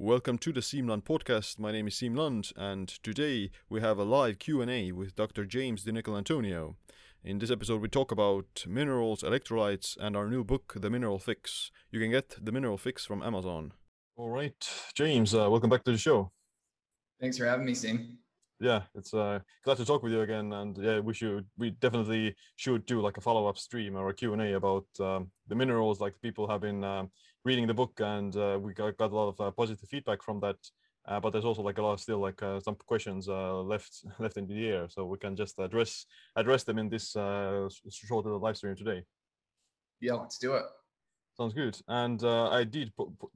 Welcome 0.00 0.38
to 0.38 0.52
the 0.52 0.60
Siim 0.60 0.88
Land 0.88 1.06
podcast. 1.06 1.58
My 1.58 1.72
name 1.72 1.88
is 1.88 1.94
Siim 1.94 2.16
Land, 2.16 2.52
and 2.56 2.86
today 2.86 3.50
we 3.68 3.80
have 3.80 3.98
a 3.98 4.04
live 4.04 4.38
Q&A 4.38 4.92
with 4.92 5.16
Dr. 5.16 5.44
James 5.44 5.82
Di 5.82 5.90
Nicolantonio. 5.90 6.76
In 7.24 7.40
this 7.40 7.50
episode, 7.50 7.80
we 7.80 7.88
talk 7.88 8.12
about 8.12 8.64
minerals, 8.68 9.24
electrolytes, 9.24 9.96
and 9.98 10.16
our 10.16 10.30
new 10.30 10.44
book, 10.44 10.74
The 10.76 10.88
Mineral 10.88 11.18
Fix. 11.18 11.72
You 11.90 11.98
can 11.98 12.12
get 12.12 12.36
The 12.40 12.52
Mineral 12.52 12.78
Fix 12.78 13.04
from 13.04 13.24
Amazon. 13.24 13.72
All 14.16 14.30
right, 14.30 14.70
James, 14.94 15.34
uh, 15.34 15.50
welcome 15.50 15.68
back 15.68 15.82
to 15.82 15.90
the 15.90 15.98
show. 15.98 16.30
Thanks 17.20 17.36
for 17.36 17.46
having 17.46 17.66
me, 17.66 17.72
Siim 17.72 18.18
yeah 18.60 18.82
it's 18.94 19.14
uh 19.14 19.38
glad 19.64 19.76
to 19.76 19.84
talk 19.84 20.02
with 20.02 20.12
you 20.12 20.22
again 20.22 20.52
and 20.52 20.76
yeah 20.78 20.98
we 20.98 21.14
should 21.14 21.46
we 21.58 21.70
definitely 21.70 22.34
should 22.56 22.84
do 22.86 23.00
like 23.00 23.16
a 23.16 23.20
follow-up 23.20 23.56
stream 23.56 23.96
or 23.96 24.08
a 24.08 24.14
q&a 24.14 24.54
about 24.54 24.86
um, 25.00 25.30
the 25.46 25.54
minerals 25.54 26.00
like 26.00 26.20
people 26.22 26.48
have 26.48 26.60
been 26.60 26.82
um, 26.82 27.10
reading 27.48 27.66
the 27.66 27.80
book 27.82 27.94
and 28.00 28.36
uh, 28.36 28.58
we 28.60 28.72
got, 28.72 28.96
got 28.96 29.10
a 29.10 29.16
lot 29.20 29.28
of 29.28 29.40
uh, 29.40 29.50
positive 29.50 29.88
feedback 29.88 30.22
from 30.22 30.38
that 30.40 30.60
uh, 31.08 31.18
but 31.18 31.30
there's 31.30 31.44
also 31.50 31.62
like 31.62 31.78
a 31.78 31.82
lot 31.82 31.94
of 31.94 32.00
still 32.00 32.20
like 32.28 32.40
uh, 32.42 32.60
some 32.60 32.76
questions 32.92 33.28
uh, 33.28 33.60
left 33.72 33.92
left 34.18 34.36
in 34.36 34.46
the 34.46 34.68
air 34.68 34.86
so 34.88 35.04
we 35.04 35.18
can 35.18 35.34
just 35.34 35.58
address 35.58 36.06
address 36.36 36.62
them 36.64 36.78
in 36.78 36.88
this 36.88 37.12
short 38.08 38.26
live 38.26 38.56
stream 38.56 38.76
today 38.76 39.02
yeah 40.00 40.14
let's 40.14 40.38
do 40.38 40.52
it 40.54 40.64
Sounds 41.38 41.54
good. 41.54 41.78
And 41.86 42.20
uh, 42.24 42.50
I 42.50 42.64
did 42.64 42.92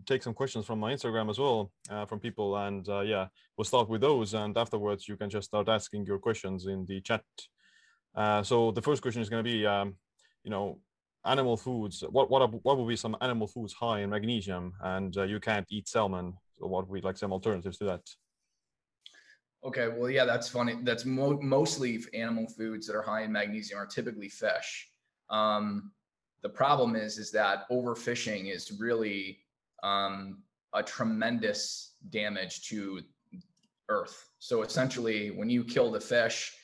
take 0.07 0.25
some 0.25 0.35
questions 0.35 0.67
from 0.67 0.81
my 0.81 0.93
Instagram 0.93 1.31
as 1.31 1.39
well 1.39 1.71
uh, 1.89 2.05
from 2.05 2.19
people. 2.19 2.57
And 2.57 2.89
uh, 2.89 3.03
yeah, 3.03 3.29
we'll 3.57 3.65
start 3.65 3.89
with 3.89 4.01
those. 4.01 4.35
And 4.35 4.59
afterwards, 4.59 5.07
you 5.07 5.17
can 5.17 5.31
just 5.31 5.47
start 5.47 5.69
asking 5.69 6.07
your 6.07 6.19
questions 6.19 6.67
in 6.67 6.85
the 6.85 7.01
chat. 7.01 7.23
Uh, 8.13 8.43
so 8.43 8.73
the 8.73 8.83
first 8.83 9.03
question 9.03 9.23
is 9.23 9.29
going 9.29 9.45
to 9.45 9.49
be, 9.49 9.65
um, 9.65 9.95
you 10.43 10.51
know, 10.51 10.81
animal 11.25 11.57
foods. 11.57 12.03
What 12.11 12.31
what 12.31 12.43
are, 12.43 12.49
what 12.49 12.79
would 12.79 12.89
be 12.89 12.97
some 12.97 13.17
animal 13.21 13.47
foods 13.47 13.73
high 13.73 14.01
in 14.01 14.11
magnesium? 14.11 14.73
And 14.81 15.17
uh, 15.17 15.25
you 15.25 15.41
can't 15.41 15.67
eat 15.71 15.89
salmon. 15.89 16.35
So 16.59 16.67
what 16.67 16.89
would 16.89 17.01
be 17.01 17.07
like 17.07 17.17
some 17.17 17.33
alternatives 17.33 17.79
to 17.79 17.85
that? 17.85 18.01
Okay, 19.65 19.89
well, 19.89 20.11
yeah, 20.11 20.25
that's 20.25 20.49
funny. 20.49 20.77
That's 20.83 21.05
mo- 21.05 21.41
mostly 21.41 22.01
animal 22.15 22.49
foods 22.49 22.87
that 22.89 22.97
are 22.97 23.03
high 23.03 23.23
in 23.23 23.31
magnesium 23.31 23.79
are 23.79 23.87
typically 23.87 24.29
fish. 24.29 24.89
Um, 25.31 25.93
the 26.43 26.49
problem 26.49 26.97
is 26.97 27.19
is 27.19 27.31
that 27.31 27.69
overfishing 27.71 28.53
is 28.53 28.73
really 28.79 29.39
um, 29.83 30.43
a 30.75 30.83
tremendous 30.83 31.95
damage 32.11 32.69
to 32.69 33.01
earth 33.89 34.29
so 34.39 34.63
essentially 34.63 35.31
when 35.31 35.51
you 35.51 35.65
kill 35.65 35.91
the 35.91 36.01
fish 36.01 36.55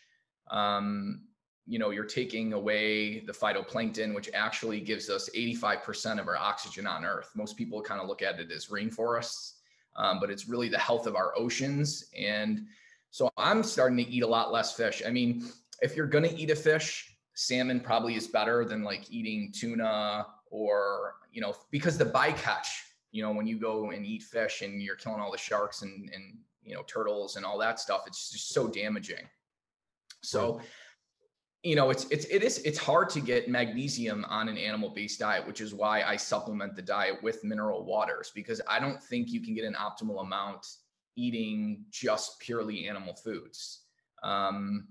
um, 0.50 1.22
you 1.68 1.78
know 1.78 1.90
you're 1.90 2.04
taking 2.04 2.54
away 2.54 3.20
the 3.20 3.32
phytoplankton 3.32 4.14
which 4.14 4.30
actually 4.32 4.80
gives 4.80 5.10
us 5.10 5.28
85% 5.36 6.18
of 6.18 6.26
our 6.26 6.36
oxygen 6.36 6.86
on 6.86 7.04
earth. 7.04 7.30
Most 7.36 7.56
people 7.56 7.82
kind 7.82 8.00
of 8.00 8.08
look 8.08 8.22
at 8.22 8.40
it 8.40 8.50
as 8.50 8.66
rainforests 8.66 9.54
um, 9.96 10.18
but 10.20 10.30
it's 10.30 10.48
really 10.48 10.68
the 10.68 10.78
health 10.78 11.06
of 11.06 11.16
our 11.16 11.36
oceans. 11.36 12.04
And 12.18 12.66
so 13.10 13.30
i'm 13.36 13.62
starting 13.62 13.96
to 13.98 14.08
eat 14.08 14.22
a 14.22 14.26
lot 14.26 14.52
less 14.52 14.74
fish. 14.74 15.02
I 15.06 15.10
mean 15.10 15.48
if 15.80 15.96
you're 15.96 16.06
going 16.06 16.24
to 16.24 16.34
eat 16.36 16.50
a 16.50 16.56
fish 16.56 17.14
salmon 17.34 17.78
probably 17.78 18.16
is 18.16 18.26
better 18.26 18.64
than 18.64 18.82
like 18.82 19.10
eating 19.12 19.52
tuna 19.54 20.26
or 20.50 21.14
you 21.32 21.40
know 21.40 21.54
because 21.70 21.96
the 21.96 22.04
bycatch 22.04 22.66
you 23.12 23.22
know 23.22 23.30
when 23.30 23.46
you 23.46 23.58
go 23.58 23.90
and 23.90 24.04
eat 24.04 24.24
fish 24.24 24.62
and 24.62 24.82
you're 24.82 24.96
killing 24.96 25.20
all 25.20 25.30
the 25.30 25.38
sharks 25.38 25.82
and 25.82 26.10
and 26.14 26.38
you 26.64 26.74
know 26.74 26.82
turtles 26.82 27.36
and 27.36 27.46
all 27.46 27.56
that 27.56 27.78
stuff 27.78 28.02
it's 28.06 28.30
just 28.30 28.48
so 28.50 28.68
damaging. 28.68 29.24
So 30.20 30.60
you 31.62 31.74
know 31.74 31.90
it's 31.90 32.04
it's 32.10 32.24
it 32.26 32.42
is 32.42 32.58
it's 32.58 32.78
hard 32.78 33.08
to 33.10 33.20
get 33.20 33.48
magnesium 33.48 34.24
on 34.28 34.48
an 34.48 34.56
animal 34.56 34.90
based 34.90 35.18
diet 35.18 35.44
which 35.46 35.60
is 35.60 35.74
why 35.74 36.02
i 36.02 36.14
supplement 36.16 36.76
the 36.76 36.82
diet 36.82 37.16
with 37.22 37.42
mineral 37.42 37.84
waters 37.84 38.30
because 38.34 38.60
i 38.68 38.78
don't 38.78 39.02
think 39.02 39.28
you 39.28 39.40
can 39.40 39.54
get 39.54 39.64
an 39.64 39.74
optimal 39.74 40.22
amount 40.22 40.64
eating 41.16 41.84
just 41.90 42.38
purely 42.38 42.86
animal 42.88 43.14
foods 43.14 43.86
um, 44.22 44.88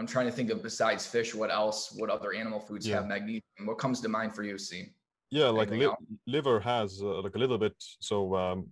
I'm 0.00 0.06
trying 0.06 0.26
to 0.26 0.32
think 0.32 0.50
of 0.50 0.62
besides 0.62 1.06
fish, 1.06 1.34
what 1.34 1.50
else, 1.50 1.92
what 1.96 2.08
other 2.10 2.32
animal 2.32 2.60
foods 2.60 2.88
yeah. 2.88 2.96
have 2.96 3.06
magnesium? 3.06 3.42
What 3.64 3.78
comes 3.78 4.00
to 4.00 4.08
mind 4.08 4.34
for 4.34 4.42
you, 4.42 4.54
Siim? 4.54 4.90
Yeah, 5.30 5.48
like 5.48 5.70
li- 5.70 5.94
liver 6.26 6.58
has 6.60 7.00
uh, 7.02 7.20
like 7.20 7.34
a 7.34 7.38
little 7.38 7.58
bit. 7.58 7.74
So 8.00 8.34
um, 8.34 8.68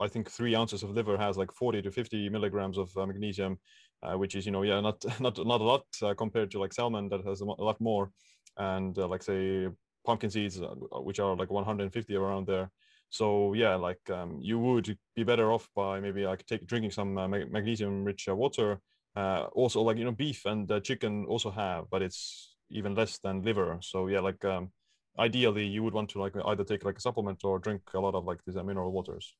I 0.00 0.08
think 0.08 0.28
three 0.28 0.54
ounces 0.54 0.82
of 0.82 0.90
liver 0.90 1.16
has 1.16 1.36
like 1.38 1.52
40 1.52 1.82
to 1.82 1.90
50 1.90 2.28
milligrams 2.30 2.78
of 2.78 2.94
uh, 2.96 3.06
magnesium, 3.06 3.58
uh, 4.02 4.16
which 4.16 4.34
is 4.34 4.46
you 4.46 4.52
know 4.52 4.62
yeah 4.62 4.80
not 4.80 5.04
not 5.20 5.38
not 5.46 5.60
a 5.60 5.64
lot 5.64 5.84
uh, 6.02 6.14
compared 6.14 6.50
to 6.50 6.58
like 6.58 6.72
salmon 6.72 7.08
that 7.08 7.24
has 7.24 7.40
a 7.40 7.44
lot 7.44 7.80
more, 7.80 8.10
and 8.56 8.98
uh, 8.98 9.06
like 9.06 9.22
say 9.22 9.68
pumpkin 10.04 10.30
seeds 10.30 10.60
uh, 10.60 10.74
which 11.00 11.20
are 11.20 11.36
like 11.36 11.50
150 11.50 12.16
around 12.16 12.46
there. 12.46 12.70
So 13.10 13.54
yeah, 13.54 13.74
like 13.74 14.08
um, 14.10 14.38
you 14.40 14.58
would 14.58 14.96
be 15.16 15.24
better 15.24 15.52
off 15.52 15.68
by 15.74 16.00
maybe 16.00 16.24
like 16.24 16.46
take 16.46 16.66
drinking 16.66 16.92
some 16.92 17.14
magnesium 17.14 18.04
rich 18.04 18.28
water 18.28 18.80
uh, 19.16 19.46
also 19.52 19.82
like 19.82 19.96
you 19.98 20.04
know 20.04 20.12
beef 20.12 20.44
and 20.46 20.70
uh, 20.70 20.80
chicken 20.80 21.26
also 21.26 21.50
have 21.50 21.90
but 21.90 22.02
it's 22.02 22.56
even 22.70 22.94
less 22.94 23.18
than 23.18 23.42
liver. 23.42 23.78
So 23.82 24.06
yeah 24.06 24.20
like 24.20 24.44
um, 24.44 24.70
ideally 25.18 25.66
you 25.66 25.82
would 25.82 25.94
want 25.94 26.10
to 26.10 26.20
like 26.20 26.34
either 26.46 26.64
take 26.64 26.84
like 26.84 26.98
a 26.98 27.00
supplement 27.00 27.42
or 27.44 27.58
drink 27.58 27.82
a 27.94 28.00
lot 28.00 28.14
of 28.14 28.24
like 28.24 28.38
these 28.46 28.56
uh, 28.56 28.62
mineral 28.62 28.92
waters. 28.92 29.34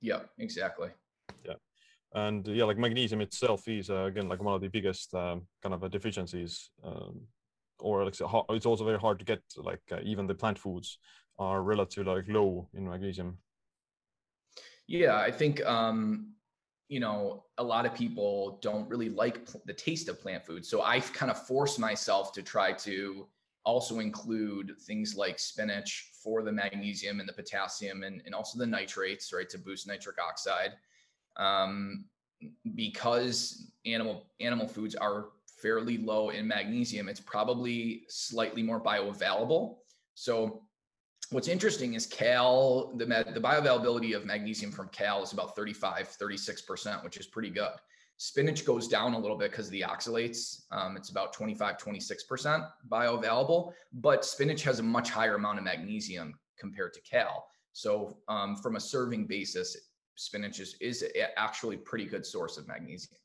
Yeah 0.00 0.20
exactly. 0.38 0.90
Yeah 1.44 1.54
and 2.14 2.46
yeah 2.48 2.64
like 2.64 2.78
magnesium 2.78 3.20
itself 3.20 3.66
is 3.68 3.90
uh, 3.90 4.04
again 4.04 4.28
like 4.28 4.42
one 4.42 4.54
of 4.54 4.60
the 4.60 4.68
biggest 4.68 5.14
um, 5.14 5.42
kind 5.62 5.74
of 5.74 5.90
deficiencies 5.90 6.70
um, 6.84 7.20
or 7.80 8.04
like 8.04 8.14
it's 8.50 8.66
also 8.66 8.84
very 8.84 8.98
hard 8.98 9.18
to 9.18 9.24
get 9.24 9.42
like 9.56 9.82
uh, 9.92 9.98
even 10.02 10.26
the 10.26 10.34
plant 10.34 10.58
foods 10.58 10.98
are 11.38 11.62
relatively 11.62 12.14
like 12.14 12.28
low 12.28 12.68
in 12.74 12.88
magnesium 12.88 13.38
yeah 14.86 15.16
i 15.18 15.30
think 15.30 15.64
um 15.66 16.32
you 16.88 17.00
know, 17.00 17.44
a 17.58 17.64
lot 17.64 17.84
of 17.84 17.94
people 17.94 18.58
don't 18.62 18.88
really 18.88 19.08
like 19.08 19.48
the 19.64 19.72
taste 19.72 20.08
of 20.08 20.20
plant 20.20 20.44
food. 20.44 20.64
So 20.64 20.82
I've 20.82 21.12
kind 21.12 21.30
of 21.30 21.46
forced 21.46 21.78
myself 21.78 22.32
to 22.34 22.42
try 22.42 22.72
to 22.72 23.26
also 23.64 23.98
include 23.98 24.74
things 24.82 25.16
like 25.16 25.40
spinach 25.40 26.12
for 26.22 26.42
the 26.42 26.52
magnesium 26.52 27.18
and 27.18 27.28
the 27.28 27.32
potassium 27.32 28.04
and, 28.04 28.22
and 28.24 28.34
also 28.34 28.58
the 28.58 28.66
nitrates, 28.66 29.32
right, 29.32 29.48
to 29.48 29.58
boost 29.58 29.88
nitric 29.88 30.16
oxide. 30.22 30.74
Um, 31.38 32.04
because 32.74 33.70
animal 33.84 34.26
animal 34.40 34.66
foods 34.66 34.94
are 34.94 35.28
fairly 35.62 35.98
low 35.98 36.30
in 36.30 36.46
magnesium, 36.46 37.08
it's 37.08 37.20
probably 37.20 38.04
slightly 38.08 38.62
more 38.62 38.80
bioavailable. 38.80 39.76
So 40.14 40.62
what's 41.30 41.48
interesting 41.48 41.94
is 41.94 42.06
kale 42.06 42.92
the, 42.96 43.04
the 43.04 43.40
bioavailability 43.40 44.14
of 44.14 44.24
magnesium 44.24 44.70
from 44.70 44.88
kale 44.90 45.22
is 45.22 45.32
about 45.32 45.56
35 45.56 46.08
36% 46.20 47.02
which 47.04 47.16
is 47.16 47.26
pretty 47.26 47.50
good 47.50 47.72
spinach 48.18 48.64
goes 48.64 48.88
down 48.88 49.12
a 49.12 49.18
little 49.18 49.36
bit 49.36 49.50
because 49.50 49.66
of 49.66 49.72
the 49.72 49.82
oxalates 49.86 50.62
um, 50.70 50.96
it's 50.96 51.10
about 51.10 51.32
25 51.32 51.78
26% 51.78 52.68
bioavailable 52.88 53.72
but 53.94 54.24
spinach 54.24 54.62
has 54.62 54.78
a 54.78 54.82
much 54.82 55.10
higher 55.10 55.34
amount 55.34 55.58
of 55.58 55.64
magnesium 55.64 56.32
compared 56.58 56.94
to 56.94 57.00
kale 57.00 57.44
so 57.72 58.16
um, 58.28 58.56
from 58.56 58.76
a 58.76 58.80
serving 58.80 59.26
basis 59.26 59.76
spinach 60.16 60.60
is, 60.60 60.76
is 60.80 61.04
actually 61.36 61.76
pretty 61.76 62.06
good 62.06 62.26
source 62.26 62.58
of 62.58 62.66
magnesium 62.66 63.18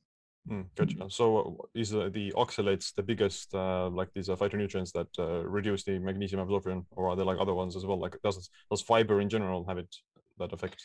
Mm, 0.49 0.65
gotcha. 0.75 1.09
So 1.09 1.37
uh, 1.37 1.79
is 1.79 1.93
uh, 1.93 2.09
the 2.11 2.33
oxalates 2.35 2.95
the 2.95 3.03
biggest, 3.03 3.53
uh, 3.53 3.89
like 3.89 4.09
these 4.15 4.29
uh, 4.29 4.35
phytonutrients 4.35 4.91
that 4.93 5.07
uh, 5.19 5.45
reduce 5.47 5.83
the 5.83 5.99
magnesium 5.99 6.41
absorption, 6.41 6.85
or 6.91 7.09
are 7.09 7.15
there 7.15 7.25
like 7.25 7.39
other 7.39 7.53
ones 7.53 7.75
as 7.75 7.85
well? 7.85 7.99
Like 7.99 8.17
does 8.23 8.49
does 8.69 8.81
fiber 8.81 9.21
in 9.21 9.29
general 9.29 9.65
have 9.65 9.77
it 9.77 9.95
that 10.39 10.51
effect? 10.51 10.83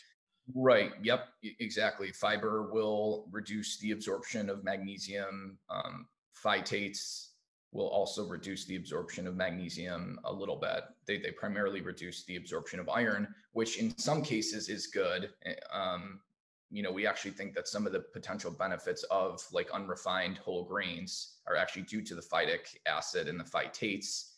Right. 0.53 0.91
Yep. 1.01 1.27
Exactly. 1.59 2.11
Fiber 2.11 2.69
will 2.71 3.27
reduce 3.31 3.79
the 3.79 3.91
absorption 3.91 4.49
of 4.49 4.63
magnesium. 4.63 5.57
Um, 5.69 6.07
phytates 6.45 7.26
will 7.71 7.87
also 7.87 8.27
reduce 8.27 8.65
the 8.65 8.75
absorption 8.75 9.27
of 9.27 9.35
magnesium 9.35 10.19
a 10.23 10.33
little 10.33 10.55
bit. 10.55 10.83
They 11.05 11.17
they 11.17 11.31
primarily 11.31 11.81
reduce 11.81 12.23
the 12.25 12.37
absorption 12.37 12.79
of 12.79 12.89
iron, 12.89 13.27
which 13.51 13.77
in 13.77 13.97
some 13.97 14.21
cases 14.21 14.69
is 14.69 14.87
good. 14.87 15.29
Eh, 15.45 15.53
um, 15.71 16.21
you 16.69 16.83
know, 16.83 16.91
we 16.91 17.07
actually 17.07 17.31
think 17.31 17.53
that 17.55 17.67
some 17.67 17.85
of 17.85 17.93
the 17.93 18.01
potential 18.13 18.51
benefits 18.51 19.03
of 19.03 19.41
like 19.53 19.71
unrefined 19.71 20.37
whole 20.37 20.65
grains 20.65 21.37
are 21.47 21.55
actually 21.55 21.83
due 21.83 22.01
to 22.01 22.15
the 22.15 22.21
phytic 22.21 22.75
acid 22.85 23.27
and 23.27 23.39
the 23.39 23.43
phytates, 23.43 24.31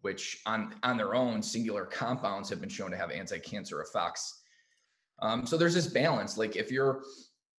which 0.00 0.40
on 0.46 0.74
on 0.82 0.96
their 0.96 1.14
own 1.14 1.42
singular 1.42 1.84
compounds 1.84 2.48
have 2.48 2.60
been 2.60 2.68
shown 2.68 2.90
to 2.90 2.96
have 2.96 3.10
anti-cancer 3.10 3.82
effects. 3.82 4.42
Um, 5.20 5.46
so 5.46 5.56
there's 5.56 5.74
this 5.74 5.86
balance. 5.86 6.36
Like 6.36 6.56
if 6.56 6.70
you're 6.70 7.02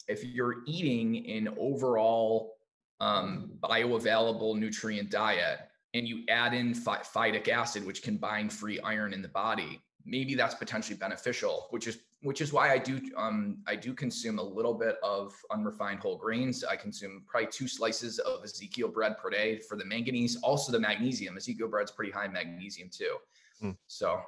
if 0.08 0.24
you're 0.24 0.64
eating 0.66 1.30
an 1.30 1.54
overall 1.58 2.57
um, 3.00 3.52
bioavailable 3.62 4.58
nutrient 4.58 5.10
diet 5.10 5.60
and 5.94 6.08
you 6.08 6.24
add 6.30 6.54
in 6.54 6.74
phy- 6.74 7.00
phytic 7.00 7.48
acid, 7.48 7.86
which 7.86 8.02
can 8.04 8.18
bind 8.18 8.52
free 8.52 8.80
iron 8.82 9.14
in 9.14 9.22
the 9.22 9.28
body, 9.30 9.82
maybe 10.06 10.36
that's 10.36 10.56
potentially 10.56 10.98
beneficial, 10.98 11.68
which 11.72 11.88
is 11.88 12.00
which 12.24 12.42
is 12.42 12.52
why 12.52 12.72
I 12.72 12.80
do 12.80 13.00
um, 13.16 13.60
I 13.68 13.76
do 13.76 13.94
consume 13.94 14.40
a 14.40 14.44
little 14.44 14.74
bit 14.74 14.98
of 15.04 15.36
unrefined 15.52 16.00
whole 16.00 16.18
grains. 16.18 16.64
I 16.64 16.76
consume 16.76 17.24
probably 17.28 17.50
two 17.52 17.68
slices 17.68 18.20
of 18.20 18.44
Ezekiel 18.44 18.90
bread 18.90 19.18
per 19.18 19.30
day 19.30 19.60
for 19.60 19.78
the 19.78 19.86
manganese, 19.86 20.38
also 20.38 20.72
the 20.72 20.80
magnesium. 20.80 21.38
Ezekiel 21.38 21.68
bread's 21.68 21.92
pretty 21.92 22.12
high 22.12 22.26
in 22.26 22.34
magnesium 22.34 22.90
too. 22.92 23.18
Mm. 23.64 23.78
So 23.88 24.20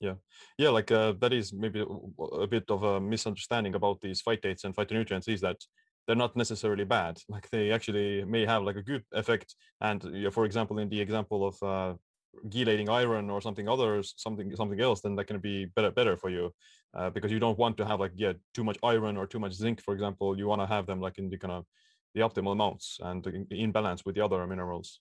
yeah 0.00 0.14
yeah 0.58 0.68
like 0.68 0.90
uh, 0.90 1.12
that 1.20 1.32
is 1.32 1.52
maybe 1.52 1.84
a 2.42 2.46
bit 2.46 2.64
of 2.68 2.82
a 2.82 3.00
misunderstanding 3.00 3.74
about 3.76 4.00
these 4.00 4.20
phytates 4.20 4.64
and 4.64 4.74
phytonutrients 4.74 5.28
is 5.28 5.40
that 5.40 5.56
they're 6.06 6.16
not 6.16 6.36
necessarily 6.36 6.84
bad. 6.84 7.18
Like 7.28 7.48
they 7.50 7.70
actually 7.72 8.24
may 8.24 8.46
have 8.46 8.62
like 8.62 8.76
a 8.76 8.82
good 8.82 9.04
effect. 9.12 9.54
And 9.80 10.02
yeah, 10.12 10.30
for 10.30 10.44
example 10.44 10.78
in 10.78 10.88
the 10.88 11.00
example 11.00 11.46
of 11.46 11.62
uh, 11.62 11.94
chelating 12.48 12.88
iron 12.88 13.30
or 13.30 13.40
something 13.40 13.68
others 13.68 14.12
something 14.16 14.54
something 14.56 14.80
else 14.80 15.00
then 15.00 15.14
that 15.14 15.26
can 15.26 15.38
be 15.38 15.66
better 15.76 15.90
better 15.90 16.16
for 16.16 16.30
you. 16.30 16.52
Uh, 16.96 17.10
because 17.10 17.32
you 17.32 17.40
don't 17.40 17.58
want 17.58 17.76
to 17.76 17.84
have 17.84 18.00
like 18.00 18.12
yeah 18.14 18.32
too 18.54 18.64
much 18.64 18.78
iron 18.82 19.16
or 19.16 19.26
too 19.26 19.40
much 19.40 19.52
zinc 19.52 19.80
for 19.80 19.94
example. 19.94 20.36
You 20.38 20.46
want 20.46 20.62
to 20.62 20.66
have 20.66 20.86
them 20.86 21.00
like 21.00 21.18
in 21.18 21.28
the 21.30 21.38
kind 21.38 21.52
of 21.52 21.64
the 22.14 22.20
optimal 22.20 22.52
amounts 22.52 22.98
and 23.02 23.26
in 23.50 23.72
balance 23.72 24.04
with 24.04 24.14
the 24.14 24.24
other 24.24 24.46
minerals. 24.46 25.00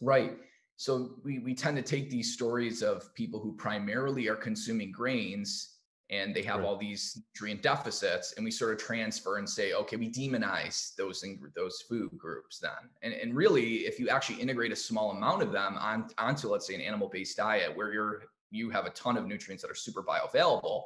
Right. 0.00 0.38
So 0.76 1.16
we, 1.24 1.40
we 1.40 1.54
tend 1.54 1.76
to 1.76 1.82
take 1.82 2.08
these 2.08 2.32
stories 2.32 2.82
of 2.82 3.12
people 3.14 3.38
who 3.40 3.52
primarily 3.52 4.28
are 4.28 4.36
consuming 4.36 4.92
grains 4.92 5.79
and 6.10 6.34
they 6.34 6.42
have 6.42 6.60
right. 6.60 6.66
all 6.66 6.76
these 6.76 7.22
nutrient 7.34 7.62
deficits 7.62 8.34
and 8.36 8.44
we 8.44 8.50
sort 8.50 8.72
of 8.72 8.78
transfer 8.78 9.38
and 9.38 9.48
say 9.48 9.72
okay 9.72 9.96
we 9.96 10.10
demonize 10.10 10.94
those 10.96 11.24
those 11.54 11.82
food 11.88 12.10
groups 12.16 12.58
then. 12.58 12.90
And, 13.02 13.14
and 13.14 13.34
really 13.34 13.86
if 13.86 13.98
you 13.98 14.08
actually 14.08 14.40
integrate 14.40 14.72
a 14.72 14.76
small 14.76 15.12
amount 15.12 15.42
of 15.42 15.52
them 15.52 15.76
on, 15.78 16.10
onto 16.18 16.48
let's 16.48 16.66
say 16.66 16.74
an 16.74 16.80
animal-based 16.80 17.36
diet 17.36 17.76
where 17.76 17.92
you're 17.92 18.22
you 18.50 18.70
have 18.70 18.86
a 18.86 18.90
ton 18.90 19.16
of 19.16 19.26
nutrients 19.26 19.62
that 19.62 19.70
are 19.70 19.76
super 19.76 20.02
bioavailable 20.02 20.84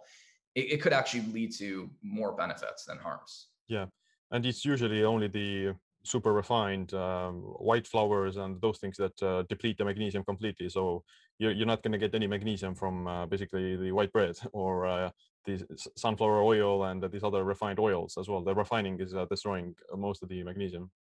it, 0.55 0.73
it 0.73 0.83
could 0.83 0.93
actually 0.93 1.25
lead 1.33 1.53
to 1.59 1.91
more 2.03 2.33
benefits 2.33 2.85
than 2.85 2.99
harms. 2.99 3.49
Yeah 3.69 3.87
and 4.31 4.45
it's 4.45 4.65
usually 4.65 5.05
only 5.05 5.29
the 5.29 5.75
super 6.05 6.33
refined 6.33 6.93
um, 6.95 7.37
white 7.59 7.87
flours 7.87 8.37
and 8.37 8.61
those 8.61 8.79
things 8.79 8.97
that 8.97 9.23
uh, 9.23 9.43
deplete 9.49 9.79
the 9.79 9.85
magnesium 9.85 10.25
completely. 10.25 10.69
So 10.69 11.03
you're, 11.39 11.53
you're 11.53 11.67
not 11.67 11.83
going 11.83 11.93
to 11.93 11.99
get 11.99 12.15
any 12.15 12.27
magnesium 12.27 12.75
from 12.75 13.07
uh, 13.07 13.27
basically 13.27 13.77
the 13.77 13.93
white 13.93 14.13
bread 14.13 14.37
or 14.53 14.87
uh, 14.87 15.11
the 15.45 15.63
sunflower 15.97 16.43
oil 16.43 16.85
and 16.85 17.05
these 17.13 17.25
other 17.25 17.45
refined 17.45 17.79
oils 17.79 18.17
as 18.19 18.29
well. 18.29 18.43
The 18.43 18.55
refining 18.55 19.01
is 19.01 19.15
uh, 19.15 19.27
destroying 19.27 19.75
most 19.97 20.23
of 20.23 20.29
the 20.29 20.43
magnesium. 20.43 20.91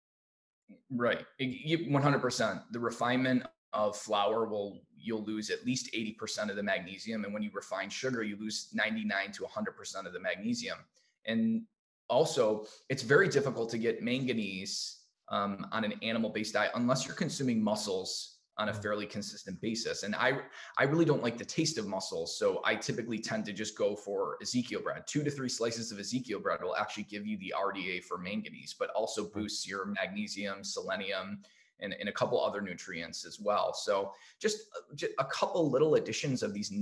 Right, 0.91 1.25
100%. 1.41 2.63
The 2.71 2.81
refinement 2.81 3.45
of 3.73 3.97
flour 3.97 4.47
will 4.47 4.83
you'll 4.97 5.25
lose 5.25 5.51
at 5.51 5.67
least 5.67 5.93
80% 5.93 6.49
of 6.49 6.57
the 6.57 6.63
magnesium, 6.63 7.25
and 7.25 7.35
when 7.35 7.43
you 7.43 7.51
refine 7.53 7.91
sugar, 7.91 8.23
you 8.23 8.37
lose 8.39 8.69
99 8.73 9.33
to 9.33 9.43
100% 9.43 10.07
of 10.07 10.13
the 10.15 10.21
magnesium. 10.21 10.79
And 11.27 11.63
also, 12.09 12.67
it's 12.89 13.03
very 13.03 13.29
difficult 13.29 13.69
to 13.71 13.79
get 13.79 14.03
manganese 14.03 15.01
um, 15.29 15.67
on 15.73 15.85
an 15.85 15.95
animal-based 16.03 16.55
diet 16.55 16.71
unless 16.75 17.07
you're 17.07 17.17
consuming 17.17 17.63
mussels 17.63 18.34
on 18.57 18.69
a 18.69 18.73
mm. 18.73 18.83
fairly 18.83 19.07
consistent 19.07 19.61
basis. 19.61 20.03
And 20.03 20.15
I 20.15 20.39
I 20.79 20.85
really 20.85 21.05
don't 21.05 21.23
like 21.23 21.39
the 21.39 21.45
taste 21.45 21.79
of 21.79 21.87
mussels, 21.87 22.39
so 22.39 22.61
I 22.65 22.75
typically 22.75 23.19
tend 23.19 23.45
to 23.47 23.53
just 23.53 23.77
go 23.77 23.97
for 23.97 24.37
Ezekiel 24.43 24.81
bread. 24.83 25.07
Two 25.07 25.23
to 25.25 25.31
three 25.31 25.49
slices 25.49 25.93
of 25.93 25.99
Ezekiel 25.99 26.41
bread 26.41 26.63
will 26.63 26.77
actually 26.77 27.05
give 27.05 27.27
you 27.27 27.39
the 27.39 27.55
RDA 27.57 28.05
for 28.05 28.19
manganese, 28.19 28.75
but 28.79 28.91
also 28.91 29.27
mm. 29.27 29.33
boosts 29.33 29.67
your 29.67 29.87
magnesium, 29.87 30.63
selenium, 30.63 31.41
and, 31.81 31.95
and 31.99 32.09
a 32.09 32.13
couple 32.13 32.43
other 32.43 32.61
nutrients 32.61 33.25
as 33.25 33.41
well. 33.41 33.73
So 33.73 34.13
just, 34.41 34.69
uh, 34.77 34.95
just 34.95 35.13
a 35.19 35.25
couple 35.25 35.71
little 35.71 35.97
additions 35.97 36.43
of 36.43 36.55
these 36.55 36.73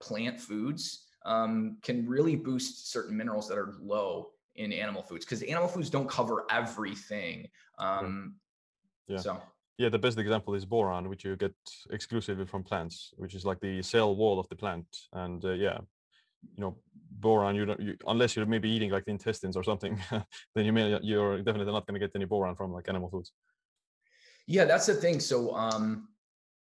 plant 0.00 0.40
foods 0.40 1.06
um, 1.24 1.78
can 1.82 2.06
really 2.06 2.36
boost 2.36 2.90
certain 2.90 3.16
minerals 3.16 3.48
that 3.48 3.58
are 3.58 3.74
low 3.80 4.30
in 4.56 4.72
animal 4.72 5.02
foods 5.02 5.24
because 5.24 5.42
animal 5.42 5.68
foods 5.68 5.90
don't 5.90 6.08
cover 6.08 6.44
everything. 6.50 7.48
Um, 7.78 8.34
yeah. 9.06 9.18
So 9.18 9.40
yeah, 9.78 9.88
the 9.88 9.98
best 9.98 10.18
example 10.18 10.54
is 10.54 10.64
boron, 10.64 11.08
which 11.08 11.24
you 11.24 11.36
get 11.36 11.54
exclusively 11.90 12.44
from 12.44 12.64
plants, 12.64 13.14
which 13.16 13.34
is 13.34 13.44
like 13.44 13.60
the 13.60 13.80
cell 13.82 14.14
wall 14.14 14.40
of 14.40 14.48
the 14.48 14.56
plant. 14.56 14.86
And 15.12 15.42
uh, 15.44 15.52
yeah, 15.52 15.78
you 16.56 16.60
know, 16.60 16.76
boron, 17.12 17.54
you 17.54 17.64
don't, 17.64 17.80
you, 17.80 17.96
unless 18.08 18.34
you're 18.34 18.44
maybe 18.44 18.68
eating 18.68 18.90
like 18.90 19.04
the 19.04 19.12
intestines 19.12 19.56
or 19.56 19.62
something, 19.62 19.98
then 20.54 20.64
you 20.64 20.72
may, 20.72 20.98
you're 21.02 21.38
definitely 21.38 21.72
not 21.72 21.86
going 21.86 21.98
to 21.98 22.04
get 22.04 22.10
any 22.16 22.24
boron 22.24 22.56
from 22.56 22.72
like 22.72 22.88
animal 22.88 23.08
foods. 23.08 23.32
Yeah, 24.48 24.64
that's 24.64 24.86
the 24.86 24.94
thing. 24.94 25.20
So, 25.20 25.54
um, 25.54 26.08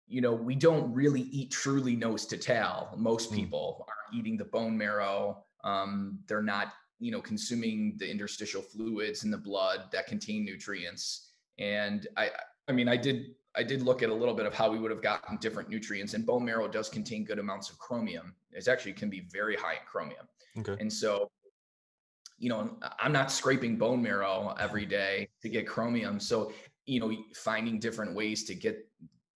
you 0.07 0.21
know, 0.21 0.33
we 0.33 0.55
don't 0.55 0.93
really 0.93 1.21
eat 1.21 1.51
truly 1.51 1.97
nose 1.97 2.25
to 2.27 2.37
tail. 2.37 2.93
Most 2.97 3.31
mm. 3.31 3.35
people 3.35 3.85
are 3.89 4.17
eating 4.17 4.37
the 4.37 4.45
bone 4.45 4.77
marrow. 4.77 5.43
Um, 5.65 6.19
they're 6.27 6.41
not, 6.41 6.73
you 6.99 7.11
know, 7.11 7.21
consuming 7.21 7.95
the 7.97 8.09
interstitial 8.09 8.61
fluids 8.61 9.25
in 9.25 9.31
the 9.31 9.37
blood 9.37 9.85
that 9.91 10.07
contain 10.07 10.45
nutrients. 10.45 11.31
And 11.57 12.07
I, 12.15 12.29
I 12.67 12.71
mean, 12.71 12.87
I 12.87 12.97
did 12.97 13.35
I 13.55 13.63
did 13.63 13.83
look 13.83 14.01
at 14.01 14.09
a 14.09 14.13
little 14.13 14.33
bit 14.33 14.45
of 14.45 14.53
how 14.53 14.71
we 14.71 14.79
would 14.79 14.89
have 14.91 15.01
gotten 15.01 15.37
different 15.37 15.69
nutrients, 15.69 16.13
and 16.13 16.25
bone 16.25 16.43
marrow 16.43 16.67
does 16.67 16.89
contain 16.89 17.23
good 17.23 17.39
amounts 17.39 17.69
of 17.69 17.77
chromium. 17.77 18.33
It 18.51 18.67
actually 18.67 18.93
can 18.93 19.09
be 19.09 19.27
very 19.31 19.55
high 19.55 19.73
in 19.73 19.85
chromium. 19.85 20.27
Okay. 20.57 20.75
And 20.79 20.91
so, 20.91 21.29
you 22.37 22.49
know, 22.49 22.77
I'm 22.99 23.11
not 23.11 23.31
scraping 23.31 23.77
bone 23.77 24.01
marrow 24.01 24.55
every 24.59 24.85
day 24.85 25.29
to 25.41 25.49
get 25.49 25.67
chromium. 25.67 26.19
So, 26.19 26.51
you 26.85 26.99
know, 26.99 27.15
finding 27.35 27.79
different 27.79 28.15
ways 28.15 28.43
to 28.45 28.55
get 28.55 28.87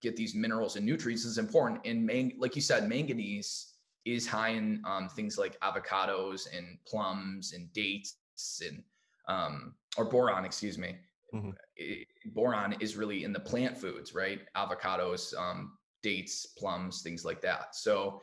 get 0.01 0.15
these 0.15 0.35
minerals 0.35 0.75
and 0.75 0.85
nutrients 0.85 1.25
is 1.25 1.38
important. 1.38 1.81
And 1.85 2.06
man, 2.06 2.33
like 2.38 2.56
you 2.56 2.62
said, 2.62 2.88
manganese 2.88 3.73
is 4.06 4.27
high 4.27 4.50
in 4.50 4.81
um, 4.85 5.09
things 5.09 5.38
like 5.38 5.59
avocados 5.62 6.47
and 6.56 6.77
plums 6.85 7.53
and 7.53 7.71
dates 7.73 8.18
and 8.65 8.83
um, 9.27 9.73
or 9.97 10.06
boron, 10.06 10.45
excuse 10.45 10.77
me. 10.77 10.95
Mm-hmm. 11.33 11.51
It, 11.75 12.07
boron 12.33 12.75
is 12.79 12.95
really 12.95 13.24
in 13.24 13.33
the 13.33 13.39
plant 13.39 13.77
foods, 13.77 14.13
right? 14.13 14.39
Avocados, 14.56 15.38
um, 15.38 15.77
dates, 16.01 16.45
plums, 16.57 17.01
things 17.01 17.25
like 17.25 17.41
that. 17.41 17.75
So 17.75 18.21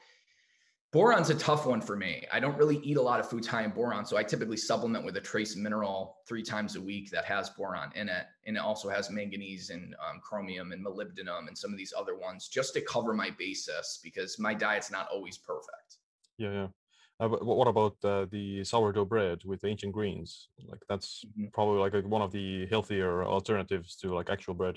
boron's 0.93 1.29
a 1.29 1.35
tough 1.35 1.67
one 1.67 1.81
for 1.81 1.97
me. 1.97 2.25
I 2.33 2.39
don't 2.39 2.57
really 2.57 2.79
eat 2.79 2.97
a 2.97 3.03
lot 3.03 3.19
of 3.19 3.29
foods 3.29 3.49
high 3.49 3.65
in 3.65 3.71
boron, 3.71 4.07
so 4.07 4.17
I 4.17 4.23
typically 4.23 4.57
supplement 4.57 5.05
with 5.05 5.17
a 5.17 5.21
trace 5.21 5.57
mineral 5.57 6.19
three 6.27 6.43
times 6.43 6.77
a 6.77 6.81
week 6.81 7.11
that 7.11 7.25
has 7.25 7.51
boron 7.51 7.91
in 7.97 8.09
it, 8.09 8.27
and 8.47 8.57
it 8.57 8.61
also 8.61 8.89
has 8.89 9.11
manganese 9.11 9.71
and 9.71 9.95
um, 9.95 10.21
chromium 10.21 10.73
and 10.73 10.87
molybdenum 10.87 11.49
and 11.49 11.59
some 11.59 11.73
of 11.73 11.77
these 11.77 11.93
other 11.99 12.17
ones 12.17 12.47
just 12.47 12.75
to 12.75 12.81
cover 12.81 13.13
my 13.13 13.31
basis 13.31 13.99
because 14.05 14.39
my 14.39 14.55
diet's 14.55 14.91
not 14.91 15.09
always 15.13 15.37
perfect. 15.37 15.97
Yeah, 16.39 16.53
yeah. 16.53 16.67
Uh, 17.25 17.29
what 17.29 17.69
about 17.69 17.97
uh, 18.05 18.27
the 18.31 18.63
sourdough 18.65 19.07
bread 19.07 19.39
with 19.45 19.65
ancient 19.65 19.93
greens? 19.93 20.49
Like 20.69 20.83
that's 20.89 21.25
mm-hmm. 21.25 21.47
probably 21.53 21.81
like 21.81 21.95
a, 21.95 22.07
one 22.07 22.21
of 22.21 22.33
the 22.33 22.67
healthier 22.67 23.25
alternatives 23.25 23.97
to 23.97 24.15
like 24.15 24.29
actual 24.29 24.55
bread. 24.55 24.77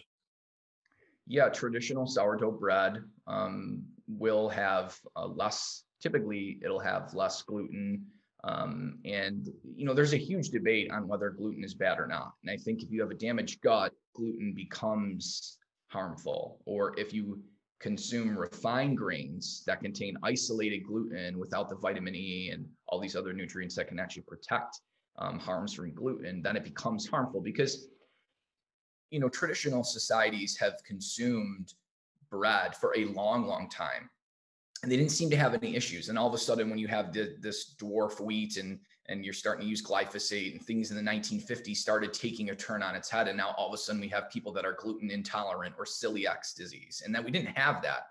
Yeah, 1.27 1.49
traditional 1.49 2.07
sourdough 2.07 2.51
bread 2.51 3.03
um, 3.27 3.83
will 4.07 4.47
have 4.47 4.97
uh, 5.17 5.27
less. 5.27 5.83
Typically, 6.01 6.59
it'll 6.63 6.79
have 6.79 7.13
less 7.13 7.41
gluten, 7.41 8.05
um, 8.45 8.99
and 9.03 9.49
you 9.75 9.85
know 9.85 9.94
there's 9.94 10.13
a 10.13 10.17
huge 10.29 10.49
debate 10.49 10.89
on 10.89 11.06
whether 11.06 11.30
gluten 11.31 11.66
is 11.66 11.73
bad 11.73 11.99
or 11.99 12.07
not. 12.07 12.31
And 12.44 12.51
I 12.51 12.56
think 12.56 12.81
if 12.81 12.92
you 12.92 13.01
have 13.01 13.11
a 13.11 13.16
damaged 13.16 13.61
gut, 13.61 13.92
gluten 14.16 14.54
becomes 14.56 15.57
harmful, 15.87 16.61
or 16.66 16.97
if 16.97 17.13
you 17.13 17.42
consume 17.79 18.37
refined 18.37 18.97
grains 18.97 19.63
that 19.67 19.81
contain 19.81 20.17
isolated 20.23 20.79
gluten 20.79 21.37
without 21.37 21.69
the 21.69 21.75
vitamin 21.75 22.15
E 22.15 22.49
and 22.51 22.65
all 22.87 22.99
these 22.99 23.15
other 23.15 23.33
nutrients 23.33 23.75
that 23.75 23.87
can 23.87 23.99
actually 23.99 24.23
protect 24.23 24.81
um, 25.19 25.39
harms 25.39 25.73
from 25.73 25.93
gluten, 25.93 26.41
then 26.41 26.55
it 26.55 26.63
becomes 26.63 27.07
harmful 27.07 27.41
because 27.41 27.87
you 29.09 29.19
know 29.19 29.29
traditional 29.29 29.83
societies 29.83 30.57
have 30.57 30.73
consumed 30.85 31.73
bread 32.29 32.75
for 32.75 32.93
a 32.97 33.05
long, 33.05 33.47
long 33.47 33.69
time, 33.69 34.09
and 34.83 34.91
they 34.91 34.97
didn't 34.97 35.11
seem 35.11 35.29
to 35.29 35.37
have 35.37 35.53
any 35.53 35.75
issues. 35.75 36.09
And 36.09 36.17
all 36.17 36.27
of 36.27 36.33
a 36.33 36.37
sudden, 36.37 36.69
when 36.69 36.79
you 36.79 36.87
have 36.87 37.13
the, 37.13 37.35
this 37.39 37.75
dwarf 37.81 38.19
wheat 38.19 38.57
and 38.57 38.79
and 39.09 39.23
you're 39.23 39.33
starting 39.33 39.66
to 39.66 39.69
use 39.69 39.81
glyphosate 39.81 40.52
and 40.52 40.61
things 40.61 40.92
in 40.92 40.97
the 40.97 41.11
1950s 41.11 41.78
started 41.78 42.14
taking 42.14 42.49
a 42.49 42.56
turn 42.56 42.83
on 42.83 42.95
its 42.95 43.09
head 43.09 43.28
and 43.28 43.37
now 43.37 43.54
all 43.57 43.68
of 43.68 43.73
a 43.73 43.78
sudden 43.78 44.02
we 44.02 44.07
have 44.07 44.30
people 44.30 44.52
that 44.52 44.66
are 44.66 44.73
gluten 44.73 45.09
intolerant 45.11 45.73
or 45.78 45.85
celiac 45.85 46.56
disease 46.56 47.02
and 47.06 47.14
that 47.14 47.23
we 47.23 47.31
didn't 47.31 47.56
have 47.57 47.81
that 47.81 48.07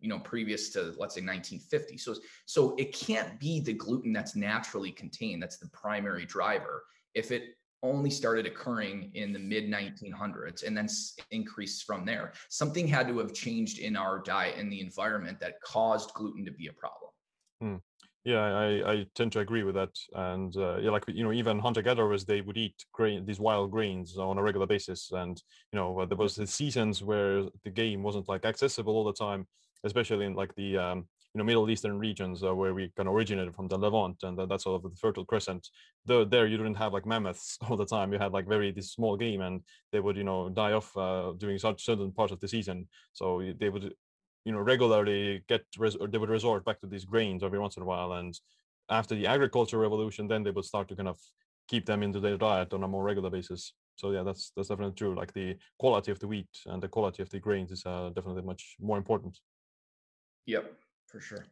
you 0.00 0.08
know 0.08 0.18
previous 0.18 0.70
to 0.70 0.94
let's 0.98 1.14
say 1.14 1.22
1950 1.22 1.96
so 1.96 2.14
so 2.46 2.74
it 2.76 2.92
can't 2.92 3.38
be 3.40 3.60
the 3.60 3.72
gluten 3.72 4.12
that's 4.12 4.36
naturally 4.36 4.92
contained 4.92 5.42
that's 5.42 5.58
the 5.58 5.68
primary 5.68 6.24
driver 6.24 6.84
if 7.14 7.30
it 7.30 7.54
only 7.82 8.10
started 8.10 8.46
occurring 8.46 9.10
in 9.14 9.32
the 9.32 9.38
mid 9.38 9.70
1900s 9.70 10.66
and 10.66 10.76
then 10.76 10.88
increased 11.30 11.84
from 11.84 12.04
there. 12.04 12.32
Something 12.48 12.88
had 12.88 13.08
to 13.08 13.18
have 13.18 13.32
changed 13.32 13.78
in 13.78 13.96
our 13.96 14.18
diet 14.18 14.56
and 14.58 14.70
the 14.70 14.80
environment 14.80 15.38
that 15.40 15.60
caused 15.62 16.12
gluten 16.14 16.44
to 16.44 16.50
be 16.50 16.66
a 16.66 16.72
problem. 16.72 17.10
Hmm. 17.60 17.76
Yeah, 18.24 18.40
I, 18.40 18.92
I 18.92 19.06
tend 19.14 19.32
to 19.32 19.40
agree 19.40 19.62
with 19.62 19.74
that. 19.76 19.96
And 20.14 20.54
uh, 20.56 20.78
yeah, 20.78 20.90
like 20.90 21.04
you 21.08 21.24
know, 21.24 21.32
even 21.32 21.58
hunter 21.58 21.82
gatherers 21.82 22.24
they 22.24 22.40
would 22.40 22.58
eat 22.58 22.74
grain 22.92 23.24
these 23.24 23.40
wild 23.40 23.70
grains 23.70 24.18
on 24.18 24.38
a 24.38 24.42
regular 24.42 24.66
basis. 24.66 25.10
And 25.12 25.40
you 25.72 25.78
know, 25.78 26.04
there 26.04 26.18
was 26.18 26.34
the 26.36 26.46
seasons 26.46 27.02
where 27.02 27.44
the 27.64 27.70
game 27.70 28.02
wasn't 28.02 28.28
like 28.28 28.44
accessible 28.44 28.94
all 28.94 29.04
the 29.04 29.12
time, 29.14 29.46
especially 29.84 30.26
in 30.26 30.34
like 30.34 30.54
the 30.56 30.76
um, 30.76 30.98
you 31.32 31.38
know 31.38 31.44
Middle 31.44 31.70
Eastern 31.70 31.98
regions 31.98 32.42
uh, 32.44 32.54
where 32.54 32.74
we 32.74 32.92
kind 32.96 33.08
of 33.08 33.14
originated 33.14 33.54
from 33.54 33.68
the 33.68 33.78
Levant 33.78 34.16
and 34.22 34.38
uh, 34.38 34.44
that's 34.46 34.64
sort 34.64 34.84
of 34.84 34.90
the 34.90 34.96
Fertile 34.96 35.24
Crescent. 35.24 35.66
Though 36.04 36.24
there 36.24 36.46
you 36.46 36.58
didn't 36.58 36.74
have 36.74 36.92
like 36.92 37.06
mammoths 37.06 37.56
all 37.68 37.76
the 37.78 37.86
time. 37.86 38.12
You 38.12 38.18
had 38.18 38.32
like 38.32 38.46
very 38.46 38.72
this 38.72 38.92
small 38.92 39.16
game, 39.16 39.40
and 39.40 39.62
they 39.92 40.00
would 40.00 40.16
you 40.16 40.24
know 40.24 40.50
die 40.50 40.72
off 40.72 40.94
uh, 40.98 41.32
during 41.38 41.58
such 41.58 41.82
certain 41.84 42.12
parts 42.12 42.32
of 42.32 42.40
the 42.40 42.48
season. 42.48 42.88
So 43.14 43.42
they 43.58 43.70
would 43.70 43.94
you 44.48 44.54
know 44.54 44.60
regularly 44.72 45.44
get 45.46 45.64
res- 45.78 45.96
or 46.00 46.08
they 46.08 46.16
would 46.16 46.36
resort 46.38 46.64
back 46.64 46.80
to 46.80 46.86
these 46.86 47.04
grains 47.04 47.42
every 47.42 47.58
once 47.58 47.76
in 47.76 47.82
a 47.82 47.86
while 47.92 48.12
and 48.14 48.32
after 48.88 49.14
the 49.14 49.26
agriculture 49.26 49.78
revolution 49.78 50.26
then 50.26 50.42
they 50.42 50.54
would 50.56 50.64
start 50.64 50.88
to 50.88 50.96
kind 50.96 51.10
of 51.14 51.18
keep 51.68 51.84
them 51.84 52.02
into 52.02 52.18
their 52.18 52.38
diet 52.38 52.72
on 52.72 52.82
a 52.82 52.88
more 52.88 53.04
regular 53.04 53.28
basis. 53.28 53.74
So 53.96 54.10
yeah 54.10 54.22
that's 54.22 54.52
that's 54.56 54.68
definitely 54.68 54.94
true. 54.94 55.14
Like 55.14 55.34
the 55.34 55.56
quality 55.78 56.10
of 56.10 56.18
the 56.18 56.28
wheat 56.32 56.54
and 56.64 56.82
the 56.82 56.88
quality 56.88 57.22
of 57.22 57.28
the 57.28 57.40
grains 57.46 57.70
is 57.70 57.84
uh, 57.84 58.10
definitely 58.16 58.42
much 58.42 58.76
more 58.80 58.96
important. 58.96 59.38
Yep 60.46 60.72
for 61.10 61.20
sure. 61.20 61.44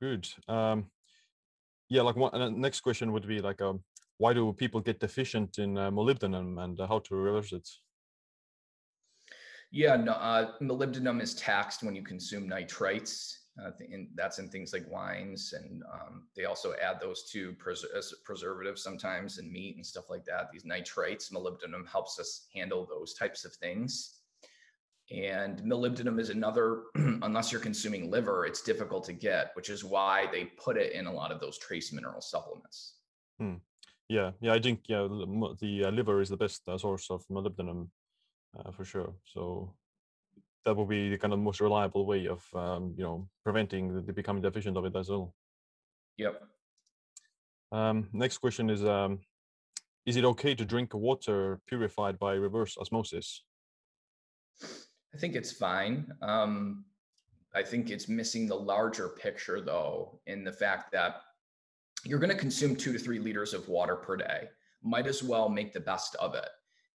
Good. 0.00 0.26
Um 0.48 0.86
yeah 1.90 2.02
like 2.02 2.16
one 2.16 2.60
next 2.66 2.80
question 2.80 3.12
would 3.12 3.28
be 3.28 3.40
like 3.48 3.60
um 3.60 3.80
why 4.16 4.32
do 4.32 4.52
people 4.54 4.80
get 4.80 4.98
deficient 5.00 5.58
in 5.58 5.76
uh, 5.76 5.90
molybdenum 5.90 6.48
and 6.64 6.80
uh, 6.80 6.86
how 6.86 7.00
to 7.00 7.14
reverse 7.14 7.52
it 7.52 7.68
yeah 9.72 9.96
no, 9.96 10.12
uh, 10.12 10.52
molybdenum 10.60 11.20
is 11.20 11.34
taxed 11.34 11.82
when 11.82 11.96
you 11.96 12.02
consume 12.02 12.48
nitrates 12.48 13.42
uh, 13.60 13.70
and 13.92 14.08
that's 14.14 14.38
in 14.38 14.48
things 14.48 14.72
like 14.72 14.90
wines, 14.90 15.52
and 15.52 15.82
um, 15.92 16.22
they 16.34 16.46
also 16.46 16.72
add 16.82 16.98
those 17.00 17.24
to 17.30 17.52
pres- 17.54 18.14
preservatives 18.24 18.82
sometimes 18.82 19.38
in 19.38 19.52
meat 19.52 19.76
and 19.76 19.84
stuff 19.84 20.08
like 20.08 20.24
that. 20.24 20.50
These 20.50 20.64
nitrates, 20.64 21.28
molybdenum 21.28 21.86
helps 21.86 22.18
us 22.18 22.46
handle 22.54 22.86
those 22.86 23.12
types 23.12 23.44
of 23.44 23.52
things. 23.54 24.20
And 25.10 25.60
molybdenum 25.60 26.18
is 26.18 26.30
another, 26.30 26.84
unless 26.94 27.52
you're 27.52 27.60
consuming 27.60 28.10
liver, 28.10 28.46
it's 28.46 28.62
difficult 28.62 29.04
to 29.04 29.12
get, 29.12 29.50
which 29.52 29.68
is 29.68 29.84
why 29.84 30.28
they 30.32 30.44
put 30.44 30.78
it 30.78 30.92
in 30.92 31.06
a 31.06 31.12
lot 31.12 31.30
of 31.30 31.38
those 31.38 31.58
trace 31.58 31.92
mineral 31.92 32.22
supplements. 32.22 32.94
Hmm. 33.38 33.56
Yeah, 34.08 34.30
yeah, 34.40 34.54
I 34.54 34.60
think 34.60 34.80
yeah, 34.86 35.02
the, 35.02 35.56
the 35.60 35.84
uh, 35.84 35.90
liver 35.90 36.22
is 36.22 36.30
the 36.30 36.36
best 36.38 36.62
uh, 36.68 36.78
source 36.78 37.10
of 37.10 37.26
molybdenum 37.28 37.88
uh, 38.58 38.70
for 38.70 38.84
sure. 38.84 39.14
So 39.24 39.74
that 40.64 40.74
will 40.74 40.86
be 40.86 41.10
the 41.10 41.18
kind 41.18 41.32
of 41.32 41.40
most 41.40 41.60
reliable 41.60 42.06
way 42.06 42.26
of 42.26 42.44
um, 42.54 42.94
you 42.96 43.04
know 43.04 43.28
preventing 43.44 43.94
the, 43.94 44.00
the, 44.00 44.12
becoming 44.12 44.42
deficient 44.42 44.76
of 44.76 44.84
it 44.84 44.96
as 44.96 45.08
well. 45.08 45.34
Yep. 46.18 46.42
Um, 47.72 48.08
next 48.12 48.38
question 48.38 48.70
is: 48.70 48.84
um, 48.84 49.20
Is 50.06 50.16
it 50.16 50.24
okay 50.24 50.54
to 50.54 50.64
drink 50.64 50.94
water 50.94 51.60
purified 51.66 52.18
by 52.18 52.34
reverse 52.34 52.76
osmosis? 52.78 53.42
I 55.14 55.18
think 55.18 55.34
it's 55.34 55.52
fine. 55.52 56.12
Um, 56.22 56.84
I 57.54 57.62
think 57.62 57.90
it's 57.90 58.08
missing 58.08 58.46
the 58.46 58.54
larger 58.54 59.10
picture, 59.10 59.60
though, 59.60 60.20
in 60.26 60.42
the 60.42 60.52
fact 60.52 60.90
that 60.92 61.22
you're 62.04 62.18
going 62.18 62.30
to 62.30 62.36
consume 62.36 62.74
two 62.74 62.92
to 62.92 62.98
three 62.98 63.18
liters 63.18 63.52
of 63.52 63.68
water 63.68 63.96
per 63.96 64.16
day. 64.16 64.48
Might 64.82 65.06
as 65.06 65.22
well 65.22 65.48
make 65.48 65.72
the 65.72 65.80
best 65.80 66.16
of 66.16 66.34
it 66.34 66.48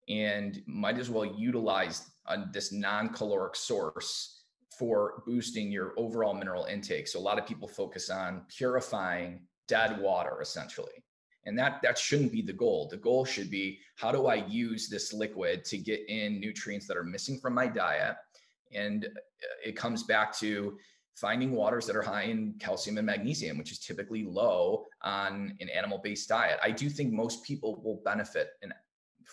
and 0.07 0.61
might 0.65 0.97
as 0.97 1.09
well 1.09 1.25
utilize 1.25 2.09
uh, 2.27 2.45
this 2.51 2.71
non-caloric 2.71 3.55
source 3.55 4.43
for 4.77 5.23
boosting 5.25 5.71
your 5.71 5.93
overall 5.97 6.33
mineral 6.33 6.65
intake. 6.65 7.07
So 7.07 7.19
a 7.19 7.21
lot 7.21 7.39
of 7.39 7.45
people 7.47 7.67
focus 7.67 8.09
on 8.09 8.43
purifying 8.49 9.41
dead 9.67 9.99
water 9.99 10.41
essentially. 10.41 11.03
And 11.45 11.57
that 11.59 11.79
that 11.83 11.97
shouldn't 11.97 12.31
be 12.31 12.41
the 12.41 12.53
goal. 12.53 12.87
The 12.89 12.97
goal 12.97 13.23
should 13.23 13.51
be 13.51 13.79
how 13.95 14.11
do 14.11 14.25
I 14.25 14.45
use 14.47 14.89
this 14.89 15.13
liquid 15.13 15.63
to 15.65 15.77
get 15.77 16.01
in 16.09 16.39
nutrients 16.39 16.87
that 16.87 16.97
are 16.97 17.03
missing 17.03 17.39
from 17.39 17.53
my 17.53 17.67
diet? 17.67 18.15
And 18.73 19.05
uh, 19.05 19.09
it 19.63 19.75
comes 19.75 20.03
back 20.03 20.35
to 20.39 20.77
finding 21.15 21.51
waters 21.51 21.85
that 21.85 21.95
are 21.95 22.01
high 22.01 22.23
in 22.23 22.55
calcium 22.59 22.97
and 22.97 23.05
magnesium, 23.05 23.57
which 23.57 23.71
is 23.71 23.79
typically 23.79 24.23
low 24.23 24.85
on 25.03 25.55
an 25.61 25.69
animal 25.69 25.99
based 26.03 26.27
diet. 26.27 26.59
I 26.63 26.71
do 26.71 26.89
think 26.89 27.13
most 27.13 27.43
people 27.43 27.81
will 27.83 28.01
benefit 28.03 28.49
in 28.63 28.73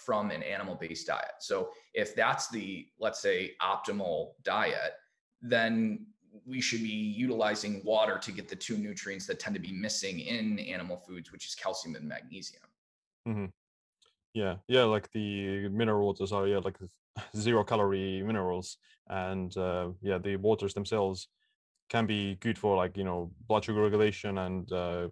from 0.05 0.31
an 0.31 0.43
animal 0.43 0.75
based 0.75 1.07
diet. 1.07 1.33
So 1.41 1.71
if 1.95 2.15
that's 2.15 2.49
the, 2.49 2.87
let's 2.99 3.21
say, 3.21 3.53
optimal 3.61 4.33
diet, 4.43 4.95
then 5.41 6.07
we 6.47 6.61
should 6.61 6.83
be 6.83 6.89
utilizing 6.89 7.83
water 7.85 8.19
to 8.19 8.33
get 8.33 8.49
the 8.49 8.57
two 8.57 8.79
nutrients 8.79 9.27
that 9.27 9.39
tend 9.39 9.55
to 9.55 9.61
be 9.61 9.73
missing 9.73 10.21
in 10.21 10.59
animal 10.59 10.97
foods, 10.97 11.31
which 11.31 11.47
is 11.47 11.55
calcium 11.55 11.95
and 11.95 12.09
magnesium. 12.09 12.63
Mm-hmm. 13.29 13.47
Yeah, 14.35 14.57
yeah, 14.67 14.85
like 14.85 15.11
the 15.13 15.69
mineral 15.69 16.07
waters 16.07 16.33
are 16.33 16.47
yeah 16.47 16.59
like 16.59 16.79
zero 17.37 17.65
calorie 17.65 18.23
minerals, 18.23 18.79
and 19.09 19.55
uh, 19.57 19.91
yeah, 20.01 20.19
the 20.19 20.37
waters 20.37 20.73
themselves 20.73 21.29
can 21.91 22.07
be 22.07 22.37
good 22.37 22.59
for 22.59 22.77
like 22.77 22.97
you 22.97 23.05
know 23.05 23.31
blood 23.47 23.65
sugar 23.65 23.83
regulation 23.83 24.39
and 24.39 24.73
uh, 24.73 25.09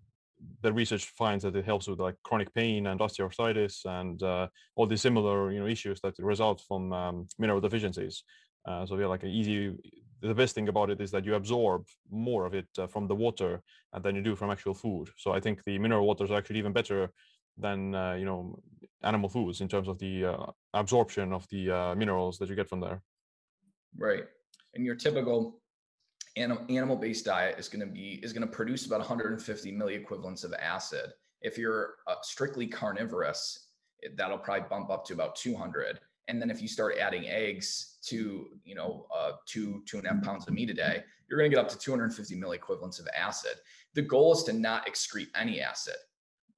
the 0.62 0.72
research 0.72 1.06
finds 1.06 1.44
that 1.44 1.56
it 1.56 1.64
helps 1.64 1.88
with 1.88 2.00
like 2.00 2.16
chronic 2.22 2.52
pain 2.54 2.86
and 2.86 3.00
osteoarthritis 3.00 3.84
and 3.84 4.22
uh, 4.22 4.46
all 4.76 4.86
the 4.86 4.96
similar 4.96 5.52
you 5.52 5.60
know 5.60 5.66
issues 5.66 6.00
that 6.00 6.14
result 6.18 6.62
from 6.66 6.92
um, 6.92 7.26
mineral 7.38 7.60
deficiencies. 7.60 8.24
Uh, 8.66 8.84
so 8.86 8.98
yeah, 8.98 9.06
like 9.06 9.22
an 9.22 9.30
easy. 9.30 9.74
The 10.22 10.34
best 10.34 10.54
thing 10.54 10.68
about 10.68 10.90
it 10.90 11.00
is 11.00 11.10
that 11.12 11.24
you 11.24 11.34
absorb 11.34 11.86
more 12.10 12.44
of 12.44 12.52
it 12.52 12.68
uh, 12.78 12.86
from 12.86 13.06
the 13.06 13.14
water 13.14 13.62
than 14.02 14.14
you 14.14 14.22
do 14.22 14.36
from 14.36 14.50
actual 14.50 14.74
food. 14.74 15.08
So 15.16 15.32
I 15.32 15.40
think 15.40 15.64
the 15.64 15.78
mineral 15.78 16.06
waters 16.06 16.30
are 16.30 16.36
actually 16.36 16.58
even 16.58 16.74
better 16.74 17.10
than 17.56 17.94
uh, 17.94 18.14
you 18.14 18.24
know 18.24 18.58
animal 19.02 19.28
foods 19.28 19.60
in 19.60 19.68
terms 19.68 19.88
of 19.88 19.98
the 19.98 20.26
uh, 20.26 20.46
absorption 20.74 21.32
of 21.32 21.46
the 21.48 21.70
uh, 21.70 21.94
minerals 21.94 22.38
that 22.38 22.48
you 22.48 22.54
get 22.54 22.68
from 22.68 22.80
there. 22.80 23.02
Right, 23.96 24.24
and 24.74 24.84
your 24.84 24.94
typical 24.94 25.59
animal 26.36 26.96
based 26.96 27.24
diet 27.24 27.58
is 27.58 27.68
going 27.68 27.86
to 27.86 27.92
be 27.92 28.20
is 28.22 28.32
going 28.32 28.46
to 28.46 28.52
produce 28.52 28.86
about 28.86 29.00
150 29.00 29.72
milliequivalents 29.72 30.44
of 30.44 30.54
acid. 30.54 31.12
If 31.42 31.58
you're 31.58 31.94
uh, 32.06 32.16
strictly 32.22 32.66
carnivorous, 32.66 33.70
that'll 34.16 34.38
probably 34.38 34.66
bump 34.68 34.90
up 34.90 35.04
to 35.06 35.14
about 35.14 35.36
200. 35.36 36.00
And 36.28 36.40
then 36.40 36.50
if 36.50 36.62
you 36.62 36.68
start 36.68 36.98
adding 36.98 37.28
eggs 37.28 37.98
to 38.04 38.48
you 38.64 38.74
know 38.74 39.06
uh, 39.14 39.32
two 39.46 39.82
two 39.86 39.98
and 39.98 40.06
a 40.06 40.10
half 40.10 40.22
pounds 40.22 40.46
of 40.46 40.54
meat 40.54 40.70
a 40.70 40.74
day, 40.74 41.02
you're 41.28 41.38
going 41.38 41.50
to 41.50 41.54
get 41.54 41.62
up 41.64 41.70
to 41.70 41.78
250 41.78 42.36
milliequivalents 42.36 43.00
of 43.00 43.08
acid. 43.16 43.54
The 43.94 44.02
goal 44.02 44.32
is 44.34 44.44
to 44.44 44.52
not 44.52 44.86
excrete 44.86 45.28
any 45.34 45.60
acid. 45.60 45.96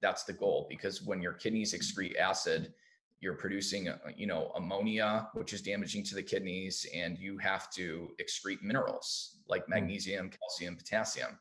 That's 0.00 0.24
the 0.24 0.32
goal 0.32 0.66
because 0.68 1.02
when 1.02 1.22
your 1.22 1.32
kidneys 1.32 1.74
excrete 1.74 2.18
acid, 2.18 2.74
you're 3.22 3.34
producing 3.34 3.88
uh, 3.88 3.96
you 4.14 4.26
know 4.26 4.50
ammonia 4.56 5.28
which 5.32 5.54
is 5.54 5.62
damaging 5.62 6.02
to 6.02 6.14
the 6.14 6.22
kidneys 6.22 6.84
and 6.94 7.16
you 7.18 7.38
have 7.38 7.70
to 7.70 8.10
excrete 8.20 8.60
minerals 8.62 9.38
like 9.48 9.64
hmm. 9.64 9.70
magnesium 9.70 10.28
calcium 10.28 10.76
potassium. 10.76 11.38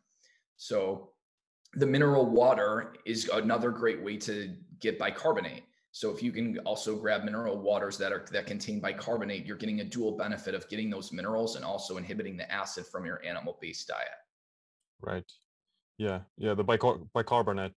So 0.56 1.10
the 1.74 1.86
mineral 1.86 2.26
water 2.26 2.94
is 3.06 3.30
another 3.30 3.72
great 3.72 4.02
way 4.02 4.18
to 4.18 4.56
get 4.80 5.00
bicarbonate. 5.00 5.64
So 5.94 6.12
if 6.12 6.22
you 6.22 6.32
can 6.32 6.60
also 6.60 6.96
grab 6.96 7.24
mineral 7.24 7.58
waters 7.58 7.98
that 7.98 8.14
are 8.14 8.26
that 8.32 8.46
contain 8.46 8.80
bicarbonate 8.80 9.46
you're 9.46 9.58
getting 9.58 9.82
a 9.82 9.84
dual 9.84 10.16
benefit 10.16 10.54
of 10.54 10.70
getting 10.70 10.90
those 10.90 11.12
minerals 11.12 11.56
and 11.56 11.66
also 11.66 11.98
inhibiting 11.98 12.38
the 12.38 12.50
acid 12.52 12.86
from 12.86 13.06
your 13.06 13.26
animal 13.26 13.58
based 13.60 13.88
diet. 13.88 14.22
Right. 15.02 15.30
Yeah 15.98 16.20
yeah 16.38 16.54
the 16.54 16.64
bicar- 16.64 17.08
bicarbonate 17.14 17.74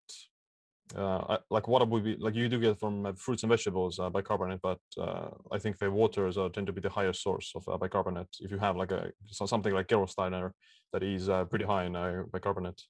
uh, 0.94 1.38
like 1.50 1.66
water 1.66 1.86
would 1.86 2.04
be 2.04 2.16
like 2.16 2.34
you 2.34 2.48
do 2.48 2.60
get 2.60 2.78
from 2.78 3.06
uh, 3.06 3.12
fruits 3.16 3.42
and 3.42 3.50
vegetables 3.50 3.98
uh, 3.98 4.10
bicarbonate, 4.10 4.60
but 4.62 4.78
uh, 4.98 5.28
I 5.50 5.58
think 5.58 5.78
the 5.78 5.90
waters 5.90 6.36
uh, 6.36 6.48
tend 6.50 6.66
to 6.66 6.72
be 6.72 6.80
the 6.80 6.90
highest 6.90 7.22
source 7.22 7.52
of 7.54 7.66
uh, 7.68 7.76
bicarbonate. 7.76 8.28
If 8.40 8.50
you 8.50 8.58
have 8.58 8.76
like 8.76 8.92
a 8.92 9.10
something 9.30 9.72
like 9.72 9.88
Gerolsteiner 9.88 10.52
that 10.92 11.02
is 11.02 11.28
pretty 11.48 11.64
high 11.64 11.84
in 11.84 11.92
bicarbonate. 12.32 12.80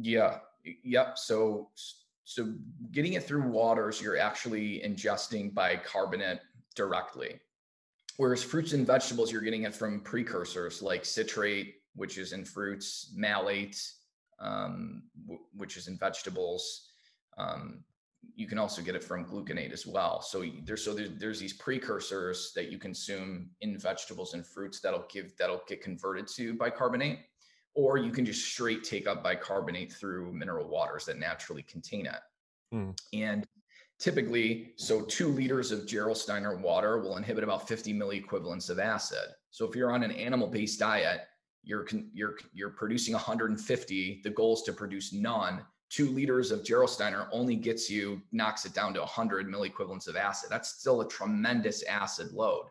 Yeah. 0.00 0.38
Yep. 0.84 1.16
So 1.18 1.70
so 2.24 2.52
getting 2.90 3.12
it 3.12 3.22
through 3.22 3.48
waters, 3.48 4.00
you're 4.00 4.18
actually 4.18 4.82
ingesting 4.84 5.54
bicarbonate 5.54 6.40
directly. 6.74 7.38
Whereas 8.16 8.42
fruits 8.42 8.72
and 8.72 8.86
vegetables, 8.86 9.30
you're 9.30 9.42
getting 9.42 9.62
it 9.62 9.74
from 9.74 10.00
precursors 10.00 10.82
like 10.82 11.04
citrate, 11.04 11.76
which 11.94 12.18
is 12.18 12.32
in 12.32 12.44
fruits, 12.44 13.12
malate, 13.14 13.80
um, 14.40 15.04
w- 15.26 15.44
which 15.54 15.76
is 15.76 15.86
in 15.88 15.96
vegetables, 15.98 16.85
um, 17.36 17.84
you 18.34 18.46
can 18.46 18.58
also 18.58 18.82
get 18.82 18.94
it 18.94 19.04
from 19.04 19.24
gluconate 19.24 19.72
as 19.72 19.86
well. 19.86 20.20
So 20.20 20.44
there's 20.64 20.84
so 20.84 20.94
there's, 20.94 21.10
there's 21.18 21.40
these 21.40 21.54
precursors 21.54 22.52
that 22.54 22.70
you 22.70 22.78
consume 22.78 23.50
in 23.60 23.78
vegetables 23.78 24.34
and 24.34 24.46
fruits 24.46 24.80
that'll 24.80 25.06
give 25.10 25.36
that'll 25.38 25.62
get 25.66 25.82
converted 25.82 26.26
to 26.28 26.54
bicarbonate, 26.54 27.20
or 27.74 27.98
you 27.98 28.10
can 28.10 28.24
just 28.26 28.44
straight 28.44 28.84
take 28.84 29.06
up 29.06 29.22
bicarbonate 29.22 29.92
through 29.92 30.32
mineral 30.32 30.68
waters 30.68 31.04
that 31.06 31.18
naturally 31.18 31.62
contain 31.62 32.06
it. 32.06 32.20
Mm. 32.74 32.98
And 33.12 33.46
typically, 33.98 34.72
so 34.76 35.02
two 35.02 35.28
liters 35.28 35.72
of 35.72 35.80
Gerolsteiner 35.80 36.60
water 36.60 36.98
will 36.98 37.16
inhibit 37.16 37.44
about 37.44 37.66
50 37.66 37.94
milliequivalents 37.94 38.68
of 38.68 38.78
acid. 38.78 39.28
So 39.50 39.66
if 39.66 39.74
you're 39.74 39.92
on 39.92 40.02
an 40.02 40.10
animal-based 40.10 40.78
diet, 40.78 41.22
you're 41.62 41.86
you're 42.12 42.36
you're 42.52 42.70
producing 42.70 43.14
150. 43.14 44.20
The 44.22 44.30
goal 44.30 44.54
is 44.54 44.62
to 44.62 44.72
produce 44.72 45.12
none 45.12 45.62
two 45.88 46.10
liters 46.10 46.50
of 46.50 46.62
Gerolsteiner 46.62 47.28
only 47.30 47.56
gets 47.56 47.88
you, 47.88 48.20
knocks 48.32 48.64
it 48.64 48.74
down 48.74 48.92
to 48.94 49.00
100 49.00 49.46
milliequivalents 49.46 50.08
of 50.08 50.16
acid. 50.16 50.50
That's 50.50 50.70
still 50.70 51.00
a 51.00 51.08
tremendous 51.08 51.82
acid 51.84 52.32
load. 52.32 52.66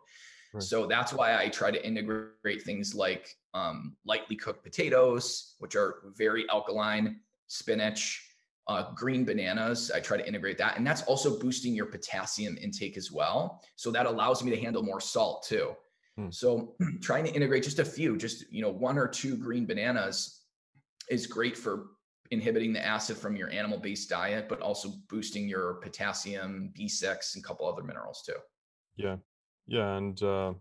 Right. 0.52 0.62
So 0.62 0.86
that's 0.86 1.12
why 1.12 1.40
I 1.40 1.48
try 1.48 1.70
to 1.70 1.86
integrate 1.86 2.62
things 2.62 2.94
like 2.94 3.36
um, 3.54 3.96
lightly 4.04 4.36
cooked 4.36 4.62
potatoes, 4.62 5.54
which 5.58 5.76
are 5.76 6.02
very 6.16 6.48
alkaline, 6.50 7.20
spinach, 7.46 8.22
uh, 8.68 8.92
green 8.94 9.24
bananas. 9.24 9.90
I 9.94 10.00
try 10.00 10.16
to 10.16 10.26
integrate 10.26 10.58
that. 10.58 10.76
And 10.76 10.86
that's 10.86 11.02
also 11.02 11.38
boosting 11.38 11.74
your 11.74 11.86
potassium 11.86 12.58
intake 12.60 12.96
as 12.96 13.12
well. 13.12 13.62
So 13.76 13.90
that 13.92 14.06
allows 14.06 14.42
me 14.42 14.50
to 14.50 14.60
handle 14.60 14.82
more 14.82 15.00
salt 15.00 15.44
too. 15.48 15.74
Hmm. 16.16 16.30
So 16.30 16.74
trying 17.00 17.24
to 17.24 17.32
integrate 17.32 17.62
just 17.62 17.78
a 17.78 17.84
few, 17.84 18.16
just 18.16 18.50
you 18.52 18.62
know, 18.62 18.70
one 18.70 18.98
or 18.98 19.06
two 19.06 19.36
green 19.36 19.66
bananas 19.66 20.42
is 21.08 21.26
great 21.26 21.56
for 21.56 21.88
inhibiting 22.30 22.72
the 22.72 22.84
acid 22.84 23.16
from 23.16 23.36
your 23.36 23.50
animal-based 23.50 24.08
diet, 24.08 24.48
but 24.48 24.60
also 24.60 24.90
boosting 25.08 25.48
your 25.48 25.74
potassium, 25.74 26.72
B6, 26.76 27.34
and 27.34 27.44
a 27.44 27.46
couple 27.46 27.66
other 27.66 27.82
minerals 27.82 28.22
too. 28.26 28.36
Yeah, 28.96 29.16
yeah, 29.66 29.96
and 29.96 30.20
uh, 30.22 30.54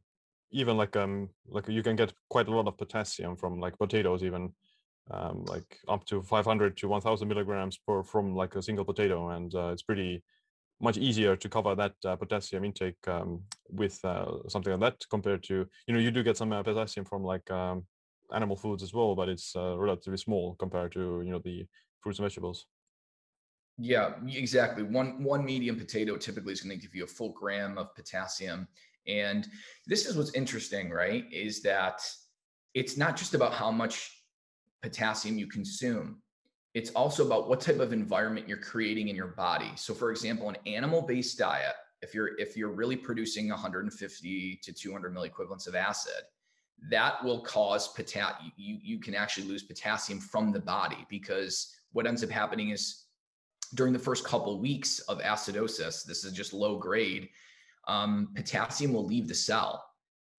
even 0.51 0.77
like 0.77 0.95
um 0.95 1.29
like 1.48 1.67
you 1.67 1.84
can 1.84 1.95
get 1.95 2.13
quite 2.29 2.48
a 2.48 2.55
lot 2.55 2.67
of 2.67 2.77
potassium 2.77 3.36
from 3.36 3.60
like 3.60 3.77
potatoes, 3.77 4.24
even 4.24 4.53
um, 5.12 5.45
like 5.45 5.77
up 5.88 6.05
to 6.05 6.22
500 6.22 6.77
to 6.77 6.88
1000 6.88 7.27
milligrams 7.27 7.77
per 7.77 8.03
from 8.03 8.36
like 8.36 8.55
a 8.55 8.62
single 8.62 8.86
potato 8.86 9.29
and 9.29 9.53
uh, 9.53 9.67
it's 9.67 9.84
pretty 9.84 10.24
much 10.81 10.98
easier 10.98 11.36
to 11.36 11.50
cover 11.50 11.75
that 11.75 11.93
uh, 12.05 12.15
potassium 12.15 12.65
intake 12.65 13.07
um, 13.07 13.41
with 13.69 14.03
uh, 14.03 14.25
something 14.48 14.74
like 14.74 14.81
that 14.81 15.05
compared 15.10 15.43
to 15.43 15.65
you 15.88 15.93
know 15.93 16.00
you 16.00 16.12
do 16.12 16.24
get 16.24 16.38
some 16.38 16.51
uh, 16.51 16.63
potassium 16.63 17.05
from 17.05 17.24
like 17.24 17.50
um, 17.51 17.86
animal 18.34 18.55
foods 18.55 18.84
as 18.84 18.94
well 18.94 19.15
but 19.15 19.29
it's 19.29 19.55
uh, 19.55 19.77
relatively 19.77 20.17
small 20.17 20.55
compared 20.55 20.91
to 20.91 21.22
you 21.24 21.32
know 21.32 21.41
the 21.44 21.65
fruits 22.00 22.20
and 22.20 22.25
vegetables 22.25 22.65
yeah 23.77 24.13
exactly 24.27 24.84
one 24.84 25.24
one 25.24 25.44
medium 25.44 25.75
potato 25.77 26.15
typically 26.15 26.53
is 26.53 26.62
going 26.62 26.75
to 26.75 26.82
give 26.82 26.96
you 26.96 27.03
a 27.03 27.08
full 27.08 27.34
gram 27.34 27.77
of 27.77 27.94
potassium 27.96 28.67
and 29.08 29.48
this 29.86 30.05
is 30.05 30.17
what's 30.17 30.34
interesting 30.34 30.89
right 30.89 31.25
is 31.32 31.62
that 31.62 32.01
it's 32.74 32.98
not 32.98 33.15
just 33.15 33.34
about 33.34 33.53
how 33.53 33.72
much 33.72 34.12
potassium 34.86 35.39
you 35.39 35.48
consume. 35.48 36.22
It's 36.75 36.91
also 36.91 37.25
about 37.25 37.50
what 37.50 37.62
type 37.62 37.79
of 37.79 37.94
environment 37.94 38.48
you're 38.48 38.58
creating 38.58 39.08
in 39.08 39.15
your 39.15 39.29
body. 39.29 39.72
So 39.75 39.94
for 39.94 40.12
example, 40.12 40.50
an 40.50 40.58
animal-based 40.67 41.38
diet, 41.39 41.74
if 42.01 42.13
you're 42.13 42.38
if 42.38 42.55
you're 42.55 42.74
really 42.74 42.98
producing 42.98 43.50
150 43.50 44.60
to 44.62 44.74
200 44.74 45.15
milliequivalents 45.15 45.67
of 45.67 45.74
acid, 45.74 46.24
that 46.89 47.24
will 47.24 47.41
cause 47.41 47.88
potassium. 47.89 48.51
You, 48.58 48.77
you 48.82 49.00
can 49.00 49.15
actually 49.15 49.48
lose 49.48 49.63
potassium 49.63 50.20
from 50.20 50.51
the 50.51 50.60
body 50.60 51.05
because 51.10 51.75
what 51.94 52.05
ends 52.05 52.24
up 52.24 52.29
happening 52.29 52.70
is 52.70 53.05
during 53.74 53.94
the 53.94 54.00
first 54.00 54.24
couple 54.24 54.60
weeks 54.60 55.00
of 55.00 55.20
acidosis, 55.20 56.03
this 56.05 56.24
is 56.24 56.32
just 56.32 56.53
low 56.53 56.77
grade, 56.77 57.29
um, 57.88 58.29
potassium 58.36 58.94
will 58.94 59.05
leave 59.05 59.27
the 59.27 59.36
cell 59.36 59.84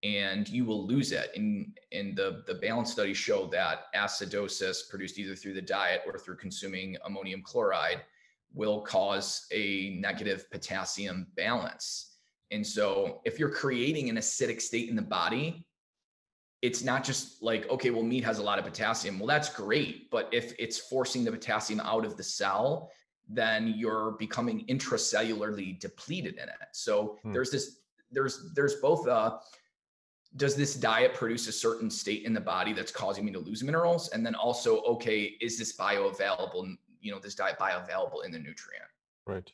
and 0.02 0.48
you 0.48 0.64
will 0.64 0.86
lose 0.86 1.12
it. 1.12 1.30
And, 1.34 1.76
and 1.92 2.16
the, 2.16 2.42
the 2.46 2.54
balance 2.54 2.92
studies 2.92 3.16
show 3.16 3.46
that 3.46 3.92
acidosis 3.94 4.88
produced 4.88 5.18
either 5.18 5.34
through 5.34 5.54
the 5.54 5.62
diet 5.62 6.02
or 6.06 6.18
through 6.18 6.36
consuming 6.36 6.96
ammonium 7.04 7.42
chloride 7.42 8.02
will 8.54 8.80
cause 8.82 9.46
a 9.50 9.98
negative 10.00 10.50
potassium 10.50 11.26
balance. 11.36 12.16
And 12.50 12.64
so 12.64 13.20
if 13.24 13.38
you're 13.38 13.50
creating 13.50 14.08
an 14.08 14.16
acidic 14.16 14.60
state 14.60 14.88
in 14.88 14.96
the 14.96 15.02
body, 15.02 15.66
it's 16.66 16.82
not 16.82 17.04
just 17.04 17.40
like, 17.40 17.70
okay, 17.70 17.90
well, 17.90 18.02
meat 18.02 18.24
has 18.24 18.40
a 18.40 18.42
lot 18.42 18.58
of 18.58 18.64
potassium. 18.64 19.20
Well, 19.20 19.28
that's 19.28 19.48
great. 19.48 20.10
But 20.10 20.28
if 20.32 20.52
it's 20.58 20.76
forcing 20.76 21.22
the 21.22 21.30
potassium 21.30 21.78
out 21.78 22.04
of 22.04 22.16
the 22.16 22.24
cell, 22.24 22.90
then 23.28 23.72
you're 23.76 24.16
becoming 24.18 24.66
intracellularly 24.66 25.78
depleted 25.78 26.34
in 26.34 26.48
it. 26.48 26.70
So 26.72 27.18
hmm. 27.22 27.32
there's 27.32 27.52
this, 27.52 27.82
there's, 28.10 28.52
there's 28.52 28.74
both 28.86 29.06
a, 29.06 29.38
does 30.34 30.56
this 30.56 30.74
diet 30.74 31.14
produce 31.14 31.46
a 31.46 31.52
certain 31.52 31.88
state 31.88 32.24
in 32.24 32.34
the 32.34 32.40
body 32.40 32.72
that's 32.72 32.90
causing 32.90 33.24
me 33.24 33.30
to 33.30 33.38
lose 33.38 33.62
minerals? 33.62 34.08
And 34.08 34.26
then 34.26 34.34
also, 34.34 34.82
okay, 34.82 35.36
is 35.40 35.56
this 35.56 35.76
bioavailable, 35.76 36.76
you 37.00 37.12
know, 37.12 37.20
this 37.20 37.36
diet 37.36 37.60
bioavailable 37.60 38.24
in 38.24 38.32
the 38.32 38.40
nutrient? 38.40 38.90
Right. 39.24 39.52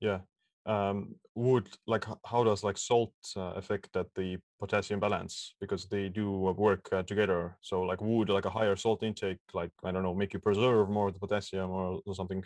Yeah. 0.00 0.18
Um, 0.64 1.16
would 1.34 1.68
like 1.88 2.04
how 2.24 2.44
does 2.44 2.62
like 2.62 2.78
salt 2.78 3.14
uh, 3.36 3.54
affect 3.56 3.92
that 3.94 4.06
the 4.14 4.38
potassium 4.60 5.00
balance 5.00 5.54
because 5.60 5.86
they 5.86 6.08
do 6.08 6.30
work 6.30 6.88
uh, 6.92 7.02
together 7.02 7.56
so 7.62 7.82
like 7.82 8.00
would 8.00 8.28
like 8.28 8.44
a 8.44 8.50
higher 8.50 8.76
salt 8.76 9.02
intake 9.02 9.40
like 9.54 9.72
i 9.82 9.90
don't 9.90 10.04
know 10.04 10.14
make 10.14 10.34
you 10.34 10.38
preserve 10.38 10.88
more 10.88 11.08
of 11.08 11.14
the 11.14 11.20
potassium 11.20 11.70
or, 11.70 12.00
or 12.06 12.14
something 12.14 12.44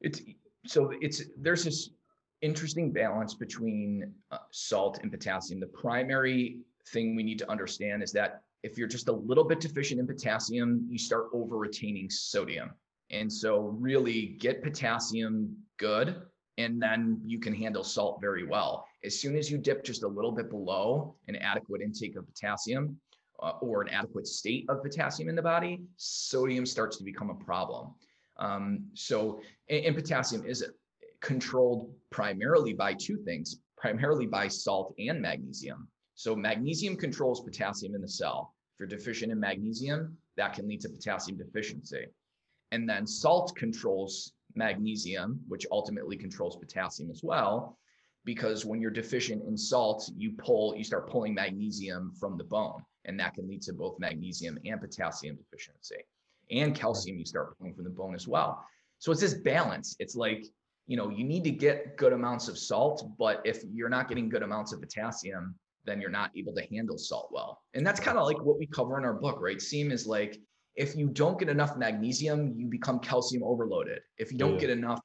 it's 0.00 0.22
so 0.66 0.92
it's 1.00 1.24
there's 1.36 1.64
this 1.64 1.90
interesting 2.42 2.90
balance 2.90 3.34
between 3.34 4.12
uh, 4.30 4.38
salt 4.50 5.00
and 5.02 5.10
potassium. 5.10 5.60
The 5.60 5.66
primary 5.66 6.58
thing 6.88 7.14
we 7.14 7.22
need 7.22 7.38
to 7.40 7.50
understand 7.50 8.02
is 8.02 8.12
that 8.12 8.42
if 8.62 8.76
you're 8.76 8.88
just 8.88 9.08
a 9.08 9.12
little 9.12 9.44
bit 9.44 9.60
deficient 9.60 10.00
in 10.00 10.06
potassium, 10.06 10.86
you 10.88 10.98
start 10.98 11.28
over 11.32 11.56
retaining 11.56 12.10
sodium. 12.10 12.72
And 13.10 13.32
so, 13.32 13.76
really 13.78 14.36
get 14.38 14.62
potassium 14.62 15.56
good, 15.78 16.22
and 16.58 16.80
then 16.80 17.20
you 17.24 17.40
can 17.40 17.54
handle 17.54 17.82
salt 17.82 18.20
very 18.20 18.46
well. 18.46 18.86
As 19.04 19.20
soon 19.20 19.36
as 19.36 19.50
you 19.50 19.58
dip 19.58 19.82
just 19.82 20.02
a 20.02 20.08
little 20.08 20.32
bit 20.32 20.50
below 20.50 21.16
an 21.28 21.36
adequate 21.36 21.80
intake 21.80 22.16
of 22.16 22.26
potassium 22.26 23.00
uh, 23.42 23.52
or 23.60 23.82
an 23.82 23.88
adequate 23.88 24.26
state 24.26 24.66
of 24.68 24.82
potassium 24.82 25.28
in 25.28 25.34
the 25.34 25.42
body, 25.42 25.80
sodium 25.96 26.66
starts 26.66 26.98
to 26.98 27.04
become 27.04 27.30
a 27.30 27.44
problem. 27.44 27.94
Um, 28.38 28.86
so, 28.94 29.40
and, 29.68 29.86
and 29.86 29.96
potassium 29.96 30.44
is 30.46 30.64
controlled 31.20 31.92
primarily 32.10 32.72
by 32.72 32.94
two 32.94 33.16
things, 33.18 33.60
primarily 33.76 34.26
by 34.26 34.48
salt 34.48 34.94
and 34.98 35.20
magnesium. 35.20 35.88
So 36.14 36.36
magnesium 36.36 36.96
controls 36.96 37.40
potassium 37.40 37.94
in 37.94 38.02
the 38.02 38.08
cell. 38.08 38.54
If 38.74 38.80
you're 38.80 38.98
deficient 38.98 39.32
in 39.32 39.40
magnesium, 39.40 40.16
that 40.36 40.54
can 40.54 40.68
lead 40.68 40.80
to 40.82 40.88
potassium 40.88 41.38
deficiency. 41.38 42.06
And 42.72 42.88
then 42.88 43.06
salt 43.06 43.54
controls 43.56 44.32
magnesium, 44.54 45.40
which 45.48 45.66
ultimately 45.70 46.16
controls 46.16 46.56
potassium 46.56 47.10
as 47.10 47.22
well. 47.22 47.78
Because 48.24 48.64
when 48.64 48.80
you're 48.80 48.90
deficient 48.90 49.44
in 49.46 49.56
salt, 49.56 50.10
you 50.16 50.32
pull, 50.32 50.76
you 50.76 50.84
start 50.84 51.08
pulling 51.08 51.34
magnesium 51.34 52.12
from 52.18 52.36
the 52.36 52.44
bone, 52.44 52.82
and 53.06 53.18
that 53.18 53.34
can 53.34 53.48
lead 53.48 53.62
to 53.62 53.72
both 53.72 53.98
magnesium 53.98 54.58
and 54.66 54.80
potassium 54.80 55.36
deficiency. 55.36 55.96
And 56.50 56.74
calcium, 56.74 57.18
you 57.18 57.24
start 57.24 57.56
pulling 57.58 57.74
from 57.74 57.84
the 57.84 57.90
bone 57.90 58.14
as 58.14 58.28
well. 58.28 58.62
So 58.98 59.10
it's 59.10 59.22
this 59.22 59.34
balance. 59.34 59.96
It's 59.98 60.16
like 60.16 60.44
you 60.90 60.96
know, 60.96 61.08
you 61.08 61.22
need 61.22 61.44
to 61.44 61.52
get 61.52 61.96
good 61.96 62.12
amounts 62.12 62.48
of 62.48 62.58
salt, 62.58 63.08
but 63.16 63.40
if 63.44 63.62
you're 63.72 63.88
not 63.88 64.08
getting 64.08 64.28
good 64.28 64.42
amounts 64.42 64.72
of 64.72 64.80
potassium, 64.80 65.54
then 65.84 66.00
you're 66.00 66.10
not 66.10 66.32
able 66.36 66.52
to 66.52 66.62
handle 66.66 66.98
salt 66.98 67.28
well. 67.30 67.62
And 67.74 67.86
that's 67.86 68.00
kind 68.00 68.18
of 68.18 68.26
like 68.26 68.42
what 68.42 68.58
we 68.58 68.66
cover 68.66 68.98
in 68.98 69.04
our 69.04 69.14
book, 69.14 69.38
right? 69.40 69.58
Siim 69.58 69.92
is 69.92 70.04
like 70.04 70.40
if 70.76 70.96
you 70.96 71.08
don't 71.08 71.38
get 71.38 71.48
enough 71.48 71.76
magnesium, 71.76 72.54
you 72.56 72.66
become 72.66 72.98
calcium 73.00 73.42
overloaded. 73.42 74.00
If 74.18 74.32
you 74.32 74.38
don't 74.38 74.54
yeah. 74.54 74.60
get 74.60 74.70
enough, 74.70 75.00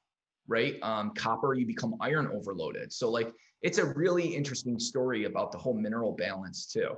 right, 0.46 0.76
um, 0.82 1.12
copper, 1.14 1.54
you 1.54 1.66
become 1.66 1.96
iron 2.00 2.28
overloaded. 2.32 2.92
So 2.92 3.10
like 3.10 3.32
it's 3.62 3.78
a 3.78 3.84
really 3.94 4.26
interesting 4.34 4.78
story 4.78 5.24
about 5.24 5.52
the 5.52 5.58
whole 5.58 5.74
mineral 5.74 6.12
balance 6.12 6.66
too. 6.66 6.90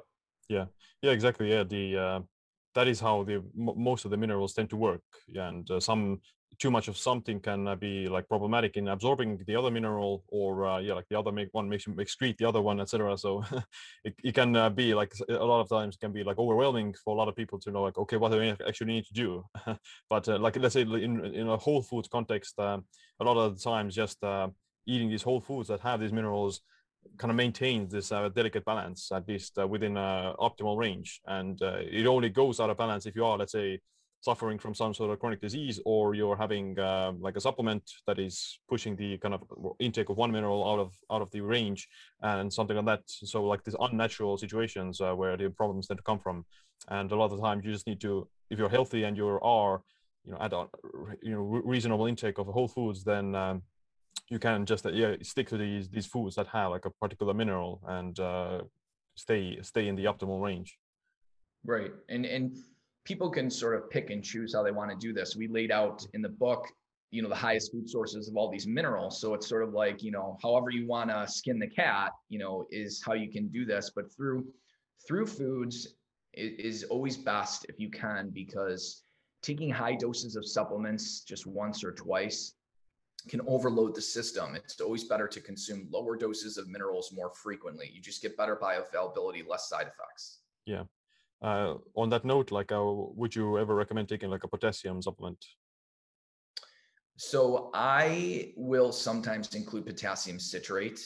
Yeah, 0.49 0.67
yeah, 1.03 1.13
exactly. 1.13 1.51
Yeah, 1.51 1.65
the 1.65 1.97
uh, 1.97 2.21
that 2.75 2.89
is 2.89 3.01
how 3.01 3.25
the 3.25 3.35
m- 3.35 3.77
most 3.77 4.05
of 4.05 4.11
the 4.11 4.17
minerals 4.17 4.55
tend 4.55 4.71
to 4.71 4.77
work. 4.77 5.03
Yeah, 5.27 5.49
and 5.49 5.71
uh, 5.71 5.81
some 5.81 6.21
too 6.59 6.71
much 6.71 6.89
of 6.89 6.97
something 6.97 7.41
can 7.41 7.69
uh, 7.69 7.77
be 7.77 8.09
like 8.09 8.29
problematic 8.29 8.77
in 8.77 8.89
absorbing 8.89 9.39
the 9.47 9.55
other 9.55 9.71
mineral 9.71 10.25
or 10.29 10.67
uh, 10.67 10.79
yeah 10.79 10.95
like 10.95 11.09
the 11.09 11.19
other 11.19 11.31
make 11.31 11.49
one 11.53 11.69
makes 11.69 11.85
excrete 11.85 12.37
the 12.39 12.49
other 12.49 12.61
one 12.61 12.81
etc 12.81 13.17
so 13.17 13.45
it, 14.05 14.15
it 14.25 14.35
can 14.35 14.57
uh, 14.57 14.69
be 14.69 14.95
like 14.95 15.13
a 15.29 15.45
lot 15.45 15.61
of 15.61 15.69
times 15.69 15.97
can 15.97 16.13
be 16.13 16.25
like 16.25 16.39
overwhelming 16.39 16.95
for 17.05 17.15
a 17.15 17.19
lot 17.19 17.29
of 17.29 17.37
people 17.37 17.59
to 17.59 17.71
know 17.71 17.83
like 17.83 17.99
okay 17.99 18.17
what 18.17 18.33
do 18.33 18.41
I 18.41 18.57
actually 18.67 18.93
need 18.93 19.07
to 19.07 19.15
do? 19.15 19.45
But 20.11 20.29
uh, 20.29 20.39
like 20.39 20.57
let's 20.57 20.75
say 20.75 20.83
in 20.83 21.25
in 21.25 21.49
a 21.49 21.57
whole 21.57 21.83
foods 21.83 22.09
context 22.09 22.59
uh, 22.59 22.79
a 23.21 23.25
lot 23.25 23.37
of 23.37 23.57
the 23.57 23.63
times 23.63 23.95
just 23.95 24.23
uh, 24.25 24.49
eating 24.87 25.09
these 25.11 25.23
whole 25.23 25.41
foods 25.41 25.69
that 25.69 25.81
have 25.81 26.01
these 26.01 26.13
minerals 26.13 26.61
kind 27.17 27.31
of 27.31 27.37
maintains 27.37 27.93
this 27.93 28.09
delicate 28.09 28.65
balance 28.65 29.13
at 29.13 29.29
least 29.29 29.57
within 29.69 29.97
a 29.97 30.35
optimal 30.39 30.77
range. 30.77 31.21
And 31.27 31.61
it 31.63 32.07
only 32.07 32.29
goes 32.31 32.59
out 32.61 32.71
of 32.71 32.77
balance 32.77 33.07
if 33.07 33.15
you 33.15 33.25
are 33.25 33.39
let's 33.39 33.53
say 33.53 33.81
suffering 34.21 34.59
from 34.59 34.75
some 34.75 34.93
sort 34.93 35.11
of 35.11 35.19
chronic 35.19 35.41
disease 35.41 35.81
or 35.85 36.15
you're 36.15 36.37
having 36.37 36.79
uh, 36.79 37.13
like 37.21 37.37
a 37.37 37.41
supplement 37.41 37.83
that 38.07 38.19
is 38.19 38.59
pushing 38.69 38.97
the 38.97 39.17
kind 39.19 39.35
of 39.35 39.43
intake 39.79 40.09
of 40.09 40.17
one 40.17 40.33
mineral 40.33 40.69
out 40.69 40.81
of 40.81 40.93
out 41.11 41.23
of 41.23 41.31
the 41.31 41.41
range 41.41 41.89
and 42.23 42.53
something 42.53 42.77
like 42.77 42.87
that. 42.87 43.03
So 43.07 43.45
like 43.45 43.63
these 43.65 43.77
unnatural 43.81 44.37
situations 44.37 45.01
uh, 45.01 45.15
where 45.15 45.37
the 45.37 45.51
problems 45.51 45.87
tend 45.87 45.99
to 45.99 46.05
come 46.05 46.19
from. 46.19 46.45
And 46.89 47.11
a 47.13 47.17
lot 47.17 47.27
of 47.27 47.37
the 47.37 47.43
time 47.43 47.61
you 47.63 47.73
just 47.73 47.87
need 47.87 48.01
to 48.01 48.29
if 48.51 48.59
you're 48.59 48.69
healthy 48.69 49.05
and 49.05 49.17
you 49.17 49.27
are 49.29 49.83
you 50.25 50.33
know 50.33 50.39
at 50.41 50.53
a 50.53 50.67
you 51.23 51.33
know 51.33 51.43
reasonable 51.65 52.07
intake 52.07 52.39
of 52.39 52.47
whole 52.47 52.69
foods 52.69 53.05
then 53.05 53.35
um, 53.35 53.63
you 54.31 54.39
can 54.39 54.67
just 54.67 54.85
uh, 54.85 54.91
yeah 54.91 55.15
stick 55.23 55.49
to 55.49 55.57
these 55.57 55.89
these 55.89 56.07
foods 56.07 56.35
that 56.37 56.47
have 56.49 56.71
like 56.71 56.85
a 56.85 56.91
particular 56.91 57.35
mineral 57.35 57.81
and 57.87 58.19
uh, 58.21 58.61
stay 59.15 59.59
stay 59.63 59.89
in 59.89 59.97
the 59.97 60.05
optimal 60.05 60.43
range. 60.43 60.79
Right. 61.65 61.93
And 62.09 62.25
and 62.27 62.57
people 63.09 63.31
can 63.31 63.51
sort 63.51 63.75
of 63.75 63.89
pick 63.89 64.11
and 64.11 64.23
choose 64.23 64.55
how 64.55 64.63
they 64.63 64.71
want 64.71 64.91
to 64.91 64.97
do 64.99 65.15
this. 65.15 65.35
We 65.35 65.49
laid 65.49 65.73
out 65.73 66.07
in 66.13 66.21
the 66.21 66.29
book, 66.29 66.67
you 67.11 67.23
know, 67.23 67.31
the 67.31 67.35
highest 67.35 67.73
food 67.73 67.89
sources 67.89 68.29
of 68.29 68.37
all 68.37 68.51
these 68.51 68.67
minerals. 68.67 69.19
So 69.19 69.33
it's 69.33 69.49
sort 69.49 69.63
of 69.63 69.73
like, 69.73 70.03
you 70.03 70.11
know, 70.11 70.37
however 70.43 70.69
you 70.71 70.87
want 70.87 71.09
to 71.09 71.27
skin 71.27 71.59
the 71.59 71.67
cat, 71.67 72.13
you 72.29 72.39
know, 72.39 72.67
is 72.71 73.03
how 73.05 73.15
you 73.15 73.33
can 73.33 73.49
do 73.49 73.65
this. 73.65 73.91
But 73.97 74.15
through 74.15 74.47
through 75.07 75.27
foods 75.27 75.95
is, 76.35 76.85
always 76.85 77.17
best 77.17 77.65
if 77.71 77.81
you 77.81 77.89
can, 77.89 78.29
because 78.29 79.03
taking 79.43 79.71
high 79.71 79.95
doses 79.95 80.37
of 80.37 80.47
supplements 80.47 81.21
just 81.21 81.47
once 81.47 81.83
or 81.83 81.93
twice 81.93 82.55
can 83.27 83.41
overload 83.47 83.95
the 83.95 84.03
system. 84.03 84.55
It's 84.55 84.81
always 84.83 85.05
better 85.05 85.27
to 85.29 85.41
consume 85.41 85.89
lower 85.91 86.15
doses 86.17 86.59
of 86.59 86.69
minerals 86.69 87.11
more 87.15 87.33
frequently. 87.43 87.91
You 87.91 88.03
just 88.03 88.21
get 88.21 88.37
better 88.37 88.57
bioavailability, 88.57 89.49
less 89.49 89.69
side 89.69 89.87
effects. 89.87 90.41
Yeah. 90.67 90.83
Uh, 91.41 91.75
on 91.95 92.09
that 92.11 92.25
note, 92.25 92.51
like, 92.51 92.73
uh, 92.73 92.83
would 92.85 93.35
you 93.35 93.59
ever 93.59 93.75
recommend 93.75 94.09
taking 94.09 94.31
like 94.31 94.45
a 94.45 94.49
potassium 94.49 95.01
supplement? 95.01 95.45
So 97.17 97.71
I 97.75 98.53
will 98.57 98.93
sometimes 98.93 99.55
include 99.55 99.87
potassium 99.87 100.39
citrate 100.39 101.05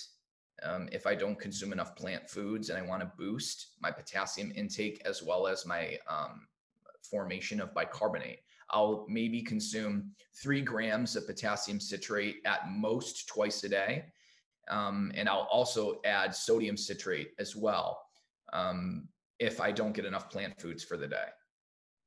um, 0.63 0.89
if 0.93 1.07
I 1.07 1.15
don't 1.15 1.39
consume 1.39 1.73
enough 1.73 1.97
plant 1.97 2.29
foods 2.29 2.71
and 2.71 2.79
I 2.79 2.87
want 2.87 3.01
to 3.01 3.11
boost 3.19 3.77
my 3.81 3.91
potassium 3.91 4.53
intake 4.55 5.03
as 5.05 5.23
well 5.23 5.47
as 5.47 5.67
my 5.67 5.99
um, 6.09 6.47
formation 7.03 7.61
of 7.61 7.75
bicarbonate. 7.75 8.41
I'll 8.71 9.07
maybe 9.09 9.43
consume 9.43 10.13
three 10.35 10.63
grams 10.63 11.17
of 11.17 11.27
potassium 11.27 11.81
citrate 11.81 12.37
at 12.45 12.71
most 12.71 13.27
twice 13.27 13.65
a 13.65 13.69
day. 13.69 14.05
Um, 14.69 15.13
and 15.15 15.29
I'll 15.29 15.49
also 15.51 16.01
add 16.05 16.35
sodium 16.35 16.77
citrate 16.77 17.33
as 17.39 17.57
well 17.57 18.03
um, 18.53 19.09
if 19.43 19.61
I 19.61 19.73
don't 19.73 19.93
get 19.93 20.05
enough 20.05 20.31
plant 20.31 20.61
foods 20.61 20.85
for 20.85 20.97
the 20.97 21.09
day 21.09 21.29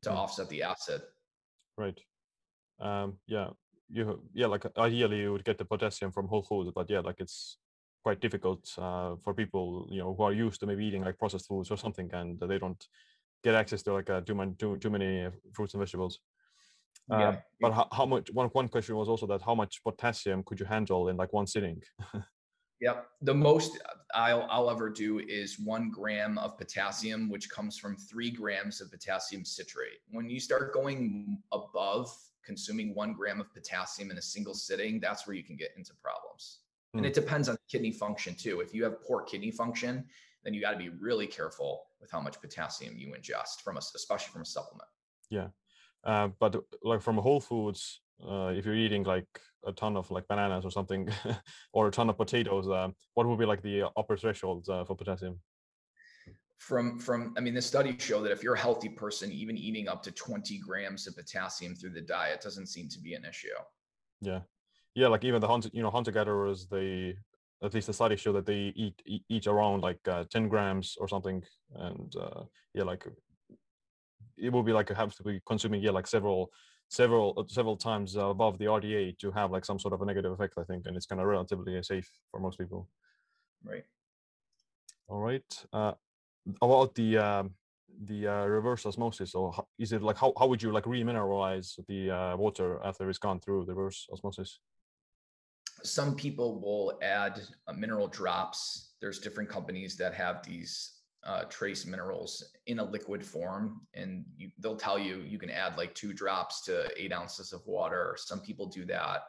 to 0.04 0.10
mm. 0.10 0.16
offset 0.16 0.48
the 0.50 0.64
acid. 0.64 1.02
Right. 1.78 2.00
Um, 2.80 3.18
yeah. 3.28 3.50
You 3.90 4.22
yeah, 4.34 4.48
like 4.48 4.66
ideally 4.78 5.20
you 5.20 5.32
would 5.32 5.44
get 5.44 5.58
the 5.60 5.66
potassium 5.66 6.12
from 6.12 6.28
whole 6.28 6.42
foods, 6.42 6.72
but 6.74 6.90
yeah, 6.90 7.02
like 7.02 7.20
it's 7.20 7.58
quite 8.04 8.20
difficult 8.20 8.68
uh, 8.80 9.16
for 9.24 9.34
people 9.36 9.88
you 9.92 10.00
know 10.00 10.16
who 10.16 10.24
are 10.24 10.34
used 10.34 10.60
to 10.62 10.66
maybe 10.66 10.86
eating 10.86 11.04
like 11.04 11.20
processed 11.20 11.48
foods 11.48 11.70
or 11.70 11.78
something, 11.78 12.10
and 12.14 12.40
they 12.40 12.58
don't 12.58 12.84
get 13.44 13.54
access 13.54 13.84
to 13.84 13.94
like 13.94 14.10
uh, 14.10 14.22
too 14.22 14.34
many 14.34 14.54
too, 14.56 14.78
too 14.78 14.90
many 14.90 15.28
fruits 15.54 15.76
and 15.76 15.82
vegetables. 15.82 16.20
Uh, 17.12 17.20
yeah. 17.20 17.36
But 17.62 17.74
how, 17.74 17.88
how 17.92 18.06
much? 18.08 18.32
One 18.34 18.48
one 18.54 18.70
question 18.70 18.96
was 18.96 19.08
also 19.08 19.28
that 19.28 19.44
how 19.44 19.54
much 19.54 19.84
potassium 19.84 20.42
could 20.44 20.60
you 20.60 20.66
handle 20.66 21.10
in 21.10 21.18
like 21.18 21.32
one 21.32 21.46
sitting? 21.46 21.84
Yep. 22.82 23.08
The 23.22 23.34
most 23.34 23.80
I'll, 24.14 24.48
I'll 24.50 24.70
ever 24.70 24.90
do 24.90 25.20
is 25.20 25.60
one 25.60 25.90
gram 25.90 26.38
of 26.38 26.58
potassium, 26.58 27.30
which 27.30 27.50
comes 27.50 27.78
from 27.78 27.96
three 27.96 28.30
grams 28.30 28.82
of 28.82 28.92
potassium 28.92 29.46
citrate. 29.46 30.00
When 30.12 30.30
you 30.30 30.40
start 30.40 30.74
going 30.74 31.40
above 31.52 32.16
consuming 32.44 32.94
one 32.94 33.14
gram 33.14 33.40
of 33.40 33.54
potassium 33.54 34.12
in 34.12 34.18
a 34.18 34.22
single 34.22 34.54
sitting, 34.54 35.00
that's 35.00 35.26
where 35.26 35.36
you 35.36 35.44
can 35.44 35.56
get 35.56 35.72
into 35.78 35.94
problems. 35.96 36.60
Mm. 36.96 37.00
And 37.00 37.06
it 37.06 37.14
depends 37.14 37.50
on 37.50 37.58
kidney 37.70 37.92
function 37.92 38.36
too. 38.36 38.60
If 38.60 38.74
you 38.74 38.84
have 38.84 39.02
poor 39.02 39.24
kidney 39.24 39.52
function, 39.52 40.06
then 40.44 40.54
you 40.54 40.62
got 40.62 40.72
to 40.72 40.78
be 40.78 40.90
really 40.90 41.28
careful 41.28 41.88
with 42.00 42.12
how 42.12 42.22
much 42.22 42.40
potassium 42.40 42.96
you 42.98 43.14
ingest 43.14 43.62
from 43.64 43.78
a, 43.78 43.80
especially 43.80 44.32
from 44.32 44.44
a 44.44 44.46
supplement. 44.46 44.90
Yeah. 45.30 45.48
Uh, 46.04 46.30
but 46.40 46.56
like 46.84 47.02
from 47.02 47.18
whole 47.18 47.42
foods, 47.42 48.02
uh, 48.24 48.54
if 48.56 48.66
you're 48.66 48.76
eating 48.76 49.04
like 49.04 49.28
a 49.66 49.72
ton 49.72 49.98
of 49.98 50.10
like 50.12 50.28
bananas 50.28 50.66
or 50.66 50.72
something, 50.72 51.10
or 51.74 51.88
a 51.88 51.92
ton 51.92 52.10
of 52.10 52.18
potatoes, 52.18 52.68
uh, 52.68 52.90
what 53.14 53.28
would 53.28 53.40
be 53.40 53.46
like 53.46 53.62
the 53.62 53.90
upper 53.98 54.18
thresholds 54.18 54.70
uh, 54.70 54.84
for 54.86 54.96
potassium? 54.96 55.40
From 56.58 56.98
from, 57.00 57.34
I 57.38 57.42
mean, 57.42 57.54
the 57.54 57.62
studies 57.62 58.02
show 58.02 58.22
that 58.22 58.32
if 58.32 58.42
you're 58.42 58.54
a 58.54 58.60
healthy 58.60 58.90
person, 58.90 59.32
even 59.32 59.58
eating 59.58 59.88
up 59.88 60.02
to 60.04 60.12
20 60.12 60.58
grams 60.60 61.06
of 61.08 61.16
potassium 61.16 61.76
through 61.76 61.92
the 61.92 62.02
diet 62.02 62.42
doesn't 62.42 62.68
seem 62.68 62.88
to 62.90 63.00
be 63.00 63.14
an 63.14 63.26
issue. 63.26 63.48
Yeah, 64.22 64.42
yeah, 64.96 65.08
like 65.08 65.26
even 65.26 65.42
the 65.42 65.48
hunter, 65.48 65.70
you 65.74 65.84
know, 65.84 65.92
hunter 65.92 66.12
gatherers, 66.12 66.68
they 66.68 67.18
at 67.64 67.74
least 67.74 67.88
the 67.88 67.94
studies 67.94 68.20
show 68.20 68.32
that 68.34 68.46
they 68.46 68.74
eat 68.76 69.02
eat 69.06 69.48
around 69.48 69.82
like 69.82 70.00
uh, 70.08 70.24
10 70.30 70.48
grams 70.48 70.96
or 71.00 71.08
something, 71.08 71.44
and 71.76 72.16
uh, 72.16 72.44
yeah, 72.74 72.84
like 72.84 73.06
it 74.38 74.52
will 74.52 74.64
be 74.64 74.74
like 74.74 74.90
have 74.90 75.16
to 75.16 75.24
be 75.24 75.42
consuming 75.46 75.82
yeah 75.82 75.92
like 75.92 76.08
several 76.08 76.52
several 76.90 77.34
uh, 77.38 77.44
several 77.48 77.78
times 77.78 78.16
above 78.16 78.58
the 78.58 78.66
RDA 78.66 79.18
to 79.20 79.32
have 79.32 79.52
like 79.52 79.66
some 79.66 79.80
sort 79.80 79.94
of 79.94 80.02
a 80.02 80.06
negative 80.06 80.32
effect, 80.32 80.56
I 80.58 80.64
think, 80.64 80.86
and 80.86 80.96
it's 80.96 81.06
kind 81.06 81.22
of 81.22 81.28
relatively 81.28 81.82
safe 81.84 82.10
for 82.32 82.40
most 82.40 82.58
people. 82.58 82.90
Right. 83.64 83.86
All 85.08 85.20
right. 85.20 85.66
Uh, 85.74 85.94
about 86.62 86.96
the 86.96 87.18
uh, 87.18 87.44
the 88.04 88.28
uh, 88.28 88.46
reverse 88.46 88.86
osmosis, 88.86 89.34
or 89.36 89.54
so 89.54 89.68
is 89.80 89.94
it 89.94 90.02
like 90.02 90.18
how, 90.18 90.34
how 90.38 90.48
would 90.48 90.62
you 90.62 90.72
like 90.72 90.84
remineralize 90.84 91.80
the 91.88 92.12
uh, 92.12 92.38
water 92.38 92.80
after 92.84 93.10
it's 93.10 93.20
gone 93.20 93.40
through 93.40 93.66
the 93.66 93.74
reverse 93.74 94.08
osmosis? 94.12 94.60
Some 95.84 96.16
people 96.16 96.60
will 96.60 96.98
add 97.02 97.42
uh, 97.68 97.74
mineral 97.74 98.08
drops. 98.08 98.94
There's 99.02 99.20
different 99.20 99.50
companies 99.50 99.98
that 99.98 100.14
have 100.14 100.44
these 100.46 100.95
uh, 101.26 101.44
trace 101.46 101.86
minerals 101.86 102.44
in 102.68 102.80
a 102.80 102.84
liquid 102.84 103.26
form 103.26 103.82
and 103.96 104.24
you, 104.38 104.50
they'll 104.60 104.76
tell 104.76 105.00
you 105.00 105.24
you 105.28 105.40
can 105.40 105.50
add 105.50 105.78
like 105.78 105.94
two 105.96 106.14
drops 106.14 106.62
to 106.62 106.88
eight 106.96 107.12
ounces 107.12 107.52
of 107.52 107.66
water. 107.66 108.16
Some 108.18 108.40
people 108.40 108.68
do 108.68 108.86
that. 108.86 109.24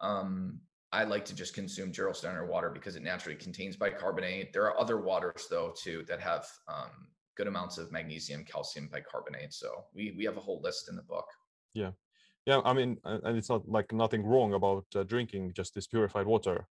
Um, 0.00 0.60
i 0.92 1.02
like 1.02 1.24
to 1.24 1.34
just 1.34 1.54
consume 1.54 1.90
gerolsteiner 1.90 2.46
water 2.46 2.70
because 2.70 2.94
it 2.94 3.02
naturally 3.02 3.36
contains 3.36 3.74
bicarbonate. 3.74 4.52
There 4.52 4.62
are 4.64 4.78
other 4.78 5.00
waters 5.00 5.48
though 5.50 5.74
too 5.76 6.04
that 6.06 6.20
have 6.20 6.46
um, 6.68 7.08
good 7.34 7.48
amounts 7.48 7.78
of 7.78 7.90
magnesium 7.90 8.44
calcium 8.44 8.88
bicarbonate 8.92 9.52
so 9.52 9.84
we 9.92 10.14
we 10.16 10.24
have 10.24 10.36
a 10.36 10.40
whole 10.40 10.60
list 10.62 10.88
in 10.88 10.94
the 10.94 11.02
book. 11.02 11.26
Yeah. 11.72 11.90
Yeah 12.46 12.60
i 12.64 12.72
mean 12.72 12.98
and 13.04 13.36
it's 13.36 13.48
not 13.48 13.68
like 13.68 13.92
nothing 13.92 14.24
wrong 14.24 14.52
about 14.52 14.84
uh, 14.94 15.02
drinking 15.02 15.52
just 15.54 15.74
this 15.74 15.88
purified 15.88 16.26
water 16.26 16.68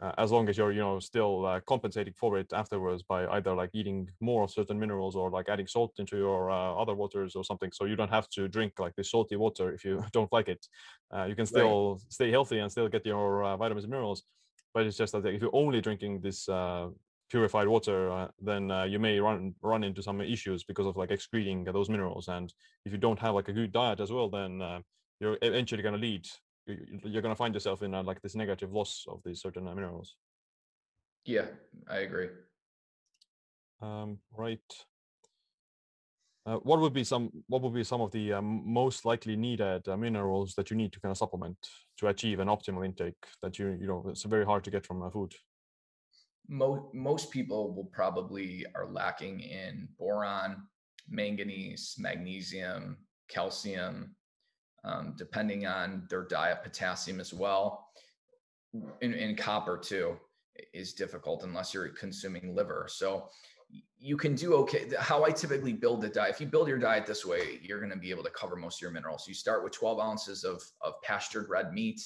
uh, 0.00 0.12
as 0.18 0.30
long 0.30 0.48
as 0.48 0.58
you're 0.58 0.72
you 0.72 0.80
know 0.80 0.98
still 0.98 1.46
uh, 1.46 1.60
compensating 1.66 2.12
for 2.14 2.38
it 2.38 2.52
afterwards 2.52 3.02
by 3.02 3.26
either 3.28 3.54
like 3.54 3.70
eating 3.72 4.08
more 4.20 4.42
of 4.44 4.50
certain 4.50 4.78
minerals 4.78 5.16
or 5.16 5.30
like 5.30 5.48
adding 5.48 5.66
salt 5.66 5.92
into 5.98 6.16
your 6.16 6.50
uh, 6.50 6.74
other 6.74 6.94
waters 6.94 7.34
or 7.34 7.44
something. 7.44 7.70
So 7.72 7.86
you 7.86 7.96
don't 7.96 8.10
have 8.10 8.28
to 8.30 8.48
drink 8.48 8.74
like 8.78 8.94
the 8.96 9.04
salty 9.04 9.36
water 9.36 9.72
if 9.72 9.84
you 9.84 10.04
don't 10.12 10.32
like 10.32 10.48
it. 10.48 10.66
Uh, 11.10 11.24
you 11.24 11.34
can 11.34 11.46
still 11.46 11.92
right. 11.92 12.12
stay 12.12 12.30
healthy 12.30 12.58
and 12.58 12.70
still 12.70 12.88
get 12.88 13.06
your 13.06 13.44
uh, 13.44 13.56
vitamins 13.56 13.84
and 13.84 13.90
minerals 13.90 14.24
but 14.74 14.84
it's 14.84 14.98
just 14.98 15.12
that 15.12 15.24
if 15.24 15.40
you're 15.40 15.56
only 15.56 15.80
drinking 15.80 16.20
this 16.20 16.46
uh, 16.50 16.88
purified 17.30 17.66
water 17.66 18.28
then 18.42 18.68
you 18.90 18.98
may 18.98 19.18
run 19.18 19.54
run 19.62 19.82
into 19.82 20.02
some 20.02 20.20
issues 20.20 20.64
because 20.64 20.84
of 20.84 20.98
like 20.98 21.10
excreting 21.10 21.64
those 21.64 21.88
minerals. 21.88 22.28
And 22.28 22.52
if 22.84 22.92
you 22.92 22.98
don't 22.98 23.18
have 23.18 23.34
like 23.34 23.48
a 23.48 23.54
good 23.54 23.72
diet 23.72 24.00
as 24.00 24.12
well 24.12 24.28
then 24.28 24.82
you're 25.18 25.38
eventually 25.40 25.82
going 25.82 25.94
to 25.94 26.00
lead 26.00 26.26
you're 26.66 27.22
going 27.22 27.34
to 27.34 27.36
find 27.36 27.54
yourself 27.54 27.82
in 27.82 27.94
a, 27.94 28.02
like 28.02 28.20
this 28.22 28.34
negative 28.34 28.72
loss 28.72 29.04
of 29.08 29.20
these 29.24 29.40
certain 29.40 29.64
minerals. 29.64 30.16
Yeah, 31.24 31.46
I 31.88 31.98
agree. 31.98 32.28
Um, 33.80 34.18
right. 34.36 34.60
Uh, 36.46 36.58
what 36.62 36.80
would 36.80 36.92
be 36.92 37.02
some 37.02 37.30
what 37.48 37.60
would 37.60 37.74
be 37.74 37.82
some 37.82 38.00
of 38.00 38.12
the 38.12 38.32
um, 38.32 38.62
most 38.64 39.04
likely 39.04 39.34
needed 39.34 39.86
uh, 39.88 39.96
minerals 39.96 40.54
that 40.54 40.70
you 40.70 40.76
need 40.76 40.92
to 40.92 41.00
kind 41.00 41.10
of 41.10 41.18
supplement 41.18 41.56
to 41.98 42.06
achieve 42.06 42.38
an 42.38 42.46
optimal 42.46 42.84
intake 42.84 43.26
that 43.42 43.58
you 43.58 43.76
you 43.80 43.88
know 43.88 44.06
it's 44.08 44.22
very 44.22 44.44
hard 44.44 44.62
to 44.62 44.70
get 44.70 44.86
from 44.86 45.02
a 45.02 45.10
food 45.10 45.34
most 46.48 46.94
most 46.94 47.32
people 47.32 47.74
will 47.74 47.90
probably 47.92 48.64
are 48.76 48.86
lacking 48.86 49.40
in 49.40 49.88
boron 49.98 50.62
manganese 51.08 51.96
magnesium 51.98 52.96
calcium 53.28 54.14
um, 54.86 55.14
depending 55.16 55.66
on 55.66 56.06
their 56.08 56.22
diet, 56.22 56.62
potassium 56.62 57.20
as 57.20 57.34
well, 57.34 57.88
and, 59.02 59.14
and 59.14 59.36
copper 59.36 59.76
too 59.76 60.16
is 60.72 60.92
difficult 60.94 61.42
unless 61.44 61.74
you're 61.74 61.88
consuming 61.88 62.54
liver. 62.54 62.86
So 62.88 63.28
you 63.98 64.16
can 64.16 64.34
do 64.34 64.54
okay. 64.54 64.88
How 64.98 65.24
I 65.24 65.30
typically 65.30 65.72
build 65.72 66.00
the 66.00 66.08
diet, 66.08 66.34
if 66.34 66.40
you 66.40 66.46
build 66.46 66.68
your 66.68 66.78
diet 66.78 67.06
this 67.06 67.24
way, 67.24 67.58
you're 67.62 67.80
going 67.80 67.90
to 67.90 67.98
be 67.98 68.10
able 68.10 68.22
to 68.24 68.30
cover 68.30 68.56
most 68.56 68.78
of 68.78 68.82
your 68.82 68.90
minerals. 68.90 69.26
You 69.26 69.34
start 69.34 69.64
with 69.64 69.72
12 69.72 69.98
ounces 69.98 70.44
of, 70.44 70.62
of 70.82 71.00
pastured 71.02 71.48
red 71.48 71.72
meat. 71.72 72.00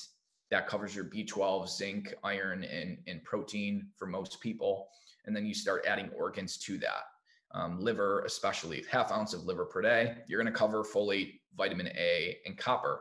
That 0.51 0.67
covers 0.67 0.97
your 0.97 1.05
B12, 1.05 1.69
zinc, 1.69 2.15
iron, 2.25 2.65
and, 2.65 2.99
and 3.07 3.23
protein 3.23 3.87
for 3.97 4.07
most 4.07 4.41
people. 4.41 4.89
And 5.27 5.37
then 5.37 5.47
you 5.47 5.55
start 5.55 5.85
adding 5.87 6.11
organs 6.17 6.57
to 6.59 6.79
that. 6.79 7.05
Um, 7.53 7.81
liver, 7.81 8.21
especially 8.21 8.85
half 8.91 9.13
ounce 9.13 9.35
of 9.35 9.45
liver 9.45 9.65
per 9.65 9.83
day, 9.83 10.19
you're 10.27 10.41
going 10.41 10.53
to 10.53 10.59
cover 10.59 10.83
folate, 10.83 11.40
vitamin 11.57 11.89
A, 11.89 12.39
and 12.47 12.57
copper. 12.57 13.01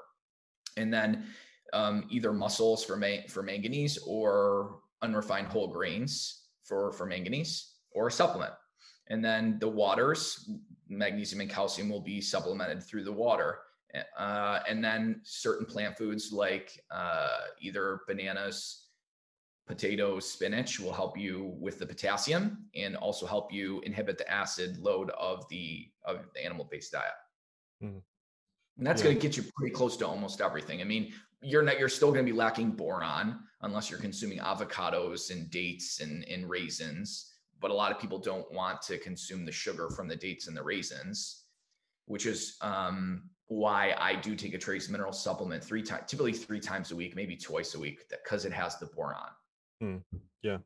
And 0.78 0.94
then 0.94 1.26
um, 1.74 2.06
either 2.10 2.34
mussels 2.34 2.84
for, 2.84 2.96
ma- 2.96 3.28
for 3.28 3.44
manganese 3.44 3.98
or 4.06 4.80
unrefined 5.02 5.48
whole 5.48 5.68
grains 5.68 6.46
for, 6.64 6.92
for 6.94 7.06
manganese 7.06 7.76
or 7.92 8.08
a 8.08 8.12
supplement. 8.12 8.54
And 9.08 9.24
then 9.24 9.58
the 9.60 9.68
waters, 9.68 10.50
magnesium 10.88 11.42
and 11.42 11.50
calcium 11.50 11.90
will 11.90 12.02
be 12.02 12.22
supplemented 12.22 12.84
through 12.84 13.04
the 13.04 13.12
water. 13.12 13.60
Uh, 14.18 14.60
and 14.68 14.84
then 14.84 15.20
certain 15.24 15.66
plant 15.66 15.98
foods 15.98 16.32
like 16.32 16.80
uh, 16.92 17.38
either 17.60 18.02
bananas, 18.08 18.86
potatoes, 19.66 20.30
spinach 20.30 20.80
will 20.80 20.94
help 20.94 21.18
you 21.18 21.56
with 21.60 21.80
the 21.80 21.86
potassium 21.86 22.66
and 22.76 22.96
also 22.96 23.26
help 23.26 23.52
you 23.52 23.82
inhibit 23.82 24.18
the 24.18 24.32
acid 24.32 24.78
load 24.78 25.10
of 25.12 25.48
the 25.50 25.88
of 26.06 26.26
the 26.36 26.46
animal-based 26.46 26.92
diet. 26.92 27.14
Mm. 27.84 28.02
And 28.80 28.88
that's 28.88 29.02
yeah. 29.02 29.10
going 29.10 29.18
to 29.18 29.22
get 29.22 29.38
you 29.38 29.44
pretty 29.56 29.74
close 29.76 29.98
to 29.98 30.08
almost 30.08 30.40
everything. 30.40 30.80
I 30.82 30.86
mean, 30.86 31.12
you're 31.42 31.62
not 31.62 31.78
you're 31.78 31.90
still 31.90 32.12
going 32.12 32.26
to 32.26 32.32
be 32.32 32.38
lacking 32.38 32.72
boron 32.72 33.40
unless 33.62 33.90
you're 33.90 34.00
consuming 34.00 34.40
avocados 34.40 35.32
and 35.32 35.52
dates 35.52 36.00
and, 36.00 36.24
and 36.30 36.50
raisins. 36.50 37.34
But 37.60 37.72
a 37.72 37.74
lot 37.74 37.92
of 37.92 38.00
people 38.00 38.18
don't 38.18 38.50
want 38.54 38.82
to 38.84 38.98
consume 38.98 39.46
the 39.46 39.52
sugar 39.52 39.90
from 39.90 40.08
the 40.08 40.16
dates 40.16 40.48
and 40.48 40.56
the 40.56 40.64
raisins, 40.64 41.44
which 42.06 42.26
is 42.26 42.56
um, 42.62 43.24
why 43.48 43.94
I 44.00 44.16
do 44.16 44.34
take 44.34 44.54
a 44.54 44.58
trace 44.58 44.88
mineral 44.88 45.12
supplement 45.12 45.62
three 45.62 45.84
times, 45.84 46.04
typically 46.08 46.32
three 46.32 46.62
times 46.62 46.92
a 46.92 46.96
week, 46.96 47.18
maybe 47.18 47.36
twice 47.36 47.76
a 47.76 47.80
week, 47.80 48.06
because 48.10 48.46
it 48.46 48.54
has 48.54 48.80
the 48.80 48.86
boron. 48.86 49.30
Hmm. 49.82 49.98
Yeah, 50.42 50.60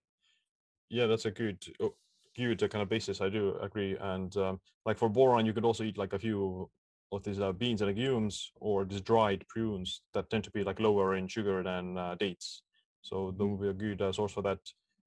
yeah, 0.90 1.08
that's 1.08 1.26
a 1.26 1.32
good 1.32 1.66
oh, 1.82 1.96
good 2.38 2.62
uh, 2.62 2.68
kind 2.68 2.84
of 2.84 2.90
basis. 2.90 3.22
I 3.22 3.30
do 3.30 3.58
agree. 3.60 3.98
And 4.00 4.36
um, 4.38 4.60
like 4.86 5.00
for 5.00 5.10
boron, 5.10 5.48
you 5.48 5.54
could 5.54 5.66
also 5.66 5.84
eat 5.84 5.98
like 5.98 6.14
a 6.14 6.20
few 6.20 6.70
of 7.14 7.24
these 7.24 7.40
uh, 7.40 7.52
beans 7.54 7.82
and 7.82 7.90
legumes 7.90 8.52
or 8.60 8.86
these 8.86 9.02
dried 9.02 9.48
prunes 9.48 10.02
that 10.14 10.30
tend 10.30 10.44
to 10.46 10.52
be 10.52 10.64
like 10.64 10.80
lower 10.80 11.16
in 11.16 11.28
sugar 11.28 11.64
than 11.64 11.98
uh, 11.98 12.16
dates. 12.16 12.64
So 13.02 13.32
that 13.38 13.46
Mm-hmm. 13.46 13.48
would 13.48 13.62
be 13.62 13.70
a 13.70 13.74
good 13.74 14.02
uh, 14.02 14.12
source 14.14 14.34
for 14.34 14.42
that. 14.44 14.60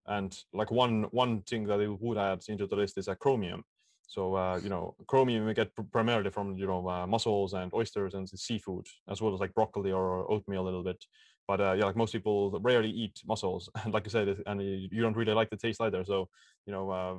And 0.07 0.37
like 0.53 0.71
one 0.71 1.05
one 1.11 1.43
thing 1.43 1.67
that 1.67 1.81
I 1.81 1.89
would 1.89 2.19
add 2.19 2.43
into 2.49 2.67
the 2.67 2.77
list 2.77 2.99
is 2.99 3.09
uh, 3.09 3.15
chromium. 3.17 3.65
So 4.07 4.37
uh, 4.37 4.61
you 4.63 4.69
know, 4.71 4.95
chromium 5.09 5.47
we 5.47 5.55
get 5.55 5.75
pr- 5.75 5.83
primarily 5.83 6.31
from 6.31 6.57
you 6.57 6.67
know 6.67 6.89
uh, 6.89 7.07
mussels 7.07 7.55
and 7.55 7.73
oysters 7.75 8.15
and 8.15 8.27
the 8.29 8.39
seafood, 8.39 8.87
as 9.09 9.21
well 9.21 9.35
as 9.35 9.41
like 9.41 9.55
broccoli 9.55 9.91
or 9.93 10.31
oatmeal 10.31 10.63
a 10.63 10.65
little 10.65 10.85
bit. 10.85 11.05
But 11.49 11.61
uh, 11.61 11.73
yeah, 11.73 11.87
like 11.87 11.97
most 11.97 12.13
people 12.13 12.59
rarely 12.61 12.91
eat 12.91 13.21
mussels, 13.27 13.69
and 13.85 13.93
like 13.93 14.07
you 14.07 14.11
said, 14.11 14.43
and 14.47 14.63
you 14.63 14.89
you 14.93 15.03
don't 15.03 15.17
really 15.17 15.35
like 15.35 15.51
the 15.51 15.57
taste 15.57 15.81
either. 15.81 16.05
So 16.05 16.29
you 16.67 16.73
know, 16.73 16.91
uh, 16.91 17.19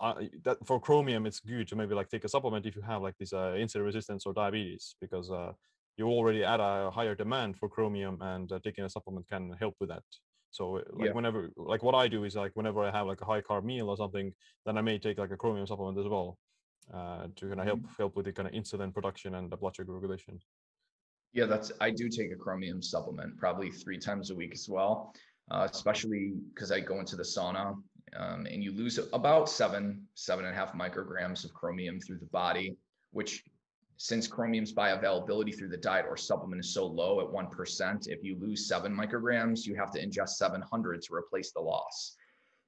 I, 0.00 0.30
that 0.44 0.58
for 0.66 0.80
chromium, 0.80 1.26
it's 1.26 1.40
good 1.40 1.68
to 1.68 1.76
maybe 1.76 1.94
like 1.94 2.08
take 2.08 2.24
a 2.24 2.28
supplement 2.28 2.66
if 2.66 2.76
you 2.76 2.82
have 2.82 3.02
like 3.02 3.16
this 3.18 3.32
uh, 3.32 3.54
insulin 3.56 3.84
resistance 3.84 4.26
or 4.26 4.32
diabetes, 4.32 4.96
because 5.00 5.30
uh, 5.30 5.52
you 5.96 6.06
already 6.06 6.44
at 6.44 6.60
a 6.60 6.90
higher 6.92 7.14
demand 7.14 7.56
for 7.56 7.68
chromium, 7.68 8.20
and 8.20 8.50
uh, 8.52 8.58
taking 8.62 8.84
a 8.84 8.90
supplement 8.90 9.28
can 9.28 9.52
help 9.58 9.74
with 9.80 9.88
that. 9.88 10.02
So 10.50 10.78
uh, 10.78 10.82
like 10.92 11.08
Yeah. 11.08 11.12
whenever, 11.12 11.50
like 11.56 11.82
what 11.82 11.94
I 11.94 12.08
do 12.08 12.24
is 12.24 12.36
like 12.36 12.52
whenever 12.54 12.82
I 12.82 12.90
have 12.90 13.06
like 13.06 13.20
a 13.20 13.24
high 13.24 13.40
carb 13.40 13.64
meal 13.64 13.88
or 13.88 13.96
something, 13.96 14.32
then 14.64 14.78
I 14.78 14.82
may 14.82 14.98
take 14.98 15.18
like 15.18 15.32
a 15.32 15.36
chromium 15.36 15.66
supplement 15.66 15.98
as 15.98 16.08
well 16.08 16.38
uh, 16.92 17.26
to 17.36 17.48
kind 17.48 17.60
of 17.60 17.66
help 17.66 17.80
help 17.98 18.16
with 18.16 18.26
the 18.26 18.32
kind 18.32 18.48
of 18.48 18.54
insulin 18.54 18.92
production 18.92 19.34
and 19.34 19.50
the 19.50 19.56
blood 19.56 19.76
sugar 19.76 19.92
regulation. 19.92 20.40
Yeah, 21.32 21.46
that's 21.46 21.72
I 21.80 21.90
do 21.90 22.08
take 22.08 22.32
a 22.32 22.36
chromium 22.36 22.80
supplement 22.80 23.36
probably 23.36 23.70
three 23.70 23.98
times 23.98 24.30
a 24.30 24.34
week 24.34 24.52
as 24.54 24.68
well, 24.68 25.12
uh, 25.50 25.68
especially 25.70 26.32
because 26.54 26.72
I 26.72 26.80
go 26.80 26.98
into 26.98 27.16
the 27.16 27.24
sauna 27.24 27.74
um, 28.18 28.46
and 28.46 28.62
you 28.62 28.72
lose 28.72 28.98
about 29.12 29.48
seven, 29.48 30.06
seven 30.14 30.44
and 30.44 30.54
a 30.54 30.56
half 30.56 30.72
micrograms 30.72 31.44
of 31.44 31.52
chromium 31.52 32.00
through 32.00 32.18
the 32.18 32.26
body, 32.26 32.76
which 33.10 33.44
since 33.98 34.26
chromium's 34.26 34.74
bioavailability 34.74 35.56
through 35.56 35.70
the 35.70 35.76
diet 35.76 36.06
or 36.08 36.16
supplement 36.16 36.60
is 36.60 36.72
so 36.72 36.86
low 36.86 37.20
at 37.20 37.26
1%, 37.26 38.08
if 38.08 38.22
you 38.22 38.36
lose 38.38 38.68
seven 38.68 38.94
micrograms, 38.94 39.66
you 39.66 39.74
have 39.74 39.90
to 39.92 40.04
ingest 40.04 40.30
700 40.30 41.02
to 41.02 41.14
replace 41.14 41.52
the 41.52 41.60
loss. 41.60 42.16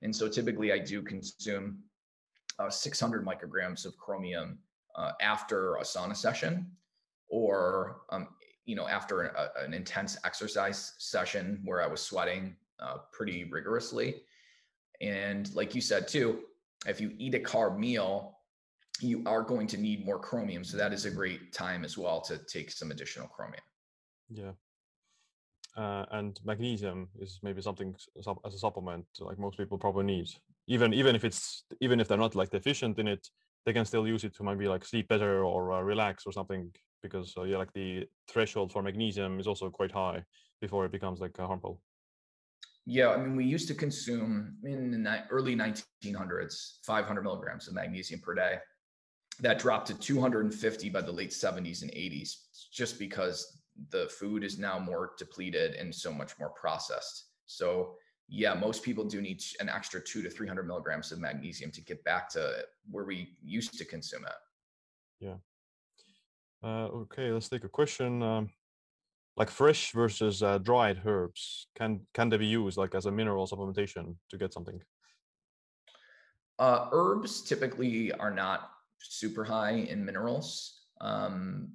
And 0.03 0.15
so 0.15 0.29
typically 0.29 0.73
I 0.73 0.79
do 0.79 1.03
consume 1.03 1.79
uh, 2.59 2.71
600 2.71 3.27
micrograms 3.27 3.85
of 3.85 3.97
chromium 3.99 4.59
uh, 4.97 5.13
after 5.21 5.77
a 5.77 5.83
sauna 5.83 6.17
session 6.17 6.71
or 7.29 8.01
um, 8.11 8.29
you 8.65 8.75
know 8.75 8.87
after 8.89 9.23
a, 9.23 9.51
an 9.65 9.73
intense 9.75 10.17
exercise 10.25 10.95
session 10.99 11.61
where 11.65 11.83
i 11.83 11.87
was 11.87 12.01
sweating 12.01 12.57
uh, 12.81 12.99
pretty 13.13 13.45
rigorously 13.45 14.23
and 15.01 15.55
like 15.55 15.75
you 15.75 15.81
said 15.81 16.09
too 16.09 16.41
if 16.87 17.01
you 17.01 17.13
eat 17.19 17.35
a 17.35 17.39
carb 17.39 17.79
meal 17.79 18.39
you 19.01 19.23
are 19.27 19.43
going 19.43 19.67
to 19.67 19.77
need 19.77 20.05
more 20.05 20.19
chromium 20.19 20.65
so 20.65 20.77
that 20.77 20.93
is 20.93 21.05
a 21.05 21.11
great 21.11 21.53
time 21.53 21.85
as 21.85 21.97
well 21.97 22.21
to 22.21 22.39
take 22.47 22.71
some 22.71 22.91
additional 22.91 23.29
chromium 23.29 23.63
Yeah. 24.31 24.53
Uh, 25.77 26.05
and 26.11 26.41
magnesium 26.45 27.09
is 27.21 27.39
maybe 27.45 27.63
something 27.63 27.95
as 28.45 28.55
a 28.55 28.59
supplement 28.59 29.07
like 29.21 29.39
most 29.39 29.57
people 29.57 29.79
probably 29.79 30.05
need. 30.05 30.27
Even 30.67 30.93
even 30.93 31.15
if 31.15 31.25
it's 31.25 31.65
even 31.81 32.01
if 32.01 32.09
they're 32.09 32.19
not 32.19 32.35
like 32.35 32.51
deficient 32.51 32.99
in 32.99 33.07
it, 33.07 33.29
they 33.65 33.73
can 33.73 33.85
still 33.85 34.07
use 34.07 34.25
it 34.25 34.35
to 34.35 34.43
maybe 34.43 34.67
like 34.67 34.85
sleep 34.85 35.07
better 35.07 35.45
or 35.45 35.73
uh, 35.73 35.81
relax 35.81 36.27
or 36.27 36.33
something 36.33 36.73
because 37.01 37.33
uh, 37.39 37.45
yeah, 37.45 37.59
like 37.59 37.73
the 37.75 38.07
threshold 38.27 38.73
for 38.73 38.83
magnesium 38.83 39.39
is 39.39 39.47
also 39.47 39.71
quite 39.71 39.93
high 39.93 40.25
before 40.61 40.85
it 40.85 40.91
becomes 40.91 41.21
like 41.21 41.39
uh, 41.39 41.47
harmful. 41.47 41.81
Yeah 42.89 43.11
i 43.11 43.19
mean 43.19 43.37
we 43.37 43.45
used 43.45 43.69
to 43.69 43.75
consume 43.75 44.57
in 44.65 45.03
the 45.03 45.23
early 45.31 45.55
1900s 45.55 46.79
500 46.85 47.23
milligrams 47.23 47.69
of 47.69 47.75
magnesium 47.75 48.19
per 48.21 48.35
day 48.35 48.57
that 49.41 49.59
dropped 49.59 49.87
to 49.89 49.95
250 49.95 50.89
by 50.89 51.03
the 51.03 51.13
late 51.13 51.31
70s 51.31 51.83
and 51.83 51.91
80s 51.91 52.71
just 52.73 52.99
because 52.99 53.61
the 53.91 54.09
food 54.19 54.43
is 54.43 54.59
now 54.59 54.79
more 54.79 55.13
depleted 55.19 55.75
and 55.75 55.95
so 55.95 56.11
much 56.11 56.33
more 56.41 56.51
processed 56.51 57.27
so 57.45 57.95
yeah 58.27 58.55
most 58.55 58.83
people 58.83 59.05
do 59.05 59.21
need 59.21 59.43
an 59.61 59.69
extra 59.69 60.01
two 60.01 60.23
to 60.23 60.31
300 60.31 60.67
milligrams 60.67 61.13
of 61.13 61.19
magnesium 61.19 61.71
to 61.71 61.83
get 61.83 62.03
back 62.05 62.31
to 62.31 62.65
where 62.91 63.05
we 63.05 63.37
used 63.45 63.77
to 63.77 63.85
consume 63.85 64.25
it 64.25 64.33
Yeah. 65.21 65.35
Uh, 66.63 66.87
okay, 67.03 67.31
let's 67.31 67.49
take 67.49 67.65
a 67.65 67.69
question. 67.69 68.23
Um, 68.23 68.51
like 69.39 69.51
fresh 69.51 69.93
versus 69.93 70.43
uh, 70.43 70.59
dried 70.59 71.01
herbs, 71.07 71.69
can 71.77 72.01
can 72.13 72.29
they 72.29 72.37
be 72.37 72.47
used 72.47 72.77
like 72.77 72.95
as 72.95 73.07
a 73.07 73.11
mineral 73.11 73.47
supplementation 73.47 74.17
to 74.31 74.37
get 74.37 74.53
something? 74.53 74.83
Uh, 76.59 76.89
herbs 76.93 77.43
typically 77.43 78.13
are 78.13 78.33
not 78.33 78.71
super 79.01 79.45
high 79.45 79.87
in 79.93 80.05
minerals. 80.05 80.81
Um, 81.01 81.73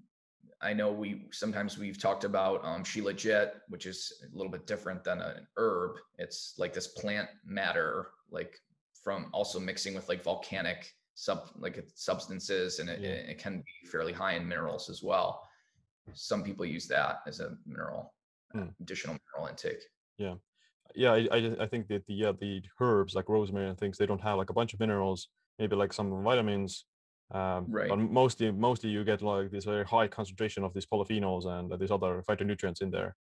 I 0.61 0.73
know 0.73 0.91
we 0.91 1.27
sometimes 1.31 1.77
we've 1.77 1.97
talked 1.97 2.25
about 2.25 2.63
um, 2.65 2.83
Jet, 2.83 3.55
which 3.69 3.85
is 3.85 4.11
a 4.23 4.37
little 4.37 4.51
bit 4.51 4.67
different 4.67 5.03
than 5.05 5.21
an 5.21 5.47
herb. 5.55 5.95
It's 6.17 6.55
like 6.57 6.73
this 6.73 6.87
plant 6.87 7.29
matter, 7.45 8.09
like 8.29 8.59
from 9.03 9.29
also 9.31 9.59
mixing 9.59 9.93
with 9.93 10.09
like 10.09 10.21
volcanic 10.21 10.91
sub 11.15 11.49
like 11.57 11.81
substances, 11.95 12.79
and 12.79 12.89
it, 12.89 12.99
Yeah. 12.99 13.31
it 13.31 13.37
can 13.39 13.59
be 13.59 13.87
fairly 13.89 14.11
high 14.13 14.33
in 14.33 14.47
minerals 14.47 14.89
as 14.89 15.01
well. 15.01 15.47
Some 16.13 16.43
people 16.43 16.65
use 16.65 16.87
that 16.87 17.21
as 17.25 17.39
a 17.39 17.57
mineral, 17.65 18.13
Hmm. 18.51 18.69
additional 18.81 19.17
mineral 19.35 19.49
intake. 19.49 19.81
Yeah, 20.95 21.13
I, 21.13 21.27
I 21.31 21.63
I 21.63 21.67
think 21.67 21.87
that 21.87 22.05
the 22.05 22.13
yeah 22.13 22.33
the 22.39 22.61
herbs 22.79 23.15
like 23.15 23.27
rosemary 23.29 23.67
and 23.67 23.77
things 23.77 23.97
they 23.97 24.05
don't 24.05 24.21
have 24.21 24.37
like 24.37 24.51
a 24.51 24.53
bunch 24.53 24.73
of 24.73 24.79
minerals, 24.79 25.29
maybe 25.57 25.75
like 25.75 25.91
some 25.93 26.23
vitamins. 26.23 26.85
Um, 27.33 27.71
Right. 27.71 27.87
But 27.87 27.97
mostly 27.97 28.51
mostly 28.51 28.89
you 28.91 29.03
get 29.03 29.21
like 29.21 29.49
this 29.51 29.65
very 29.65 29.85
high 29.85 30.07
concentration 30.07 30.63
of 30.63 30.73
these 30.73 30.85
polyphenols 30.85 31.45
and 31.45 31.71
uh, 31.73 31.77
these 31.77 31.91
other 31.91 32.21
phytonutrients 32.27 32.81
in 32.81 32.91
there, 32.91 33.15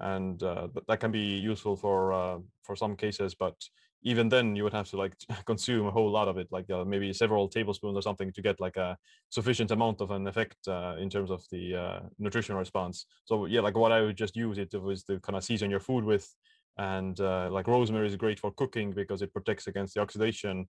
and 0.00 0.42
uh, 0.42 0.68
that 0.88 1.00
can 1.00 1.12
be 1.12 1.38
useful 1.38 1.76
for 1.76 2.12
uh, 2.12 2.38
for 2.64 2.76
some 2.76 2.96
cases. 2.96 3.34
But 3.34 3.56
even 4.02 4.28
then, 4.28 4.56
you 4.56 4.64
would 4.64 4.72
have 4.72 4.88
to 4.90 4.96
like 4.96 5.14
consume 5.46 5.86
a 5.86 5.90
whole 5.92 6.10
lot 6.10 6.28
of 6.28 6.38
it, 6.38 6.48
like 6.50 6.68
uh, 6.70 6.84
maybe 6.84 7.12
several 7.12 7.48
tablespoons 7.48 7.96
or 7.96 8.02
something, 8.02 8.32
to 8.32 8.42
get 8.42 8.58
like 8.60 8.76
a 8.76 8.98
sufficient 9.28 9.70
amount 9.70 10.00
of 10.00 10.10
an 10.10 10.26
effect 10.26 10.66
uh, 10.66 10.96
in 10.98 11.08
terms 11.08 11.30
of 11.30 11.44
the 11.50 11.76
uh, 11.76 12.00
nutritional 12.18 12.58
response. 12.58 13.06
So 13.24 13.46
yeah, 13.46 13.60
like 13.60 13.76
what 13.76 13.92
I 13.92 14.00
would 14.00 14.16
just 14.16 14.34
use 14.36 14.58
it 14.58 14.74
was 14.74 15.04
to 15.04 15.20
kind 15.20 15.36
of 15.36 15.44
season 15.44 15.70
your 15.70 15.80
food 15.80 16.04
with, 16.04 16.34
and 16.78 17.18
uh, 17.20 17.48
like 17.50 17.68
rosemary 17.68 18.06
is 18.08 18.16
great 18.16 18.40
for 18.40 18.50
cooking 18.50 18.92
because 18.92 19.22
it 19.22 19.32
protects 19.32 19.66
against 19.66 19.94
the 19.94 20.00
oxidation 20.00 20.66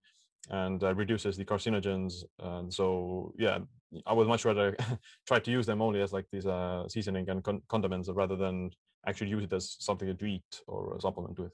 and 0.49 0.83
uh, 0.83 0.93
reduces 0.95 1.37
the 1.37 1.45
carcinogens. 1.45 2.23
And 2.39 2.73
so 2.73 3.33
yeah, 3.37 3.59
I 4.05 4.13
would 4.13 4.27
much 4.27 4.45
rather 4.45 4.75
try 5.27 5.39
to 5.39 5.51
use 5.51 5.65
them 5.65 5.81
only 5.81 6.01
as 6.01 6.13
like 6.13 6.25
these 6.31 6.45
uh, 6.45 6.87
seasoning 6.87 7.29
and 7.29 7.43
con- 7.43 7.61
condiments 7.69 8.09
rather 8.09 8.35
than 8.35 8.71
actually 9.07 9.29
use 9.29 9.43
it 9.43 9.53
as 9.53 9.75
something 9.79 10.15
to 10.15 10.25
eat 10.25 10.61
or 10.67 10.95
a 10.95 11.01
supplement 11.01 11.39
with. 11.39 11.51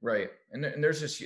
Right. 0.00 0.30
And, 0.50 0.64
and 0.64 0.82
there's 0.82 1.00
this, 1.00 1.22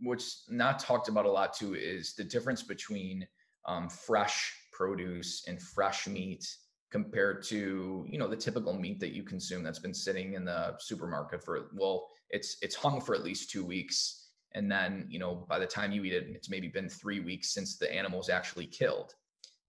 what's 0.00 0.44
not 0.48 0.78
talked 0.78 1.08
about 1.08 1.26
a 1.26 1.30
lot 1.30 1.52
too 1.52 1.74
is 1.74 2.14
the 2.14 2.24
difference 2.24 2.62
between 2.62 3.26
um, 3.66 3.88
fresh 3.88 4.54
produce 4.72 5.44
and 5.48 5.60
fresh 5.60 6.06
meat 6.06 6.46
compared 6.92 7.42
to, 7.42 8.06
you 8.08 8.18
know, 8.18 8.28
the 8.28 8.36
typical 8.36 8.72
meat 8.72 9.00
that 9.00 9.12
you 9.12 9.24
consume 9.24 9.64
that's 9.64 9.80
been 9.80 9.94
sitting 9.94 10.34
in 10.34 10.44
the 10.44 10.74
supermarket 10.78 11.42
for, 11.42 11.70
well, 11.74 12.06
it's, 12.30 12.58
it's 12.62 12.76
hung 12.76 13.00
for 13.00 13.14
at 13.14 13.24
least 13.24 13.50
two 13.50 13.64
weeks. 13.64 14.25
And 14.56 14.70
then, 14.70 15.06
you 15.08 15.20
know, 15.20 15.46
by 15.48 15.60
the 15.60 15.66
time 15.66 15.92
you 15.92 16.02
eat 16.04 16.12
it, 16.12 16.26
it's 16.30 16.50
maybe 16.50 16.66
been 16.66 16.88
three 16.88 17.20
weeks 17.20 17.50
since 17.50 17.76
the 17.76 17.92
animal's 17.92 18.28
actually 18.28 18.66
killed. 18.66 19.14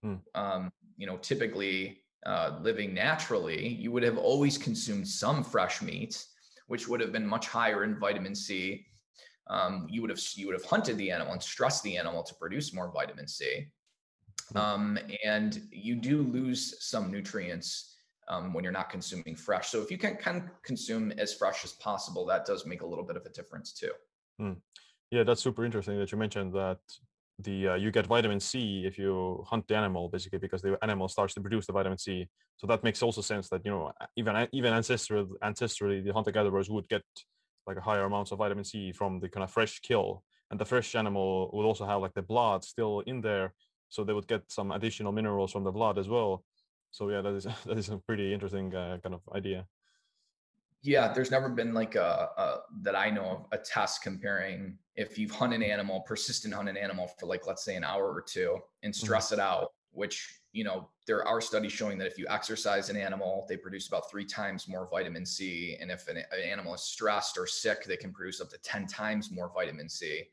Hmm. 0.02 0.15
Um, 0.34 0.71
you 0.97 1.06
know, 1.06 1.17
typically 1.17 2.02
uh, 2.26 2.58
living 2.62 2.95
naturally, 2.95 3.67
you 3.67 3.91
would 3.91 4.04
have 4.04 4.17
always 4.17 4.58
consumed 4.58 5.08
some 5.08 5.43
fresh 5.43 5.84
meat 5.84 6.26
which 6.67 6.88
would 6.88 7.02
have 7.02 7.12
been 7.12 7.26
much 7.26 7.47
higher 7.47 7.84
in 7.84 7.97
vitamin 7.97 8.36
C. 8.36 8.86
Um, 9.50 9.88
you 9.89 10.02
would 10.02 10.10
have 10.10 10.19
you 10.36 10.47
would 10.47 10.56
have 10.56 10.65
hunted 10.65 10.97
the 10.97 11.10
animal 11.10 11.34
and 11.34 11.41
stressed 11.41 11.84
the 11.84 11.97
animal 11.97 12.23
to 12.23 12.36
produce 12.36 12.73
more 12.73 12.91
vitamin 12.91 13.28
C. 13.28 13.67
Hmm. 14.52 14.58
Um, 14.58 15.00
and 15.26 15.62
you 15.71 15.95
do 15.95 16.21
lose 16.21 16.76
some 16.86 17.12
nutrients 17.12 17.95
um, 18.28 18.54
when 18.54 18.63
you're 18.63 18.73
not 18.73 18.89
consuming 18.89 19.36
fresh. 19.36 19.69
So 19.69 19.82
if 19.82 19.89
you 19.89 19.97
can 19.97 20.15
kind 20.15 20.38
of 20.38 20.43
consume 20.63 21.12
as 21.17 21.34
fresh 21.34 21.63
as 21.63 21.73
possible, 21.73 22.26
that 22.26 22.45
does 22.45 22.65
make 22.65 22.82
a 22.82 22.86
little 22.86 23.06
bit 23.06 23.15
of 23.15 23.26
a 23.26 23.30
difference 23.30 23.71
too. 23.71 23.91
Yeah, 25.12 25.23
that's 25.23 25.41
super 25.41 25.63
interesting 25.65 25.97
that 26.00 26.12
you 26.12 26.17
mentioned 26.17 26.54
that 26.54 26.80
the 27.39 27.67
uh, 27.69 27.76
you 27.76 27.91
get 27.91 28.08
vitamin 28.08 28.39
C 28.39 28.84
if 28.86 28.97
you 28.97 29.43
hunt 29.47 29.67
the 29.67 29.76
animal 29.76 30.10
basically 30.10 30.39
because 30.39 30.62
the 30.62 30.78
animal 30.82 31.08
starts 31.08 31.34
to 31.36 31.41
produce 31.41 31.67
the 31.67 31.73
vitamin 31.73 31.97
C. 31.97 32.28
So 32.58 32.67
that 32.67 32.84
makes 32.84 33.02
also 33.04 33.21
sense 33.21 33.50
that 33.50 33.62
you 33.63 33.71
know 33.71 33.91
even 34.17 34.47
even 34.52 34.73
ancestral 34.73 35.28
ancestrally 35.43 36.04
the 36.04 36.13
hunter 36.13 36.32
gatherers 36.32 36.69
would 36.69 36.88
get 36.89 37.04
like 37.67 37.78
a 37.78 37.82
higher 37.82 38.04
amounts 38.06 38.32
of 38.32 38.39
vitamin 38.39 38.63
C 38.63 38.91
from 38.91 39.19
the 39.19 39.30
kind 39.30 39.43
of 39.43 39.52
fresh 39.52 39.80
kill, 39.82 40.23
and 40.52 40.60
the 40.60 40.65
fresh 40.65 40.95
animal 40.95 41.50
would 41.54 41.65
also 41.65 41.86
have 41.86 42.02
like 42.02 42.13
the 42.13 42.21
blood 42.21 42.63
still 42.65 43.02
in 43.02 43.21
there, 43.21 43.54
so 43.89 44.04
they 44.04 44.13
would 44.13 44.28
get 44.28 44.52
some 44.52 44.71
additional 44.71 45.12
minerals 45.12 45.52
from 45.52 45.63
the 45.63 45.71
blood 45.71 45.97
as 45.97 46.08
well. 46.10 46.43
so 46.91 47.10
yeah, 47.10 47.21
that 47.21 47.34
is 47.36 47.43
that 47.65 47.78
is 47.78 47.89
a 47.89 47.97
pretty 47.97 48.34
interesting 48.34 48.73
uh, 48.76 48.97
kind 49.04 49.15
of 49.15 49.21
idea. 49.36 49.67
Yeah, 50.88 51.12
there's 51.12 51.32
never 51.32 51.50
been 51.50 51.73
like 51.73 51.95
a, 51.95 52.30
a, 52.38 52.60
that 52.84 52.95
I 52.95 53.10
know 53.10 53.26
of 53.26 53.45
a 53.52 53.58
test 53.58 54.02
comparing 54.02 54.78
if 54.95 55.17
you've 55.17 55.32
hunted 55.32 55.58
an 55.58 55.63
animal, 55.63 56.00
persistent 56.00 56.54
hunt 56.54 56.69
an 56.69 56.78
animal 56.78 57.10
for 57.19 57.26
like 57.26 57.45
let's 57.45 57.65
say 57.65 57.76
an 57.76 57.84
hour 57.84 58.10
or 58.10 58.21
two 58.21 58.58
and 58.84 58.93
mm-hmm. 58.93 59.06
stress 59.06 59.26
mm-hmm. 59.26 59.41
it 59.41 59.43
out, 59.43 59.73
which 59.91 60.39
you 60.54 60.63
know 60.63 60.88
there 61.06 61.28
are 61.28 61.41
studies 61.41 61.73
showing 61.73 61.97
that 61.97 62.08
if 62.08 62.17
you 62.17 62.26
exercise 62.30 62.89
an 62.89 62.95
animal, 62.95 63.45
they 63.50 63.58
produce 63.58 63.89
about 63.89 64.10
three 64.10 64.23
times 64.23 64.69
more 64.69 64.88
vitamin 64.89 65.26
C, 65.26 65.76
and 65.82 65.91
if 65.91 66.08
an, 66.08 66.15
an 66.15 66.50
animal 66.50 66.73
is 66.73 66.84
stressed 66.84 67.38
or 67.38 67.47
sick, 67.47 67.84
they 67.84 67.97
can 67.97 68.13
produce 68.13 68.39
up 68.39 68.50
to 68.52 68.58
ten 68.60 68.88
times 68.88 69.30
more 69.30 69.52
vitamin 69.54 69.89
C. 69.89 70.23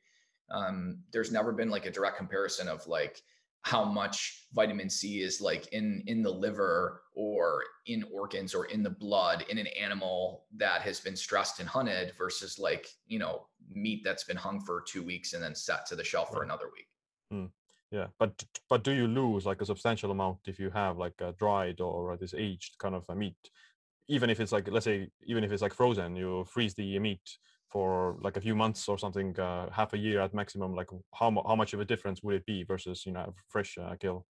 Um, 0.52 0.98
there's 1.12 1.32
never 1.32 1.52
been 1.52 1.68
like 1.68 1.86
a 1.86 1.90
direct 1.90 2.16
comparison 2.16 2.68
of 2.68 2.86
like 2.86 3.22
how 3.64 3.82
much 3.82 4.46
vitamin 4.52 4.90
C 4.90 5.20
is 5.20 5.40
like 5.40 5.66
in 5.72 6.02
in 6.06 6.22
the 6.22 6.30
liver 6.30 7.02
or 7.14 7.64
in 7.86 8.04
organs 8.12 8.54
or 8.54 8.66
in 8.66 8.82
the 8.82 8.90
blood 8.90 9.44
in 9.48 9.58
an 9.58 9.66
animal 9.68 10.44
that 10.56 10.82
has 10.82 11.00
been 11.00 11.16
stressed 11.16 11.60
and 11.60 11.68
hunted 11.68 12.12
versus 12.18 12.58
like 12.58 12.86
you 13.06 13.18
know 13.18 13.46
meat 13.70 14.02
that's 14.04 14.24
been 14.24 14.36
hung 14.36 14.60
for 14.60 14.84
two 14.86 15.02
weeks 15.02 15.32
and 15.32 15.42
then 15.42 15.54
set 15.54 15.86
to 15.86 15.96
the 15.96 16.04
shelf 16.04 16.28
for 16.30 16.42
another 16.42 16.66
week. 16.66 16.86
Mm. 17.32 17.50
Yeah, 17.90 18.08
but 18.18 18.44
but 18.68 18.84
do 18.84 18.92
you 18.92 19.06
lose 19.06 19.46
like 19.46 19.62
a 19.62 19.66
substantial 19.66 20.10
amount 20.10 20.38
if 20.46 20.58
you 20.58 20.68
have 20.70 20.98
like 20.98 21.14
a 21.20 21.32
dried 21.32 21.80
or 21.80 22.16
this 22.16 22.34
aged 22.36 22.76
kind 22.78 22.94
of 22.94 23.04
a 23.08 23.14
meat, 23.14 23.36
even 24.08 24.28
if 24.28 24.40
it's 24.40 24.52
like 24.52 24.68
let's 24.70 24.84
say 24.84 25.08
even 25.26 25.42
if 25.42 25.52
it's 25.52 25.62
like 25.62 25.72
frozen, 25.72 26.16
you 26.16 26.44
freeze 26.44 26.74
the 26.74 26.98
meat 26.98 27.38
for 27.74 28.16
like 28.20 28.36
a 28.36 28.40
few 28.40 28.54
months 28.54 28.88
or 28.88 28.96
something, 28.96 29.36
uh, 29.40 29.68
half 29.68 29.94
a 29.94 29.98
year 29.98 30.20
at 30.20 30.32
maximum, 30.32 30.76
like 30.76 30.90
how 31.12 31.28
how 31.48 31.56
much 31.56 31.74
of 31.74 31.80
a 31.80 31.84
difference 31.84 32.22
would 32.22 32.36
it 32.36 32.46
be 32.46 32.62
versus 32.62 33.04
you 33.04 33.12
know 33.12 33.34
fresh 33.48 33.76
uh, 33.76 33.96
kill? 33.98 34.24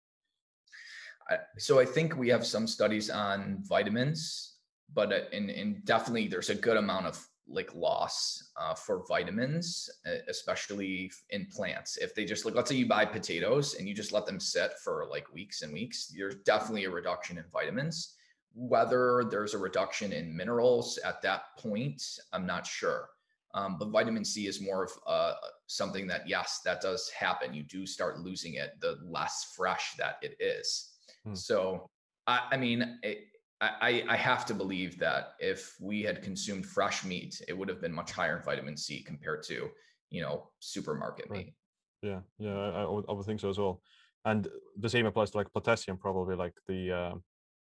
so 1.58 1.78
I 1.78 1.84
think 1.84 2.16
we 2.16 2.28
have 2.28 2.44
some 2.46 2.66
studies 2.66 3.10
on 3.10 3.58
vitamins, 3.68 4.56
but 4.94 5.12
uh, 5.12 5.20
in 5.32 5.50
in 5.50 5.82
definitely 5.84 6.26
there's 6.26 6.48
a 6.48 6.54
good 6.54 6.78
amount 6.78 7.06
of 7.06 7.16
like 7.46 7.74
loss 7.74 8.52
uh, 8.56 8.74
for 8.74 9.04
vitamins, 9.06 9.90
especially 10.28 11.12
in 11.28 11.46
plants. 11.54 11.98
If 11.98 12.14
they 12.14 12.24
just 12.24 12.46
like, 12.46 12.54
let's 12.54 12.70
say 12.70 12.76
you 12.76 12.88
buy 12.88 13.04
potatoes 13.04 13.74
and 13.74 13.86
you 13.86 13.94
just 13.94 14.12
let 14.12 14.24
them 14.24 14.40
sit 14.40 14.72
for 14.82 15.06
like 15.10 15.34
weeks 15.34 15.60
and 15.60 15.70
weeks, 15.70 16.06
there's 16.06 16.36
definitely 16.46 16.86
a 16.86 16.90
reduction 16.90 17.36
in 17.36 17.44
vitamins. 17.52 18.16
Whether 18.54 19.24
there's 19.30 19.52
a 19.52 19.58
reduction 19.58 20.14
in 20.14 20.34
minerals 20.34 20.98
at 21.04 21.20
that 21.20 21.42
point, 21.58 22.02
I'm 22.32 22.46
not 22.46 22.66
sure. 22.66 23.10
Um, 23.54 23.76
but 23.78 23.90
vitamin 23.90 24.24
C 24.24 24.46
is 24.46 24.60
more 24.60 24.84
of 24.84 24.90
uh, 25.06 25.34
something 25.66 26.06
that, 26.08 26.28
yes, 26.28 26.60
that 26.64 26.80
does 26.80 27.08
happen. 27.10 27.54
You 27.54 27.62
do 27.62 27.86
start 27.86 28.18
losing 28.18 28.54
it 28.54 28.72
the 28.80 28.98
less 29.04 29.52
fresh 29.56 29.94
that 29.98 30.16
it 30.22 30.36
is. 30.40 30.92
Hmm. 31.24 31.34
So, 31.34 31.88
I, 32.26 32.48
I 32.52 32.56
mean, 32.56 32.98
it, 33.02 33.18
I, 33.60 34.04
I 34.08 34.16
have 34.16 34.44
to 34.46 34.54
believe 34.54 34.98
that 34.98 35.34
if 35.38 35.74
we 35.80 36.02
had 36.02 36.22
consumed 36.22 36.66
fresh 36.66 37.04
meat, 37.04 37.40
it 37.48 37.56
would 37.56 37.68
have 37.68 37.80
been 37.80 37.92
much 37.92 38.10
higher 38.10 38.36
in 38.36 38.42
vitamin 38.42 38.76
C 38.76 39.02
compared 39.02 39.42
to, 39.44 39.70
you 40.10 40.20
know, 40.20 40.50
supermarket 40.58 41.26
right. 41.30 41.46
meat. 41.46 41.54
Yeah, 42.02 42.20
yeah, 42.38 42.58
I, 42.58 42.82
I, 42.82 42.86
would, 42.86 43.04
I 43.08 43.12
would 43.12 43.24
think 43.24 43.40
so 43.40 43.48
as 43.48 43.58
well. 43.58 43.80
And 44.24 44.48
the 44.78 44.88
same 44.88 45.06
applies 45.06 45.30
to 45.30 45.38
like 45.38 45.52
potassium, 45.52 45.96
probably 45.96 46.34
like 46.34 46.54
the 46.66 46.92
uh, 46.92 47.14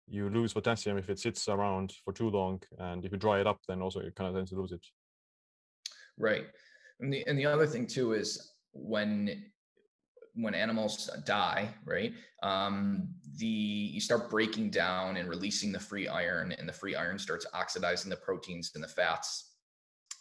you 0.08 0.28
lose 0.28 0.52
potassium 0.52 0.98
if 0.98 1.08
it 1.08 1.18
sits 1.18 1.48
around 1.48 1.94
for 2.04 2.12
too 2.12 2.30
long, 2.30 2.62
and 2.78 3.04
if 3.04 3.12
you 3.12 3.18
dry 3.18 3.40
it 3.40 3.46
up, 3.46 3.60
then 3.68 3.80
also 3.82 4.00
you 4.02 4.10
kind 4.10 4.28
of 4.28 4.34
tend 4.34 4.48
to 4.48 4.60
lose 4.60 4.72
it. 4.72 4.84
Right. 6.18 6.46
And 7.00 7.12
the 7.12 7.26
and 7.26 7.38
the 7.38 7.46
other 7.46 7.66
thing 7.66 7.86
too 7.86 8.12
is 8.12 8.52
when 8.72 9.44
when 10.34 10.54
animals 10.54 11.10
die, 11.24 11.68
right? 11.84 12.12
Um, 12.42 13.08
the 13.36 13.46
you 13.46 14.00
start 14.00 14.30
breaking 14.30 14.70
down 14.70 15.16
and 15.16 15.28
releasing 15.28 15.72
the 15.72 15.80
free 15.80 16.08
iron, 16.08 16.52
and 16.52 16.68
the 16.68 16.72
free 16.72 16.94
iron 16.94 17.18
starts 17.18 17.46
oxidizing 17.54 18.10
the 18.10 18.16
proteins 18.16 18.72
and 18.74 18.84
the 18.84 18.88
fats 18.88 19.52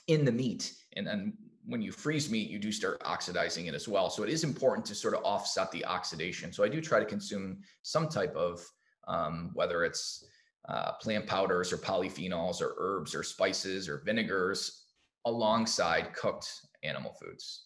in 0.07 0.25
the 0.25 0.31
meat. 0.31 0.73
And 0.93 1.05
then 1.05 1.33
when 1.65 1.81
you 1.81 1.91
freeze 1.91 2.29
meat, 2.29 2.49
you 2.49 2.59
do 2.59 2.71
start 2.71 3.01
oxidizing 3.05 3.65
it 3.65 3.73
as 3.73 3.87
well. 3.87 4.09
So 4.09 4.23
it 4.23 4.29
is 4.29 4.43
important 4.43 4.85
to 4.87 4.95
sort 4.95 5.15
of 5.15 5.23
offset 5.23 5.71
the 5.71 5.83
oxidation. 5.85 6.53
So 6.53 6.63
I 6.63 6.69
do 6.69 6.79
try 6.79 6.99
to 6.99 7.05
consume 7.05 7.59
some 7.81 8.07
type 8.07 8.35
of 8.35 8.63
um, 9.07 9.51
whether 9.53 9.83
it's 9.83 10.25
uh, 10.69 10.93
plant 10.93 11.27
powders 11.27 11.73
or 11.73 11.77
polyphenols 11.77 12.61
or 12.61 12.75
herbs 12.77 13.13
or 13.15 13.23
spices 13.23 13.89
or 13.89 14.01
vinegars 14.05 14.84
alongside 15.25 16.13
cooked 16.13 16.49
animal 16.83 17.13
foods. 17.19 17.65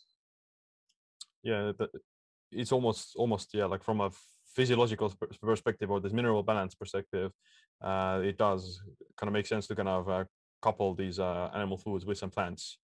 Yeah, 1.43 1.71
it's 2.51 2.71
almost 2.71 3.13
almost 3.15 3.53
yeah 3.53 3.65
like 3.65 3.83
from 3.83 4.01
a 4.01 4.11
physiological 4.55 5.13
perspective 5.41 5.91
or 5.91 5.99
this 5.99 6.13
mineral 6.13 6.43
balance 6.43 6.75
perspective, 6.75 7.31
uh, 7.81 8.19
it 8.23 8.37
does 8.37 8.81
kind 9.17 9.27
of 9.27 9.33
make 9.33 9.47
sense 9.47 9.67
to 9.67 9.75
kind 9.75 9.87
of 9.87 10.09
uh, 10.09 10.23
couple 10.61 10.93
these 10.95 11.19
uh, 11.19 11.49
animal 11.53 11.77
foods 11.77 12.05
with 12.05 12.17
some 12.17 12.29
plants 12.29 12.77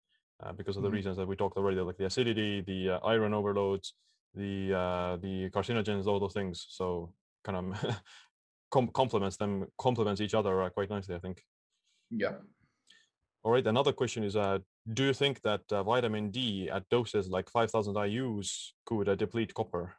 uh, 0.44 0.52
because 0.54 0.78
of 0.78 0.84
the 0.84 0.88
mm-hmm. 0.88 0.96
reasons 0.96 1.18
that 1.18 1.28
we 1.28 1.36
talked 1.36 1.58
already, 1.58 1.80
like 1.82 1.98
the 1.98 2.06
acidity, 2.06 2.62
the 2.62 2.92
uh, 2.92 3.00
iron 3.06 3.34
overloads, 3.34 3.94
the 4.34 4.74
uh, 4.74 5.18
the 5.18 5.50
carcinogens, 5.50 6.08
all 6.08 6.20
those 6.20 6.34
things. 6.34 6.66
So 6.70 7.14
kind 7.44 7.58
of 7.58 7.96
com- 8.72 8.90
complements 8.90 9.38
them, 9.38 9.66
complements 9.78 10.22
each 10.22 10.34
other 10.34 10.70
quite 10.74 10.90
nicely, 10.90 11.16
I 11.16 11.20
think. 11.20 11.44
Yeah. 12.10 12.34
All 13.46 13.52
right. 13.52 13.66
Another 13.66 13.94
question 13.94 14.24
is: 14.24 14.36
uh, 14.36 14.58
Do 14.92 15.04
you 15.04 15.14
think 15.14 15.40
that 15.44 15.62
uh, 15.72 15.84
vitamin 15.84 16.32
D 16.32 16.68
at 16.68 16.90
doses 16.90 17.30
like 17.30 17.48
5,000 17.48 17.96
IU's 17.96 18.74
could 18.88 19.08
uh, 19.08 19.14
deplete 19.14 19.54
copper? 19.54 19.94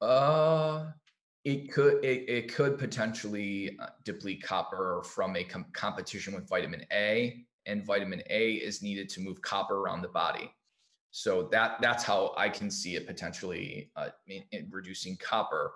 Uh, 0.00 0.86
it 1.44 1.72
could. 1.72 2.04
It, 2.04 2.28
it 2.28 2.52
could 2.52 2.76
potentially 2.76 3.78
uh, 3.80 3.86
deplete 4.04 4.42
copper 4.42 5.04
from 5.04 5.36
a 5.36 5.44
com- 5.44 5.66
competition 5.72 6.34
with 6.34 6.48
vitamin 6.48 6.84
A, 6.92 7.44
and 7.66 7.86
vitamin 7.86 8.20
A 8.30 8.54
is 8.54 8.82
needed 8.82 9.08
to 9.10 9.20
move 9.20 9.40
copper 9.40 9.78
around 9.78 10.02
the 10.02 10.08
body. 10.08 10.52
So 11.12 11.48
that 11.52 11.80
that's 11.80 12.02
how 12.02 12.34
I 12.36 12.48
can 12.48 12.68
see 12.68 12.96
it 12.96 13.06
potentially 13.06 13.92
uh, 13.94 14.08
in, 14.26 14.42
in 14.50 14.66
reducing 14.72 15.16
copper 15.18 15.70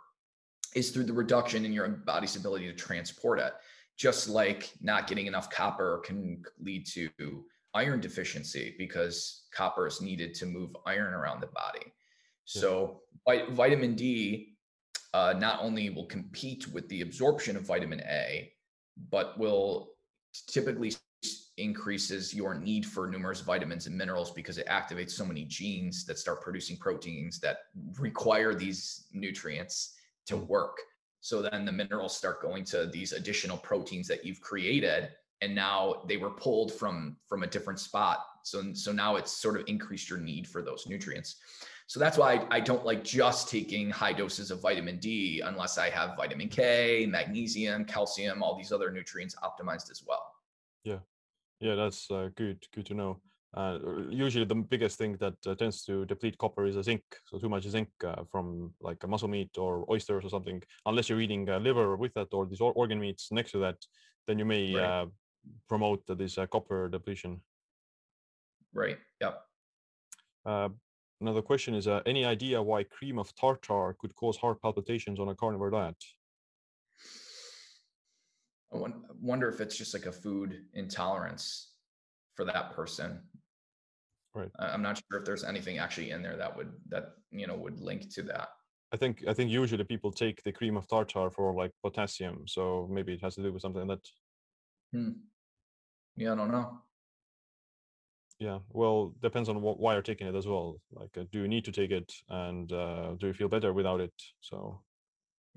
is 0.74 0.90
through 0.90 1.04
the 1.04 1.12
reduction 1.12 1.64
in 1.64 1.72
your 1.72 1.86
body's 1.86 2.34
ability 2.34 2.66
to 2.66 2.72
transport 2.72 3.38
it 3.38 3.52
just 3.96 4.28
like 4.28 4.72
not 4.80 5.06
getting 5.06 5.26
enough 5.26 5.50
copper 5.50 6.02
can 6.04 6.42
lead 6.60 6.86
to 6.86 7.10
iron 7.74 8.00
deficiency 8.00 8.74
because 8.78 9.44
copper 9.54 9.86
is 9.86 10.00
needed 10.00 10.34
to 10.34 10.46
move 10.46 10.76
iron 10.86 11.14
around 11.14 11.40
the 11.40 11.46
body. 11.48 11.92
So 12.44 13.00
vitamin 13.26 13.94
D 13.94 14.56
uh, 15.14 15.34
not 15.38 15.60
only 15.62 15.90
will 15.90 16.06
compete 16.06 16.68
with 16.68 16.88
the 16.88 17.02
absorption 17.02 17.56
of 17.56 17.66
vitamin 17.66 18.00
A, 18.00 18.52
but 19.10 19.38
will 19.38 19.90
typically 20.48 20.92
increases 21.58 22.32
your 22.34 22.54
need 22.54 22.86
for 22.86 23.06
numerous 23.06 23.40
vitamins 23.40 23.86
and 23.86 23.96
minerals 23.96 24.30
because 24.30 24.58
it 24.58 24.66
activates 24.66 25.10
so 25.10 25.24
many 25.24 25.44
genes 25.44 26.04
that 26.06 26.18
start 26.18 26.40
producing 26.40 26.76
proteins 26.78 27.38
that 27.40 27.58
require 27.98 28.54
these 28.54 29.06
nutrients 29.12 29.94
to 30.26 30.36
hmm. 30.36 30.46
work. 30.46 30.78
So 31.22 31.40
then 31.40 31.64
the 31.64 31.72
minerals 31.72 32.16
start 32.16 32.42
going 32.42 32.64
to 32.66 32.86
these 32.86 33.12
additional 33.12 33.56
proteins 33.56 34.08
that 34.08 34.26
you've 34.26 34.40
created 34.40 35.10
and 35.40 35.54
now 35.54 36.02
they 36.06 36.16
were 36.16 36.30
pulled 36.30 36.72
from 36.72 37.16
from 37.28 37.42
a 37.42 37.46
different 37.46 37.78
spot. 37.78 38.24
So 38.44 38.72
so 38.74 38.92
now 38.92 39.16
it's 39.16 39.32
sort 39.32 39.58
of 39.58 39.64
increased 39.66 40.10
your 40.10 40.18
need 40.18 40.46
for 40.46 40.62
those 40.62 40.86
nutrients. 40.86 41.36
So 41.86 42.00
that's 42.00 42.18
why 42.18 42.34
I, 42.34 42.56
I 42.56 42.60
don't 42.60 42.84
like 42.84 43.04
just 43.04 43.48
taking 43.48 43.90
high 43.90 44.12
doses 44.12 44.50
of 44.50 44.60
vitamin 44.60 44.98
D 44.98 45.42
unless 45.44 45.78
I 45.78 45.90
have 45.90 46.16
vitamin 46.16 46.48
K, 46.48 47.06
magnesium, 47.06 47.84
calcium, 47.84 48.42
all 48.42 48.56
these 48.56 48.72
other 48.72 48.90
nutrients 48.90 49.34
optimized 49.42 49.90
as 49.90 50.02
well. 50.06 50.24
Yeah. 50.84 51.00
Yeah, 51.60 51.76
that's 51.76 52.10
uh, 52.10 52.30
good 52.34 52.66
good 52.74 52.86
to 52.86 52.94
know. 52.94 53.20
Uh, 53.54 53.78
usually, 54.08 54.46
the 54.46 54.54
biggest 54.54 54.96
thing 54.98 55.16
that 55.18 55.34
uh, 55.46 55.54
tends 55.54 55.84
to 55.84 56.06
deplete 56.06 56.38
copper 56.38 56.64
is 56.64 56.76
a 56.76 56.82
zinc. 56.82 57.02
So 57.26 57.38
too 57.38 57.50
much 57.50 57.68
zinc 57.68 57.88
uh, 58.04 58.24
from 58.30 58.72
like 58.80 59.04
a 59.04 59.06
muscle 59.06 59.28
meat 59.28 59.50
or 59.58 59.84
oysters 59.90 60.24
or 60.24 60.30
something. 60.30 60.62
Unless 60.86 61.10
you're 61.10 61.20
eating 61.20 61.44
liver 61.44 61.96
with 61.96 62.14
that 62.14 62.28
or 62.32 62.46
these 62.46 62.60
organ 62.60 62.98
meats 62.98 63.30
next 63.30 63.52
to 63.52 63.58
that, 63.58 63.76
then 64.26 64.38
you 64.38 64.46
may 64.46 64.74
right. 64.74 64.84
Uh, 64.84 65.06
promote 65.68 66.02
this 66.06 66.38
uh, 66.38 66.46
copper 66.46 66.88
depletion. 66.88 67.40
Right. 68.72 68.98
Yep. 69.20 69.42
Uh, 70.46 70.68
another 71.20 71.42
question 71.42 71.74
is: 71.74 71.86
Any 72.06 72.24
idea 72.24 72.62
why 72.62 72.84
cream 72.84 73.18
of 73.18 73.34
tartar 73.34 73.94
could 73.98 74.14
cause 74.14 74.38
heart 74.38 74.62
palpitations 74.62 75.20
on 75.20 75.28
a 75.28 75.34
carnivore 75.34 75.70
diet? 75.70 76.02
I 78.74 78.78
wonder 79.20 79.50
if 79.50 79.60
it's 79.60 79.76
just 79.76 79.92
like 79.92 80.06
a 80.06 80.12
food 80.12 80.64
intolerance 80.72 81.72
for 82.34 82.46
that 82.46 82.72
person 82.74 83.20
Right. 84.34 84.48
I'm 84.58 84.82
not 84.82 84.96
sure 84.96 85.18
if 85.18 85.26
there's 85.26 85.44
anything 85.44 85.78
actually 85.78 86.10
in 86.10 86.22
there 86.22 86.36
that 86.36 86.56
would 86.56 86.72
that 86.88 87.16
you 87.30 87.46
know 87.46 87.56
would 87.56 87.80
link 87.80 88.12
to 88.14 88.22
that. 88.24 88.48
I 88.92 88.96
think 88.96 89.24
I 89.28 89.34
think 89.34 89.50
usually 89.50 89.84
people 89.84 90.10
take 90.10 90.42
the 90.42 90.52
cream 90.52 90.76
of 90.76 90.86
tartar 90.88 91.30
for 91.30 91.54
like 91.54 91.72
potassium, 91.82 92.44
so 92.46 92.88
maybe 92.90 93.12
it 93.12 93.22
has 93.22 93.34
to 93.36 93.42
do 93.42 93.52
with 93.52 93.62
something 93.62 93.86
that. 93.88 94.00
Hmm. 94.92 95.10
Yeah, 96.16 96.32
I 96.32 96.36
don't 96.36 96.50
know. 96.50 96.78
Yeah, 98.38 98.58
well, 98.70 99.14
depends 99.22 99.48
on 99.48 99.62
what, 99.62 99.78
why 99.78 99.92
you're 99.92 100.02
taking 100.02 100.26
it 100.26 100.34
as 100.34 100.46
well. 100.46 100.80
Like, 100.90 101.16
uh, 101.16 101.24
do 101.30 101.40
you 101.40 101.48
need 101.48 101.64
to 101.64 101.72
take 101.72 101.90
it, 101.90 102.12
and 102.28 102.70
uh, 102.72 103.14
do 103.18 103.28
you 103.28 103.34
feel 103.34 103.48
better 103.48 103.72
without 103.72 104.00
it? 104.00 104.14
So. 104.40 104.82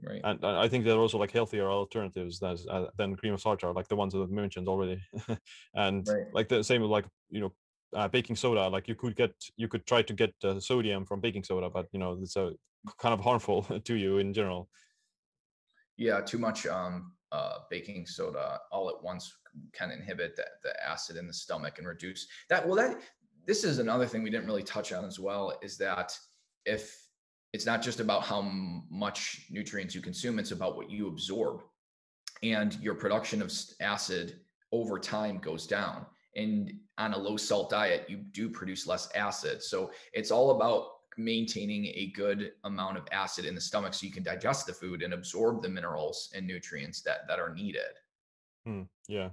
Right. 0.04 0.20
And 0.26 0.44
I 0.44 0.68
think 0.68 0.84
there 0.84 0.96
are 0.96 1.00
also 1.00 1.18
like 1.18 1.32
healthier 1.32 1.70
alternatives 1.70 2.40
than 2.40 2.58
uh, 2.70 2.88
than 2.98 3.16
cream 3.16 3.34
of 3.34 3.42
tartar, 3.42 3.72
like 3.72 3.88
the 3.88 3.96
ones 3.96 4.12
that 4.12 4.20
I 4.20 4.26
mentioned 4.26 4.68
already. 4.68 5.02
and 5.74 6.06
right. 6.06 6.26
like 6.34 6.50
the 6.50 6.66
same 6.66 6.82
with 6.82 6.92
like 6.92 7.06
you 7.30 7.40
know 7.40 7.54
uh, 7.96 8.08
baking 8.08 8.36
soda. 8.36 8.68
Like 8.68 8.88
you 8.88 8.96
could 8.96 9.16
get 9.16 9.34
you 9.58 9.68
could 9.68 9.86
try 9.86 10.02
to 10.02 10.14
get 10.14 10.34
uh, 10.44 10.60
sodium 10.60 11.06
from 11.06 11.22
baking 11.22 11.44
soda, 11.44 11.70
but 11.70 11.88
you 11.92 12.00
know 12.00 12.18
it's 12.22 12.36
a 12.36 12.54
kind 13.00 13.14
of 13.14 13.20
harmful 13.20 13.64
to 13.84 13.96
you 13.96 14.18
in 14.20 14.34
general. 14.34 14.70
Yeah, 15.98 16.22
too 16.22 16.38
much 16.38 16.68
um, 16.68 17.14
uh, 17.32 17.60
baking 17.70 18.06
soda 18.06 18.60
all 18.72 18.90
at 18.90 19.02
once 19.02 19.34
can 19.72 19.92
inhibit 19.92 20.36
the, 20.36 20.46
the 20.64 20.74
acid 20.86 21.16
in 21.16 21.28
the 21.28 21.34
stomach 21.34 21.78
and 21.78 21.88
reduce 21.88 22.28
that. 22.50 22.66
Well, 22.66 22.76
that 22.76 23.02
this 23.48 23.64
is 23.64 23.80
another 23.80 24.06
thing 24.06 24.24
we 24.24 24.30
didn't 24.30 24.48
really 24.48 24.64
touch 24.64 24.92
on 24.92 25.06
as 25.06 25.20
well 25.20 25.58
is 25.62 25.78
that 25.78 26.18
if 26.66 27.02
it's 27.54 27.66
not 27.66 27.82
just 27.82 28.00
about 28.02 28.24
how 28.24 28.42
much 28.42 29.46
nutrients 29.50 29.96
you 29.96 30.02
consume, 30.02 30.40
it's 30.40 30.52
about 30.52 30.76
what 30.76 30.90
you 30.90 31.08
absorb. 31.08 31.62
And 32.44 32.78
your 32.82 32.96
production 32.96 33.42
of 33.42 33.54
acid 33.80 34.40
over 34.74 35.00
time 35.00 35.38
goes 35.38 35.66
down. 35.66 36.06
And 36.36 36.74
on 36.98 37.14
a 37.14 37.18
low 37.18 37.38
salt 37.38 37.70
diet, 37.70 38.10
you 38.10 38.18
do 38.18 38.50
produce 38.50 38.88
less 38.88 39.10
acid. 39.16 39.64
So 39.64 39.92
it's 40.14 40.32
all 40.32 40.52
about 40.52 40.90
maintaining 41.18 41.86
a 41.86 42.12
good 42.14 42.52
amount 42.66 42.98
of 42.98 43.08
acid 43.12 43.46
in 43.46 43.56
the 43.56 43.62
stomach 43.62 43.94
so 43.94 44.06
you 44.06 44.12
can 44.12 44.24
digest 44.24 44.68
the 44.68 44.74
food 44.74 45.02
and 45.02 45.14
absorb 45.14 45.62
the 45.62 45.70
minerals 45.70 46.30
and 46.36 46.46
nutrients 46.46 47.02
that 47.02 47.28
that 47.28 47.40
are 47.40 47.54
needed. 47.54 47.94
Hmm, 48.66 48.84
yeah, 49.08 49.30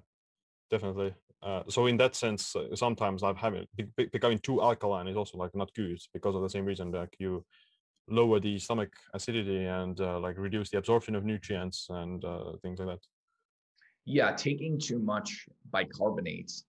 definitely. 0.71 1.15
Uh, 1.43 1.63
so 1.69 1.87
in 1.87 1.97
that 1.97 2.15
sense, 2.15 2.55
uh, 2.55 2.75
sometimes 2.77 3.25
I've 3.25 3.37
having 3.37 3.67
becoming 3.97 4.39
too 4.39 4.63
alkaline 4.63 5.09
is 5.09 5.17
also 5.17 5.39
like 5.39 5.55
not 5.55 5.75
good 5.75 5.99
because 6.15 6.37
of 6.37 6.43
the 6.43 6.51
same 6.51 6.65
reason. 6.65 6.93
Like 6.93 7.17
you 7.19 7.45
lower 8.09 8.39
the 8.39 8.59
stomach 8.59 8.93
acidity 9.15 9.65
and 9.65 10.01
uh, 10.01 10.21
like 10.21 10.39
reduce 10.39 10.71
the 10.71 10.79
absorption 10.79 11.15
of 11.15 11.25
nutrients 11.25 11.87
and 11.91 12.25
uh, 12.25 12.53
things 12.63 12.79
like 12.79 12.89
that. 12.89 13.07
Yeah, 14.05 14.33
taking 14.33 14.79
too 14.79 14.99
much 14.99 15.49
bicarbonates, 15.73 16.65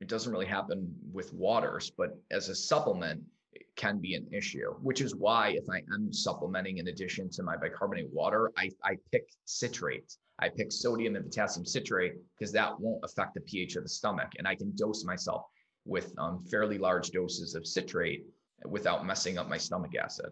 it 0.00 0.08
doesn't 0.08 0.32
really 0.32 0.46
happen 0.46 0.94
with 1.12 1.32
waters, 1.32 1.90
but 1.96 2.16
as 2.30 2.48
a 2.48 2.54
supplement, 2.54 3.22
it 3.52 3.66
can 3.76 3.98
be 3.98 4.14
an 4.14 4.26
issue, 4.32 4.74
which 4.80 5.00
is 5.00 5.14
why 5.14 5.48
if 5.50 5.68
I 5.68 5.78
am 5.92 6.12
supplementing 6.12 6.78
in 6.78 6.88
addition 6.88 7.28
to 7.30 7.42
my 7.42 7.56
bicarbonate 7.56 8.10
water, 8.12 8.52
I, 8.56 8.70
I 8.84 8.96
pick 9.10 9.28
citrate. 9.44 10.12
I 10.38 10.48
pick 10.48 10.70
sodium 10.70 11.16
and 11.16 11.24
potassium 11.24 11.66
citrate 11.66 12.14
because 12.38 12.52
that 12.52 12.78
won't 12.78 13.04
affect 13.04 13.34
the 13.34 13.40
pH 13.40 13.74
of 13.76 13.82
the 13.82 13.88
stomach. 13.88 14.32
And 14.38 14.46
I 14.46 14.54
can 14.54 14.72
dose 14.76 15.04
myself 15.04 15.46
with 15.84 16.12
um, 16.18 16.44
fairly 16.48 16.78
large 16.78 17.10
doses 17.10 17.54
of 17.56 17.66
citrate 17.66 18.24
without 18.64 19.04
messing 19.04 19.38
up 19.38 19.48
my 19.48 19.58
stomach 19.58 19.92
acid. 20.00 20.30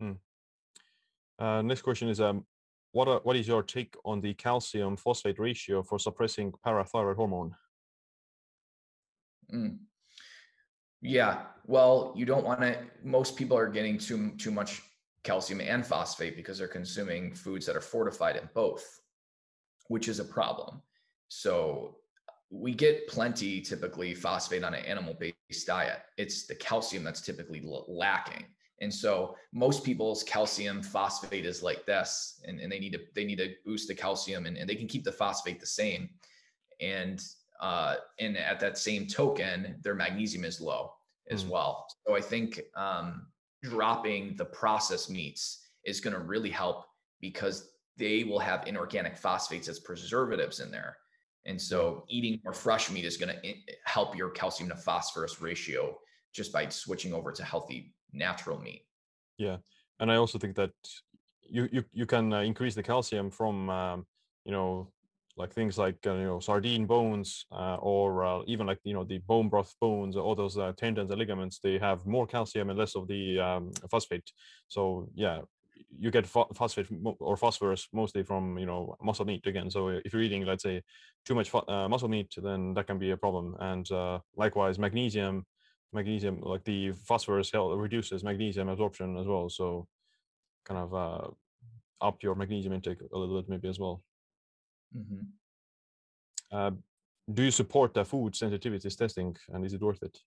Hmm. 0.00 0.12
Uh, 1.40 1.62
next 1.62 1.82
question 1.82 2.08
is 2.08 2.20
um, 2.20 2.44
what 2.92 3.08
are, 3.08 3.20
what 3.24 3.36
is 3.36 3.48
your 3.48 3.62
take 3.62 3.96
on 4.04 4.20
the 4.20 4.34
calcium 4.34 4.96
phosphate 4.96 5.38
ratio 5.38 5.82
for 5.82 5.98
suppressing 5.98 6.52
parathyroid 6.64 7.16
hormone? 7.16 7.54
Mm. 9.54 9.78
Yeah, 11.00 11.42
well, 11.66 12.12
you 12.16 12.26
don't 12.26 12.44
want 12.44 12.60
to. 12.60 12.78
Most 13.04 13.36
people 13.36 13.56
are 13.56 13.68
getting 13.68 13.98
too 13.98 14.32
too 14.36 14.50
much 14.50 14.82
calcium 15.22 15.60
and 15.60 15.86
phosphate 15.86 16.36
because 16.36 16.58
they're 16.58 16.68
consuming 16.68 17.34
foods 17.34 17.66
that 17.66 17.76
are 17.76 17.80
fortified 17.80 18.36
in 18.36 18.48
both, 18.54 19.00
which 19.88 20.08
is 20.08 20.18
a 20.18 20.24
problem. 20.24 20.82
So 21.28 21.96
we 22.50 22.74
get 22.74 23.06
plenty 23.08 23.60
typically 23.60 24.14
phosphate 24.14 24.64
on 24.64 24.74
an 24.74 24.84
animal 24.84 25.14
based 25.14 25.66
diet. 25.66 26.00
It's 26.16 26.46
the 26.46 26.54
calcium 26.54 27.04
that's 27.04 27.20
typically 27.20 27.62
lacking. 27.86 28.46
And 28.80 28.92
so 28.94 29.36
most 29.52 29.84
people's 29.84 30.22
calcium 30.22 30.82
phosphate 30.82 31.44
is 31.44 31.62
like 31.62 31.84
this, 31.84 32.40
and, 32.46 32.60
and 32.60 32.70
they 32.70 32.78
need 32.78 32.92
to 32.92 33.00
they 33.14 33.24
need 33.24 33.38
to 33.38 33.54
boost 33.64 33.88
the 33.88 33.94
calcium 33.94 34.46
and, 34.46 34.56
and 34.56 34.68
they 34.68 34.76
can 34.76 34.88
keep 34.88 35.04
the 35.04 35.12
phosphate 35.12 35.60
the 35.60 35.66
same. 35.66 36.08
And 36.80 37.22
uh, 37.60 37.96
and 38.18 38.36
at 38.36 38.60
that 38.60 38.78
same 38.78 39.06
token, 39.06 39.76
their 39.82 39.94
magnesium 39.94 40.44
is 40.44 40.60
low 40.60 40.92
as 41.30 41.44
mm. 41.44 41.50
well. 41.50 41.86
So 42.06 42.16
I 42.16 42.20
think 42.20 42.60
um, 42.76 43.26
dropping 43.62 44.36
the 44.36 44.44
processed 44.44 45.10
meats 45.10 45.68
is 45.84 46.00
going 46.00 46.14
to 46.14 46.20
really 46.20 46.50
help 46.50 46.84
because 47.20 47.70
they 47.96 48.24
will 48.24 48.38
have 48.38 48.66
inorganic 48.66 49.16
phosphates 49.16 49.68
as 49.68 49.80
preservatives 49.80 50.60
in 50.60 50.70
there. 50.70 50.96
And 51.46 51.60
so 51.60 52.04
eating 52.08 52.40
more 52.44 52.52
fresh 52.52 52.90
meat 52.90 53.04
is 53.04 53.16
going 53.16 53.34
to 53.34 53.54
help 53.84 54.16
your 54.16 54.30
calcium 54.30 54.68
to 54.68 54.76
phosphorus 54.76 55.40
ratio 55.40 55.96
just 56.32 56.52
by 56.52 56.68
switching 56.68 57.12
over 57.14 57.32
to 57.32 57.42
healthy 57.42 57.94
natural 58.12 58.60
meat. 58.60 58.84
Yeah, 59.38 59.56
and 59.98 60.12
I 60.12 60.16
also 60.16 60.38
think 60.38 60.56
that 60.56 60.72
you 61.48 61.68
you 61.72 61.84
you 61.92 62.06
can 62.06 62.32
uh, 62.32 62.40
increase 62.40 62.74
the 62.74 62.82
calcium 62.82 63.30
from 63.30 63.70
um, 63.70 64.06
you 64.44 64.52
know 64.52 64.92
like 65.38 65.52
things 65.54 65.78
like 65.78 65.98
uh, 66.06 66.14
you 66.14 66.24
know 66.24 66.40
sardine 66.40 66.84
bones 66.84 67.46
uh, 67.52 67.76
or 67.76 68.24
uh, 68.24 68.40
even 68.46 68.66
like 68.66 68.80
you 68.82 68.92
know 68.92 69.04
the 69.04 69.18
bone 69.18 69.48
broth 69.48 69.74
bones 69.80 70.16
all 70.16 70.34
those 70.34 70.58
uh, 70.58 70.72
tendons 70.76 71.10
and 71.10 71.18
ligaments 71.18 71.60
they 71.62 71.78
have 71.78 72.04
more 72.06 72.26
calcium 72.26 72.70
and 72.70 72.78
less 72.78 72.96
of 72.96 73.06
the 73.08 73.38
um, 73.38 73.70
phosphate. 73.90 74.32
So 74.66 75.08
yeah 75.14 75.40
you 75.96 76.10
get 76.10 76.26
phosphate 76.26 76.88
or 77.20 77.36
phosphorus 77.36 77.88
mostly 77.92 78.24
from 78.24 78.58
you 78.58 78.66
know 78.66 78.96
muscle 79.00 79.24
meat 79.24 79.46
again. 79.46 79.70
So 79.70 79.88
if 79.88 80.12
you're 80.12 80.22
eating 80.22 80.44
let's 80.44 80.64
say 80.64 80.82
too 81.24 81.36
much 81.36 81.54
uh, 81.54 81.88
muscle 81.88 82.08
meat 82.08 82.34
then 82.36 82.74
that 82.74 82.88
can 82.88 82.98
be 82.98 83.12
a 83.12 83.16
problem. 83.16 83.56
And 83.60 83.90
uh, 83.92 84.18
likewise 84.36 84.78
magnesium 84.78 85.46
magnesium 85.92 86.40
like 86.42 86.64
the 86.64 86.92
phosphorus 86.92 87.52
reduces 87.54 88.24
magnesium 88.24 88.68
absorption 88.68 89.16
as 89.16 89.26
well. 89.26 89.48
So 89.48 89.86
kind 90.64 90.80
of 90.80 90.94
uh, 90.94 91.28
up 92.00 92.22
your 92.22 92.34
magnesium 92.34 92.74
intake 92.74 92.98
a 93.00 93.18
little 93.18 93.40
bit 93.40 93.48
maybe 93.48 93.68
as 93.68 93.78
well 93.78 94.02
mm-hmm. 94.96 96.56
uh, 96.56 96.70
do 97.32 97.42
you 97.42 97.50
support 97.50 97.94
the 97.94 98.04
food 98.04 98.32
sensitivities 98.32 98.96
testing 98.96 99.36
and 99.52 99.64
is 99.64 99.74
it 99.74 99.82
worth 99.82 100.02
it? 100.02 100.18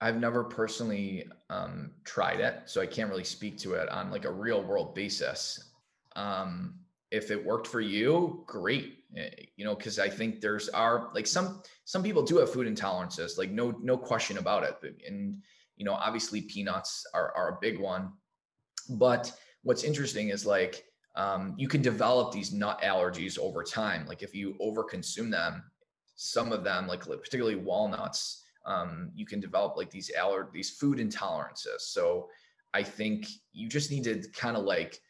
I've 0.00 0.18
never 0.18 0.44
personally 0.44 1.26
um, 1.50 1.90
tried 2.04 2.40
it 2.40 2.62
so 2.66 2.80
i 2.80 2.86
can't 2.86 3.10
really 3.10 3.24
speak 3.24 3.58
to 3.58 3.74
it 3.74 3.88
on 3.88 4.10
like 4.10 4.24
a 4.24 4.30
real 4.30 4.62
world 4.62 4.94
basis. 4.94 5.72
Um, 6.16 6.74
if 7.10 7.30
it 7.30 7.42
worked 7.42 7.66
for 7.66 7.80
you 7.80 8.44
great 8.46 8.98
Eh, 9.16 9.30
you 9.56 9.64
know 9.64 9.74
because 9.74 9.98
i 9.98 10.06
think 10.06 10.38
there's 10.42 10.68
are 10.68 11.08
like 11.14 11.26
some 11.26 11.62
some 11.86 12.02
people 12.02 12.22
do 12.22 12.36
have 12.36 12.52
food 12.52 12.66
intolerances 12.66 13.38
like 13.38 13.50
no 13.50 13.70
no 13.80 13.96
question 13.96 14.36
about 14.36 14.62
it 14.64 14.76
and 15.06 15.42
you 15.78 15.84
know 15.86 15.94
obviously 15.94 16.42
peanuts 16.42 17.06
are, 17.14 17.32
are 17.34 17.50
a 17.50 17.58
big 17.60 17.78
one. 17.80 18.12
But 18.90 19.32
what's 19.62 19.84
interesting 19.84 20.28
is 20.28 20.44
like 20.44 20.84
um, 21.18 21.54
you 21.58 21.68
can 21.68 21.82
develop 21.82 22.32
these 22.32 22.52
nut 22.52 22.80
allergies 22.82 23.38
over 23.38 23.62
time 23.62 24.06
like 24.06 24.22
if 24.22 24.34
you 24.34 24.54
overconsume 24.60 25.30
them 25.30 25.62
some 26.16 26.52
of 26.52 26.64
them 26.64 26.86
like 26.86 27.00
particularly 27.00 27.56
walnuts 27.56 28.44
um, 28.66 29.10
you 29.14 29.26
can 29.26 29.40
develop 29.40 29.76
like 29.76 29.90
these 29.90 30.10
aller 30.18 30.48
these 30.52 30.70
food 30.70 30.98
intolerances 30.98 31.80
so 31.80 32.28
i 32.72 32.82
think 32.82 33.26
you 33.52 33.68
just 33.68 33.90
need 33.90 34.04
to 34.04 34.22
kind 34.32 34.56
of 34.56 34.64
like 34.64 35.00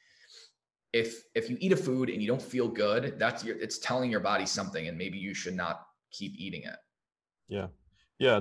if 0.93 1.25
if 1.35 1.51
you 1.51 1.57
eat 1.61 1.73
a 1.73 1.77
food 1.77 2.09
and 2.09 2.23
you 2.23 2.29
don't 2.29 2.43
feel 2.43 2.69
good, 2.69 3.19
that's 3.19 3.45
your 3.45 3.57
it's 3.59 3.79
telling 3.79 4.11
your 4.11 4.21
body 4.21 4.47
something, 4.47 4.89
and 4.89 4.97
maybe 4.97 5.19
you 5.19 5.35
should 5.35 5.55
not 5.55 5.83
keep 6.11 6.33
eating 6.37 6.63
it. 6.63 6.77
Yeah, 7.49 7.67
yeah. 8.19 8.41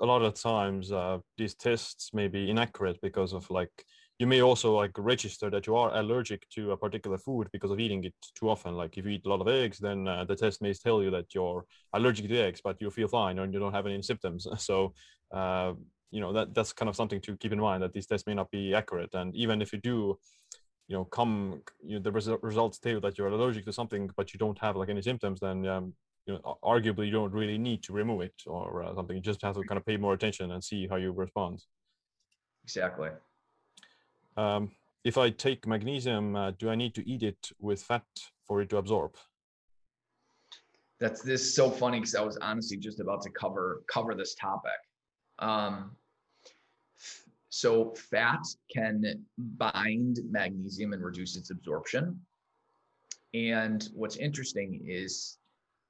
A 0.00 0.06
lot 0.06 0.22
of 0.22 0.34
times, 0.34 0.90
uh, 0.90 1.18
these 1.38 1.54
tests 1.54 2.12
may 2.12 2.28
be 2.28 2.50
inaccurate 2.50 3.00
because 3.00 3.32
of 3.32 3.48
like 3.50 3.84
you 4.18 4.26
may 4.26 4.42
also 4.42 4.76
like 4.76 4.92
register 4.96 5.50
that 5.50 5.66
you 5.66 5.74
are 5.74 5.96
allergic 5.96 6.48
to 6.50 6.72
a 6.72 6.76
particular 6.76 7.18
food 7.18 7.48
because 7.52 7.70
of 7.70 7.80
eating 7.80 8.04
it 8.04 8.14
too 8.34 8.48
often. 8.48 8.74
Like 8.74 8.96
if 8.96 9.04
you 9.04 9.12
eat 9.12 9.26
a 9.26 9.28
lot 9.28 9.40
of 9.40 9.48
eggs, 9.48 9.78
then 9.78 10.06
uh, 10.06 10.24
the 10.24 10.36
test 10.36 10.62
may 10.62 10.72
tell 10.72 11.02
you 11.02 11.10
that 11.10 11.34
you're 11.34 11.64
allergic 11.92 12.28
to 12.28 12.38
eggs, 12.38 12.60
but 12.62 12.80
you 12.80 12.90
feel 12.90 13.08
fine 13.08 13.38
and 13.40 13.52
you 13.52 13.58
don't 13.58 13.72
have 13.72 13.86
any 13.86 14.02
symptoms. 14.02 14.46
So, 14.58 14.94
uh, 15.32 15.72
you 16.10 16.20
know 16.20 16.32
that 16.32 16.54
that's 16.54 16.72
kind 16.72 16.88
of 16.88 16.94
something 16.94 17.20
to 17.22 17.36
keep 17.36 17.52
in 17.52 17.58
mind 17.58 17.82
that 17.82 17.92
these 17.92 18.06
tests 18.06 18.26
may 18.26 18.34
not 18.34 18.48
be 18.52 18.72
accurate. 18.72 19.12
And 19.14 19.34
even 19.34 19.60
if 19.60 19.72
you 19.72 19.80
do 19.80 20.16
you 20.88 20.96
know 20.96 21.04
come 21.04 21.62
you 21.82 21.96
know, 21.96 22.02
the 22.02 22.12
res- 22.12 22.28
results 22.42 22.78
tell 22.78 22.92
you 22.92 23.00
that 23.00 23.16
you're 23.16 23.28
allergic 23.28 23.64
to 23.64 23.72
something 23.72 24.10
but 24.16 24.32
you 24.32 24.38
don't 24.38 24.58
have 24.58 24.76
like 24.76 24.88
any 24.88 25.02
symptoms 25.02 25.40
then 25.40 25.66
um, 25.66 25.94
you 26.26 26.34
know 26.34 26.58
arguably 26.62 27.06
you 27.06 27.12
don't 27.12 27.32
really 27.32 27.58
need 27.58 27.82
to 27.82 27.92
remove 27.92 28.20
it 28.20 28.34
or 28.46 28.82
uh, 28.82 28.94
something 28.94 29.16
you 29.16 29.22
just 29.22 29.42
have 29.42 29.54
to 29.54 29.62
kind 29.62 29.78
of 29.78 29.86
pay 29.86 29.96
more 29.96 30.14
attention 30.14 30.50
and 30.52 30.62
see 30.62 30.86
how 30.86 30.96
you 30.96 31.10
respond 31.12 31.62
exactly 32.64 33.08
um, 34.36 34.70
if 35.04 35.18
i 35.18 35.30
take 35.30 35.66
magnesium 35.66 36.36
uh, 36.36 36.50
do 36.52 36.70
i 36.70 36.74
need 36.74 36.94
to 36.94 37.08
eat 37.08 37.22
it 37.22 37.50
with 37.60 37.82
fat 37.82 38.04
for 38.46 38.60
it 38.60 38.68
to 38.68 38.76
absorb 38.76 39.14
that's 41.00 41.22
this 41.22 41.42
is 41.42 41.54
so 41.54 41.70
funny 41.70 41.98
because 41.98 42.14
i 42.14 42.22
was 42.22 42.36
honestly 42.38 42.76
just 42.76 43.00
about 43.00 43.22
to 43.22 43.30
cover 43.30 43.82
cover 43.88 44.14
this 44.14 44.34
topic 44.34 44.72
um, 45.40 45.90
so 47.54 47.94
fat 47.94 48.40
can 48.68 49.24
bind 49.38 50.18
magnesium 50.28 50.92
and 50.92 51.04
reduce 51.04 51.36
its 51.36 51.50
absorption. 51.50 52.20
And 53.32 53.88
what's 53.94 54.16
interesting 54.16 54.80
is 54.84 55.38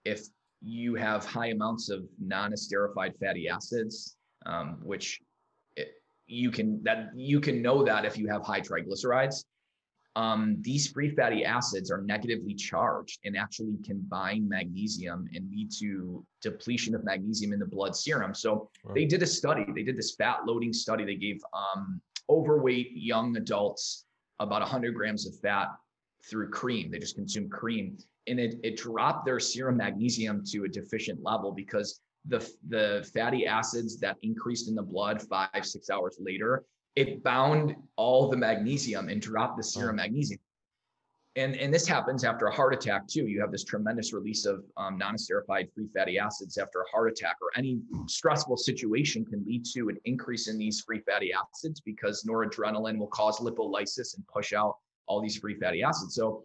if 0.05 0.27
you 0.61 0.95
have 0.95 1.25
high 1.25 1.49
amounts 1.49 1.89
of 1.89 2.05
non-esterified 2.19 3.19
fatty 3.19 3.49
acids, 3.49 4.17
um, 4.45 4.79
which 4.83 5.21
you 6.27 6.51
can 6.51 6.83
that 6.85 7.11
you 7.15 7.41
can 7.41 7.63
know 7.63 7.85
that 7.85 8.05
if 8.05 8.17
you 8.17 8.29
have 8.29 8.43
high 8.43 8.61
triglycerides, 8.61 9.45
um, 10.17 10.57
these 10.61 10.89
free 10.89 11.11
fatty 11.11 11.45
acids 11.45 11.91
are 11.91 12.03
negatively 12.03 12.55
charged 12.55 13.19
and 13.25 13.37
actually 13.37 13.77
can 13.85 14.01
bind 14.09 14.49
magnesium 14.49 15.29
and 15.35 15.51
lead 15.51 15.71
to 15.81 16.25
depletion 16.41 16.95
of 16.95 17.05
magnesium 17.05 17.53
in 17.53 17.59
the 17.59 17.67
blood 17.67 17.97
serum. 17.97 18.35
So 18.35 18.71
they 18.95 19.07
did 19.07 19.23
a 19.23 19.27
study. 19.27 19.67
They 19.75 19.83
did 19.83 19.99
this 19.99 20.15
fat 20.15 20.41
loading 20.47 20.73
study. 20.73 21.05
They 21.05 21.17
gave 21.17 21.41
um, 21.53 22.01
overweight 22.31 22.93
young 22.95 23.37
adults 23.37 24.05
about 24.39 24.61
100 24.61 24.95
grams 24.95 25.27
of 25.27 25.39
fat 25.41 25.69
through 26.31 26.51
cream. 26.51 26.91
They 26.91 26.99
just 26.99 27.17
consumed 27.17 27.51
cream, 27.51 27.99
and 28.29 28.39
it 28.39 28.57
it 28.63 28.77
dropped 28.77 29.27
their 29.27 29.41
serum 29.41 29.77
magnesium 29.79 30.43
to 30.53 30.65
a 30.65 30.69
deficient 30.69 31.23
level 31.23 31.53
because 31.53 32.01
the 32.27 32.51
the 32.69 33.09
fatty 33.15 33.47
acids 33.47 33.99
that 34.01 34.17
increased 34.23 34.69
in 34.69 34.75
the 34.75 34.83
blood 34.83 35.21
five 35.23 35.65
six 35.65 35.91
hours 35.91 36.17
later 36.19 36.65
it 36.97 37.23
bound 37.23 37.75
all 37.97 38.29
the 38.29 38.37
magnesium 38.37 39.09
and 39.09 39.21
dropped 39.21 39.57
the 39.57 39.63
serum 39.63 39.97
magnesium. 39.97 40.41
And, 41.37 41.57
and 41.57 41.75
this 41.75 41.89
happens 41.89 42.23
after 42.23 42.47
a 42.47 42.55
heart 42.55 42.73
attack 42.73 43.09
too. 43.09 43.27
You 43.27 43.41
have 43.41 43.51
this 43.51 43.65
tremendous 43.65 44.13
release 44.13 44.47
of 44.47 44.63
um, 44.77 44.97
non-esterified 44.97 45.73
free 45.75 45.89
fatty 45.93 46.17
acids 46.17 46.59
after 46.59 46.83
a 46.83 46.89
heart 46.93 47.11
attack 47.11 47.37
or 47.43 47.49
any 47.57 47.81
stressful 48.07 48.57
situation 48.57 49.25
can 49.25 49.45
lead 49.45 49.65
to 49.75 49.89
an 49.89 49.97
increase 50.05 50.47
in 50.47 50.57
these 50.57 50.81
free 50.81 51.01
fatty 51.01 51.33
acids 51.33 51.81
because 51.81 52.23
noradrenaline 52.23 52.99
will 52.99 53.09
cause 53.09 53.41
lipolysis 53.41 54.15
and 54.15 54.25
push 54.29 54.53
out 54.53 54.77
all 55.07 55.21
these 55.21 55.37
free 55.37 55.59
fatty 55.59 55.83
acids. 55.83 56.15
So 56.15 56.45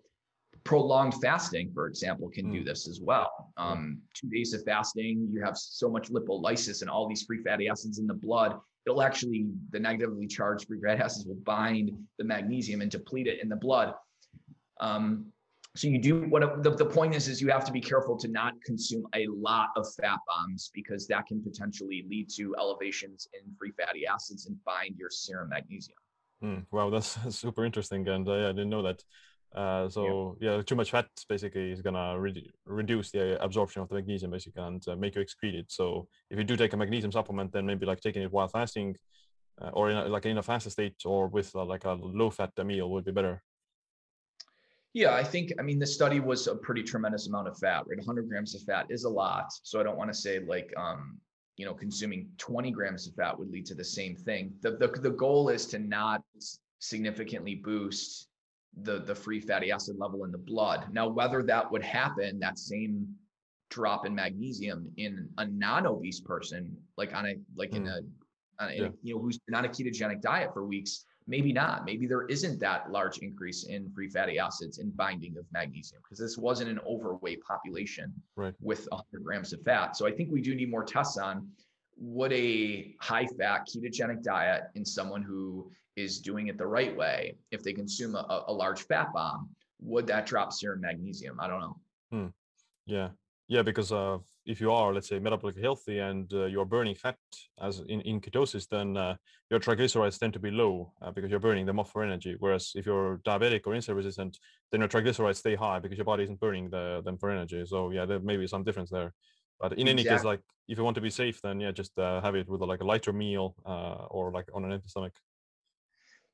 prolonged 0.64 1.16
fasting, 1.22 1.72
for 1.74 1.88
example, 1.88 2.30
can 2.30 2.48
mm. 2.48 2.54
do 2.54 2.64
this 2.64 2.88
as 2.88 3.00
well. 3.02 3.52
Um, 3.58 4.00
two 4.14 4.30
days 4.30 4.54
of 4.54 4.64
fasting, 4.64 5.28
you 5.32 5.42
have 5.44 5.58
so 5.58 5.90
much 5.90 6.10
lipolysis 6.10 6.82
and 6.82 6.90
all 6.90 7.08
these 7.08 7.24
free 7.24 7.42
fatty 7.44 7.70
acids 7.70 8.00
in 8.00 8.08
the 8.08 8.14
blood 8.14 8.60
it'll 8.86 9.02
actually 9.02 9.46
the 9.72 9.80
negatively 9.80 10.28
charged 10.28 10.68
free 10.68 10.80
fatty 10.84 11.02
acids 11.02 11.26
will 11.26 11.36
bind 11.44 11.92
the 12.18 12.24
magnesium 12.24 12.82
and 12.82 12.90
deplete 12.90 13.28
it 13.28 13.42
in 13.42 13.50
the 13.50 13.56
blood. 13.56 13.94
Um, 14.80 15.32
so 15.76 15.88
you 15.88 16.00
do 16.02 16.24
what 16.24 16.64
the, 16.64 16.72
the 16.72 16.86
point 16.86 17.14
is 17.14 17.28
is 17.28 17.40
you 17.40 17.50
have 17.50 17.64
to 17.66 17.72
be 17.72 17.82
careful 17.82 18.18
to 18.18 18.28
not 18.28 18.54
consume 18.66 19.06
a 19.16 19.28
lot 19.28 19.70
of 19.76 19.86
fat 19.94 20.18
bombs 20.28 20.72
because 20.74 21.08
that 21.08 21.28
can 21.28 21.42
potentially 21.44 22.06
lead 22.10 22.30
to 22.38 22.56
elevations 22.58 23.28
in 23.34 23.54
free 23.58 23.72
fatty 23.80 24.08
acids 24.08 24.48
and 24.48 24.58
bind 24.66 24.96
your 24.98 25.10
serum 25.12 25.50
magnesium. 25.50 25.98
Mm, 26.44 26.66
wow, 26.72 26.90
that's 26.90 27.18
super 27.36 27.66
interesting, 27.66 28.08
and 28.08 28.28
uh, 28.28 28.50
I 28.50 28.52
didn't 28.52 28.70
know 28.70 28.84
that. 28.84 29.04
Uh, 29.56 29.90
so 29.90 30.38
yeah. 30.40 30.58
yeah. 30.58 30.62
too 30.62 30.76
much 30.76 30.92
fat 30.92 31.08
basically 31.28 31.72
is 31.72 31.82
gonna 31.82 32.20
re- 32.20 32.52
reduce 32.66 33.10
the 33.12 33.44
absorption 33.44 33.82
of 33.82 33.90
the 33.90 33.96
magnesium 33.96 34.30
basically 34.32 34.62
and 34.62 34.88
uh, 34.88 34.96
make 34.96 35.16
you 35.16 35.22
excrete 35.22 35.56
it. 35.56 35.66
So 35.70 36.08
if 36.30 36.38
you 36.38 36.44
do 36.44 36.56
take 36.56 36.74
a 36.74 36.78
magnesium 36.78 37.12
supplement, 37.12 37.52
then 37.52 37.66
maybe 37.66 37.86
like 37.86 38.00
taking 38.00 38.22
it 38.22 38.32
while 38.32 38.48
fasting, 38.48 38.96
uh, 39.60 39.70
or 39.74 39.90
in 39.90 39.98
a, 39.98 40.06
like 40.08 40.26
in 40.26 40.38
a 40.38 40.44
fasted 40.44 40.72
state, 40.72 40.96
or 41.04 41.28
with 41.28 41.56
uh, 41.56 41.66
like 41.66 41.86
a 41.86 41.94
low 41.94 42.30
fat 42.30 42.52
meal 42.64 42.92
would 42.92 43.06
be 43.06 43.12
better. 43.12 43.42
Yeah, 44.94 45.14
I 45.14 45.24
think 45.24 45.52
I 45.60 45.64
mean 45.64 45.80
the 45.80 45.88
study 45.88 46.20
was 46.20 46.48
a 46.48 46.56
pretty 46.56 46.84
tremendous 46.84 47.28
amount 47.28 47.48
of 47.48 47.58
fat, 47.58 47.84
right? 47.88 47.98
100 47.98 48.30
grams 48.30 48.54
of 48.54 48.62
fat 48.62 48.86
is 48.90 49.04
a 49.04 49.10
lot, 49.10 49.52
so 49.64 49.80
I 49.80 49.84
don't 49.84 49.98
want 49.98 50.12
to 50.12 50.18
say 50.18 50.40
like 50.40 50.72
um, 50.78 51.18
you 51.58 51.66
know 51.66 51.74
consuming 51.74 52.30
20 52.38 52.72
grams 52.72 53.08
of 53.08 53.16
fat 53.16 53.38
would 53.38 53.50
lead 53.50 53.66
to 53.68 53.76
the 53.76 53.84
same 53.84 54.16
thing. 54.16 54.54
The 54.62 54.72
the 54.78 54.88
the 54.88 55.12
goal 55.12 55.50
is 55.50 55.66
to 55.68 55.80
not 55.80 56.22
significantly 56.80 57.56
boost 57.56 58.29
the 58.84 59.00
the 59.00 59.16
free 59.16 59.40
fatty 59.40 59.72
acid 59.72 59.98
level 59.98 60.24
in 60.24 60.32
the 60.32 60.38
blood. 60.38 60.86
Now, 60.92 61.08
whether 61.08 61.44
that 61.44 61.72
would 61.72 61.84
happen, 61.84 62.40
that 62.40 62.60
same 62.60 63.08
drop 63.70 64.06
in 64.06 64.16
magnesium 64.16 64.92
in 64.98 65.30
a 65.38 65.46
non-obese 65.46 66.22
person, 66.22 66.76
like 66.98 67.14
on 67.14 67.26
a 67.26 67.36
like 67.56 67.72
mm. 67.72 67.78
in 67.78 67.88
a, 67.88 68.00
on 68.60 68.70
a 68.70 68.74
yeah. 68.74 68.88
you 69.02 69.16
know 69.16 69.22
who's 69.22 69.40
on 69.54 69.66
a 69.66 69.70
ketogenic 69.70 70.22
diet 70.22 70.54
for 70.54 70.66
weeks, 70.66 71.06
maybe 71.28 71.54
not. 71.54 71.86
Maybe 71.86 72.08
there 72.08 72.26
isn't 72.26 72.60
that 72.60 72.92
large 72.92 73.20
increase 73.20 73.66
in 73.66 73.90
free 73.92 74.10
fatty 74.10 74.40
acids 74.40 74.80
and 74.80 74.96
binding 74.96 75.38
of 75.38 75.46
magnesium 75.52 76.02
because 76.04 76.20
this 76.20 76.38
wasn't 76.38 76.70
an 76.70 76.80
overweight 76.88 77.42
population 77.44 78.14
right. 78.36 78.54
with 78.62 78.88
100 78.90 79.24
grams 79.24 79.54
of 79.54 79.62
fat. 79.62 79.96
So 79.96 80.08
I 80.08 80.12
think 80.12 80.32
we 80.32 80.42
do 80.42 80.56
need 80.56 80.70
more 80.70 80.84
tests 80.84 81.18
on 81.18 81.48
would 82.00 82.32
a 82.32 82.96
high 83.02 83.28
fat 83.38 83.68
ketogenic 83.68 84.24
diet 84.24 84.64
in 84.76 84.86
someone 84.86 85.22
who 85.22 85.70
is 85.96 86.20
doing 86.20 86.48
it 86.48 86.58
the 86.58 86.68
right 86.68 86.96
way, 86.96 87.36
if 87.52 87.64
they 87.64 87.74
consume 87.74 88.16
a, 88.16 88.46
a 88.48 88.54
large 88.54 88.82
fat 88.82 89.12
bomb, 89.14 89.50
would 89.82 90.08
that 90.08 90.26
drop 90.26 90.54
serum 90.54 90.82
magnesium? 90.82 91.40
I 91.40 91.48
don't 91.48 91.62
know. 91.62 91.80
Hmm. 92.12 92.28
Yeah. 92.86 93.10
Yeah, 93.48 93.64
because 93.64 93.92
uh, 93.92 94.20
if 94.46 94.62
you 94.62 94.72
are, 94.72 94.94
let's 94.94 95.10
say, 95.10 95.20
metabolically 95.20 95.64
healthy 95.64 95.98
and 95.98 96.32
uh, 96.34 96.46
you're 96.46 96.66
burning 96.66 96.94
fat 96.94 97.18
as 97.60 97.80
in, 97.88 98.00
in 98.02 98.22
ketosis, 98.22 98.68
then 98.70 98.96
uh, 98.96 99.16
your 99.50 99.60
triglycerides 99.60 100.20
tend 100.20 100.34
to 100.34 100.40
be 100.40 100.52
low 100.52 100.94
uh, 101.02 101.10
because 101.10 101.32
you're 101.32 101.40
burning 101.40 101.66
them 101.66 101.80
off 101.80 101.92
for 101.92 102.04
energy. 102.04 102.36
Whereas 102.38 102.74
if 102.76 102.86
you're 102.86 103.18
diabetic 103.26 103.62
or 103.66 103.74
insulin 103.74 103.96
resistant, 103.96 104.38
then 104.72 104.82
your 104.82 104.88
triglycerides 104.88 105.38
stay 105.38 105.56
high 105.56 105.80
because 105.80 105.98
your 105.98 106.06
body 106.06 106.26
isn't 106.26 106.40
burning 106.40 106.70
the, 106.70 107.02
them 107.04 107.18
for 107.18 107.32
energy. 107.32 107.64
So 107.66 107.90
yeah, 107.90 108.06
there 108.06 108.20
may 108.20 108.38
be 108.38 108.46
some 108.46 108.64
difference 108.64 108.92
there. 108.92 109.14
But 109.60 109.74
in 109.74 109.88
any 109.88 110.04
case, 110.04 110.24
like 110.24 110.42
if 110.68 110.78
you 110.78 110.84
want 110.84 110.96
to 110.96 111.02
be 111.02 111.10
safe, 111.10 111.42
then 111.42 111.60
yeah, 111.60 111.72
just 111.72 111.98
uh, 111.98 112.22
have 112.22 112.36
it 112.36 112.48
with 112.48 112.62
a, 112.62 112.66
like 112.66 112.82
a 112.82 112.86
lighter 112.86 113.12
meal 113.12 113.56
uh, 113.66 114.06
or 114.12 114.32
like 114.32 114.46
on 114.54 114.64
an 114.64 114.72
empty 114.72 114.88
stomach. 114.88 115.14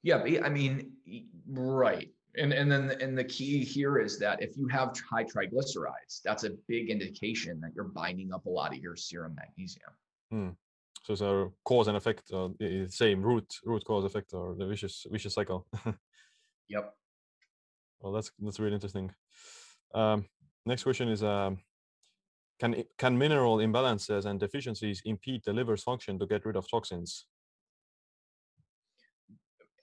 Yeah, 0.05 0.23
I 0.43 0.49
mean, 0.49 0.91
right. 1.47 2.09
And 2.37 2.53
and 2.53 2.71
then 2.71 2.91
and 3.01 3.17
the 3.17 3.23
key 3.23 3.63
here 3.65 3.97
is 3.97 4.19
that 4.19 4.39
if 4.39 4.55
you 4.55 4.67
have 4.67 4.93
high 5.11 5.23
triglycerides, 5.23 6.21
that's 6.23 6.43
a 6.43 6.51
big 6.67 6.91
indication 6.91 7.59
that 7.61 7.71
you're 7.75 7.91
binding 8.01 8.31
up 8.31 8.45
a 8.45 8.49
lot 8.49 8.71
of 8.71 8.77
your 8.77 8.95
serum 8.95 9.33
magnesium. 9.35 9.89
Hmm. 10.29 10.49
So 11.03 11.13
it's 11.13 11.21
a 11.21 11.49
cause 11.63 11.87
and 11.87 11.97
effect, 11.97 12.31
uh, 12.31 12.49
same 12.87 13.23
root 13.23 13.51
root 13.63 13.83
cause 13.83 14.05
effect, 14.05 14.33
or 14.33 14.53
the 14.55 14.67
vicious 14.67 15.07
vicious 15.09 15.33
cycle. 15.33 15.65
yep. 16.69 16.93
Well, 17.99 18.13
that's 18.13 18.31
that's 18.39 18.59
really 18.59 18.75
interesting. 18.75 19.11
Um, 19.95 20.25
next 20.67 20.83
question 20.83 21.09
is 21.09 21.23
um, 21.23 21.57
can 22.59 22.83
can 22.99 23.17
mineral 23.17 23.57
imbalances 23.57 24.25
and 24.25 24.39
deficiencies 24.39 25.01
impede 25.03 25.41
the 25.45 25.53
liver's 25.53 25.81
function 25.81 26.19
to 26.19 26.27
get 26.27 26.45
rid 26.45 26.57
of 26.57 26.69
toxins? 26.69 27.25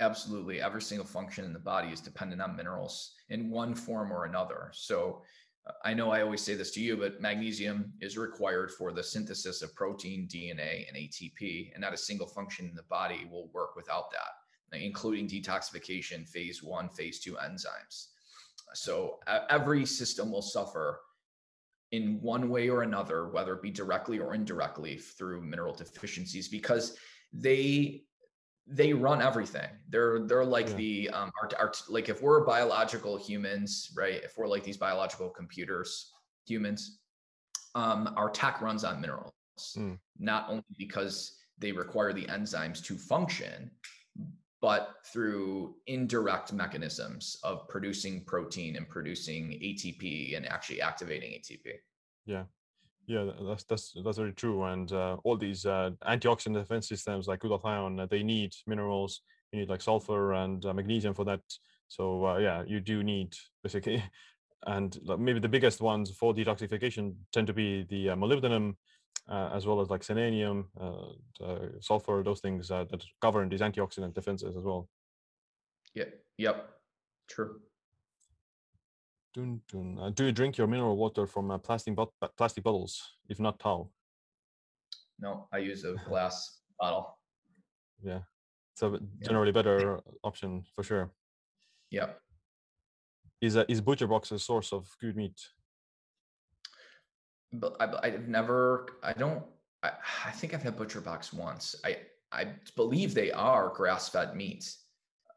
Absolutely 0.03 0.61
every 0.61 0.83
single 0.83 1.07
function 1.07 1.45
in 1.45 1.53
the 1.53 1.59
body 1.59 1.89
is 1.89 2.01
dependent 2.01 2.43
on 2.43 2.57
minerals 2.57 3.15
in 3.31 3.51
one 3.51 3.75
form 3.75 4.13
or 4.13 4.27
another. 4.27 4.71
So 4.75 5.23
uh, 5.67 5.73
I 5.85 5.95
know 5.95 6.11
I 6.11 6.23
always 6.23 6.43
say 6.43 6.55
this 6.55 6.73
to 6.73 6.81
you, 6.81 6.97
but 6.97 7.21
magnesium 7.21 7.93
is 8.01 8.19
required 8.19 8.71
for 8.71 8.93
the 8.93 9.03
synthesis 9.03 9.63
of 9.63 9.75
protein, 9.75 10.29
DNA, 10.29 10.87
and 10.89 10.97
ATP, 10.97 11.73
and 11.73 11.81
not 11.81 11.95
a 11.95 11.97
single 11.97 12.27
function 12.27 12.67
in 12.67 12.75
the 12.75 12.83
body 12.85 13.27
will 13.31 13.49
work 13.55 13.77
without 13.77 14.11
that, 14.11 14.79
including 14.79 15.29
detoxification, 15.29 16.29
phase 16.29 16.63
one, 16.63 16.89
phase 16.91 17.21
two 17.21 17.35
enzymes. 17.35 18.09
So 18.75 19.21
every 19.51 19.87
system 19.87 20.31
will 20.31 20.43
suffer 20.43 21.01
in 21.93 22.19
one 22.23 22.49
way 22.49 22.71
or 22.71 22.83
another, 22.83 23.29
whether 23.29 23.55
it 23.55 23.63
be 23.63 23.71
directly 23.71 24.19
or 24.19 24.35
indirectly 24.35 24.97
through 24.97 25.43
mineral 25.43 25.75
deficiencies, 25.75 26.49
because 26.49 26.97
they 27.33 28.05
they 28.67 28.93
run 28.93 29.21
everything. 29.21 29.69
They're 29.89 30.21
they're 30.21 30.45
like 30.45 30.69
yeah. 30.71 30.75
the 30.77 31.11
um 31.11 31.33
art, 31.41 31.55
art 31.59 31.83
like 31.89 32.09
if 32.09 32.23
we're 32.23 32.45
biological 32.45 33.17
humans, 33.17 33.91
right? 33.97 34.23
If 34.23 34.37
we're 34.37 34.49
like 34.49 34.65
these 34.65 34.77
biological 34.77 35.31
computers, 35.31 36.13
humans, 36.47 37.01
um, 37.75 38.13
our 38.17 38.31
tech 38.31 38.61
runs 38.61 38.85
on 38.85 39.01
minerals, 39.01 39.33
mm. 39.77 39.99
not 40.19 40.47
only 40.49 40.65
because 40.79 41.37
they 41.59 41.73
require 41.73 42.13
the 42.13 42.25
enzymes 42.27 42.83
to 42.85 42.97
function, 42.97 43.71
but 44.61 44.95
through 45.13 45.75
indirect 45.89 46.53
mechanisms 46.53 47.37
of 47.43 47.69
producing 47.69 48.25
protein 48.25 48.77
and 48.77 48.89
producing 48.89 49.51
ATP 49.51 50.37
and 50.37 50.47
actually 50.47 50.81
activating 50.81 51.33
ATP. 51.33 51.75
Yeah. 52.27 52.45
Yeah, 53.07 53.31
that's 53.49 53.65
that's 53.65 53.95
that's 54.05 54.19
very 54.19 54.33
true. 54.33 54.65
And 54.65 54.91
uh, 54.93 55.17
all 55.25 55.37
these 55.37 55.67
uh, 55.67 55.91
antioxidant 56.07 56.55
defense 56.55 56.89
systems 56.89 57.27
like 57.27 57.41
glutathione, 57.41 58.01
uh, 58.01 58.07
they 58.07 58.23
need 58.23 58.55
minerals. 58.67 59.23
You 59.53 59.61
need 59.61 59.69
like 59.69 59.83
sulfur 59.83 60.33
and 60.33 60.65
uh, 60.65 60.73
magnesium 60.73 61.15
for 61.15 61.25
that. 61.25 61.41
So 61.89 62.27
uh, 62.27 62.39
yeah, 62.39 62.63
you 62.67 62.81
do 62.81 63.03
need 63.03 63.35
basically. 63.63 64.03
And 64.65 64.97
maybe 65.19 65.41
the 65.41 65.49
biggest 65.49 65.81
ones 65.81 66.13
for 66.13 66.33
detoxification 66.33 67.15
tend 67.33 67.49
to 67.49 67.53
be 67.53 67.83
the 67.91 68.11
uh, 68.11 68.15
molybdenum, 68.15 68.77
as 69.29 69.67
well 69.67 69.81
as 69.81 69.91
like 69.91 70.05
selenium, 70.05 70.69
sulfur, 71.81 72.23
those 72.23 72.39
things 72.39 72.69
that 72.69 72.89
govern 73.21 73.49
these 73.49 73.61
antioxidant 73.61 74.15
defenses 74.15 74.57
as 74.57 74.63
well. 74.63 74.89
Yeah. 75.97 76.05
Yep. 76.39 76.71
True. 77.29 77.61
Dun, 79.35 79.61
dun. 79.71 79.99
Uh, 79.99 80.11
do 80.11 80.27
you 80.27 80.33
drink 80.33 80.59
your 80.59 80.67
mineral 80.67 80.97
water 80.97 81.27
from 81.27 81.51
uh, 81.51 81.59
plastic 81.59 81.97
plastic 82.37 82.65
bottles? 82.65 83.03
If 83.29 83.41
not, 83.41 83.61
how? 83.63 83.89
No, 85.19 85.49
I 85.53 85.59
use 85.59 85.85
a 85.85 85.95
glass 86.07 86.61
bottle. 86.79 87.19
Yeah, 88.03 88.21
so 88.75 88.99
generally 89.23 89.49
yeah. 89.49 89.63
better 89.63 90.01
option 90.23 90.65
for 90.75 90.83
sure. 90.83 91.11
Yeah. 91.91 92.11
Is 93.41 93.57
uh, 93.57 93.65
is 93.69 93.81
ButcherBox 93.81 94.33
a 94.33 94.39
source 94.39 94.73
of 94.73 94.89
good 95.01 95.17
meat? 95.17 95.41
But 97.53 97.77
I, 97.81 98.07
I've 98.07 98.29
never. 98.29 98.87
I 99.03 99.15
don't. 99.15 99.45
I, 99.83 99.93
I 100.27 100.31
think 100.31 100.53
I've 100.53 100.63
had 100.63 100.77
ButcherBox 100.77 101.33
once. 101.33 101.75
I 101.85 101.97
I 102.33 102.49
believe 102.77 103.15
they 103.15 103.33
are 103.33 103.71
grass 103.71 104.09
fed 104.11 104.37
meats. 104.37 104.85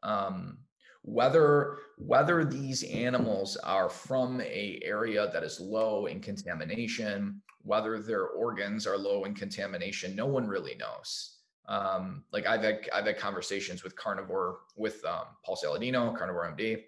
Um, 0.02 0.58
whether 1.06 1.78
whether 1.98 2.44
these 2.44 2.82
animals 2.82 3.56
are 3.58 3.88
from 3.88 4.40
a 4.40 4.78
area 4.82 5.30
that 5.32 5.42
is 5.42 5.60
low 5.60 6.06
in 6.06 6.20
contamination 6.20 7.40
whether 7.62 8.00
their 8.00 8.26
organs 8.28 8.86
are 8.86 8.98
low 8.98 9.24
in 9.24 9.34
contamination 9.34 10.14
no 10.14 10.26
one 10.26 10.46
really 10.46 10.74
knows. 10.76 11.38
Um, 11.68 12.24
like 12.32 12.46
i've 12.46 12.62
had 12.62 12.88
i've 12.92 13.06
had 13.06 13.18
conversations 13.18 13.82
with 13.82 13.96
carnivore 13.96 14.58
with 14.76 15.04
um, 15.04 15.24
paul 15.44 15.56
saladino 15.56 16.16
carnivore 16.16 16.54
md 16.56 16.82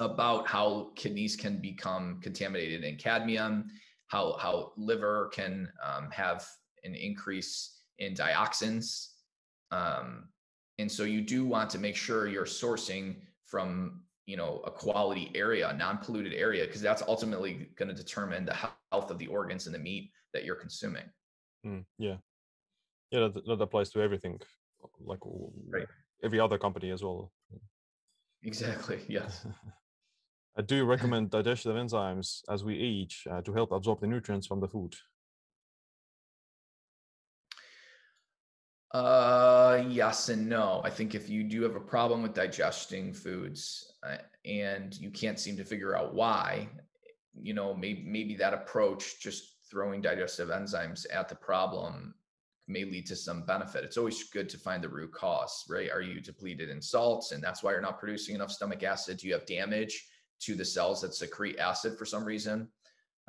about 0.00 0.46
how 0.46 0.90
kidneys 0.96 1.36
can 1.36 1.58
become 1.58 2.20
contaminated 2.20 2.84
in 2.84 2.96
cadmium 2.96 3.68
how 4.08 4.36
how 4.38 4.72
liver 4.76 5.30
can 5.32 5.68
um, 5.82 6.10
have 6.10 6.46
an 6.84 6.94
increase 6.94 7.80
in 7.98 8.14
dioxins. 8.14 9.08
Um, 9.70 10.28
and 10.78 10.90
so 10.90 11.04
you 11.04 11.20
do 11.20 11.44
want 11.44 11.70
to 11.70 11.78
make 11.78 11.96
sure 11.96 12.28
you're 12.28 12.44
sourcing 12.44 13.16
from 13.44 14.02
you 14.26 14.36
know 14.36 14.60
a 14.66 14.70
quality 14.70 15.30
area, 15.34 15.72
non-polluted 15.76 16.34
area, 16.34 16.66
because 16.66 16.80
that's 16.80 17.02
ultimately 17.02 17.68
going 17.76 17.88
to 17.88 17.94
determine 17.94 18.44
the 18.44 18.54
health 18.54 19.10
of 19.10 19.18
the 19.18 19.26
organs 19.26 19.66
and 19.66 19.74
the 19.74 19.78
meat 19.78 20.10
that 20.32 20.44
you're 20.44 20.56
consuming. 20.56 21.04
Mm, 21.64 21.84
yeah, 21.98 22.16
yeah, 23.10 23.28
that, 23.28 23.46
that, 23.46 23.62
applies 23.62 23.90
to 23.90 24.00
everything, 24.00 24.38
like 25.00 25.20
right. 25.68 25.86
every 26.22 26.40
other 26.40 26.58
company 26.58 26.90
as 26.90 27.02
well. 27.02 27.32
Exactly. 28.42 29.00
Yes. 29.08 29.46
I 30.58 30.62
do 30.62 30.86
recommend 30.86 31.30
digestive 31.30 31.76
enzymes 31.76 32.40
as 32.48 32.64
we 32.64 32.78
age 32.80 33.26
uh, 33.30 33.42
to 33.42 33.52
help 33.52 33.72
absorb 33.72 34.00
the 34.00 34.06
nutrients 34.06 34.46
from 34.46 34.58
the 34.58 34.68
food. 34.68 34.94
Uh, 38.96 39.84
yes 39.90 40.30
and 40.30 40.48
no. 40.48 40.80
I 40.82 40.88
think 40.88 41.14
if 41.14 41.28
you 41.28 41.44
do 41.44 41.62
have 41.64 41.76
a 41.76 41.80
problem 41.80 42.22
with 42.22 42.32
digesting 42.32 43.12
foods 43.12 43.92
uh, 44.02 44.16
and 44.46 44.98
you 44.98 45.10
can't 45.10 45.38
seem 45.38 45.54
to 45.58 45.64
figure 45.64 45.94
out 45.94 46.14
why, 46.14 46.70
you 47.34 47.52
know, 47.52 47.74
maybe 47.74 48.02
maybe 48.06 48.34
that 48.36 48.54
approach, 48.54 49.20
just 49.20 49.56
throwing 49.70 50.00
digestive 50.00 50.48
enzymes 50.48 51.04
at 51.12 51.28
the 51.28 51.34
problem, 51.34 52.14
may 52.68 52.84
lead 52.84 53.04
to 53.08 53.16
some 53.16 53.44
benefit. 53.44 53.84
It's 53.84 53.98
always 53.98 54.30
good 54.30 54.48
to 54.48 54.56
find 54.58 54.82
the 54.82 54.88
root 54.88 55.12
cause, 55.12 55.66
right? 55.68 55.90
Are 55.90 56.00
you 56.00 56.22
depleted 56.22 56.70
in 56.70 56.80
salts, 56.80 57.32
and 57.32 57.44
that's 57.44 57.62
why 57.62 57.72
you're 57.72 57.82
not 57.82 57.98
producing 57.98 58.34
enough 58.34 58.50
stomach 58.50 58.82
acid? 58.82 59.18
Do 59.18 59.26
you 59.26 59.34
have 59.34 59.44
damage 59.44 60.06
to 60.40 60.54
the 60.54 60.64
cells 60.64 61.02
that 61.02 61.14
secrete 61.14 61.58
acid 61.58 61.98
for 61.98 62.06
some 62.06 62.24
reason? 62.24 62.68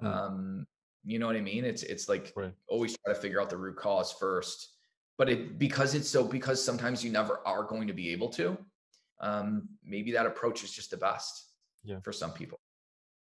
Mm. 0.02 0.08
Um, 0.08 0.68
you 1.04 1.20
know 1.20 1.28
what 1.28 1.36
I 1.36 1.42
mean? 1.42 1.66
It's 1.66 1.84
it's 1.84 2.08
like 2.08 2.32
right. 2.38 2.54
always 2.70 2.96
try 3.04 3.14
to 3.14 3.20
figure 3.20 3.42
out 3.42 3.50
the 3.50 3.58
root 3.58 3.76
cause 3.76 4.14
first 4.14 4.77
but 5.18 5.30
it 5.30 5.58
because 5.58 5.96
it's 5.96 6.10
so 6.10 6.24
because 6.24 6.64
sometimes 6.64 7.04
you 7.04 7.12
never 7.12 7.42
are 7.46 7.64
going 7.64 7.88
to 7.88 7.94
be 7.94 8.10
able 8.10 8.30
to 8.30 8.58
um 9.20 9.68
maybe 9.84 10.12
that 10.12 10.26
approach 10.26 10.64
is 10.64 10.72
just 10.72 10.92
the 10.92 10.98
best 10.98 11.48
yeah. 11.84 12.00
for 12.04 12.12
some 12.12 12.32
people. 12.32 12.60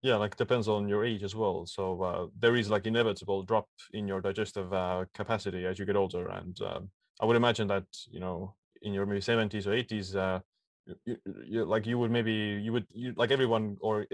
Yeah 0.01 0.15
like 0.15 0.35
depends 0.35 0.67
on 0.67 0.87
your 0.87 1.05
age 1.05 1.23
as 1.23 1.35
well. 1.35 1.65
So 1.65 2.01
uh, 2.01 2.27
there 2.39 2.55
is 2.55 2.69
like 2.69 2.85
inevitable 2.85 3.43
drop 3.43 3.67
in 3.93 4.07
your 4.07 4.21
digestive 4.21 4.73
uh, 4.73 5.05
capacity 5.13 5.65
as 5.65 5.79
you 5.79 5.85
get 5.85 5.95
older. 5.95 6.27
And 6.27 6.59
um, 6.61 6.89
i 7.21 7.25
would 7.25 7.35
imagine 7.37 7.67
that 7.67 7.85
you 8.09 8.19
know 8.19 8.55
in 8.81 8.93
your 8.93 9.05
maybe 9.05 9.21
70s 9.21 9.67
or 9.67 9.71
80s 9.71 10.15
uh, 10.15 10.39
you, 11.05 11.17
you, 11.45 11.65
like 11.65 11.85
you 11.85 11.97
would 11.97 12.11
maybe 12.11 12.33
you 12.33 12.73
would 12.73 12.85
you 12.91 13.13
like 13.15 13.31
everyone 13.31 13.77
or 13.79 14.05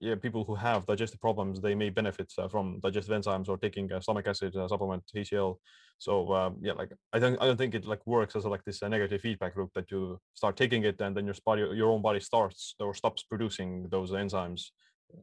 yeah, 0.00 0.14
people 0.14 0.44
who 0.44 0.54
have 0.54 0.86
digestive 0.86 1.20
problems, 1.20 1.60
they 1.60 1.74
may 1.74 1.90
benefit 1.90 2.32
uh, 2.38 2.48
from 2.48 2.80
digestive 2.80 3.14
enzymes 3.14 3.48
or 3.50 3.58
taking 3.58 3.92
a 3.92 4.00
stomach 4.00 4.26
acid 4.26 4.56
uh, 4.56 4.66
supplement, 4.66 5.04
HCl. 5.14 5.56
So 5.98 6.32
um, 6.32 6.56
yeah, 6.62 6.72
like 6.72 6.90
I 7.12 7.18
don't, 7.18 7.40
I 7.40 7.44
don't 7.44 7.58
think 7.58 7.74
it 7.74 7.84
like 7.84 8.00
works 8.06 8.34
as 8.34 8.46
a, 8.46 8.48
like 8.48 8.64
this 8.64 8.82
uh, 8.82 8.88
negative 8.88 9.20
feedback 9.20 9.56
loop 9.56 9.70
that 9.74 9.90
you 9.90 10.18
start 10.32 10.56
taking 10.56 10.84
it 10.84 10.98
and 11.02 11.14
then 11.14 11.26
your 11.26 11.34
body, 11.44 11.62
your 11.74 11.90
own 11.90 12.00
body 12.00 12.20
starts 12.20 12.74
or 12.80 12.94
stops 12.94 13.22
producing 13.22 13.88
those 13.90 14.10
enzymes. 14.12 14.70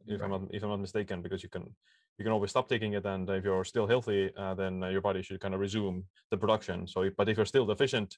If 0.05 0.21
right. 0.21 0.25
I'm 0.25 0.31
not, 0.31 0.41
if 0.51 0.61
I'm 0.61 0.69
not 0.69 0.79
mistaken, 0.79 1.23
because 1.23 1.41
you 1.41 1.49
can, 1.49 1.63
you 2.19 2.23
can 2.23 2.31
always 2.31 2.51
stop 2.51 2.69
taking 2.69 2.93
it, 2.93 3.05
and 3.05 3.29
if 3.29 3.43
you're 3.45 3.63
still 3.63 3.87
healthy, 3.87 4.31
uh, 4.37 4.53
then 4.53 4.83
uh, 4.83 4.89
your 4.89 5.01
body 5.01 5.21
should 5.23 5.39
kind 5.39 5.53
of 5.53 5.59
resume 5.59 6.03
the 6.29 6.37
production. 6.37 6.87
So, 6.87 7.09
but 7.17 7.29
if 7.29 7.37
you're 7.37 7.45
still 7.45 7.65
deficient, 7.65 8.17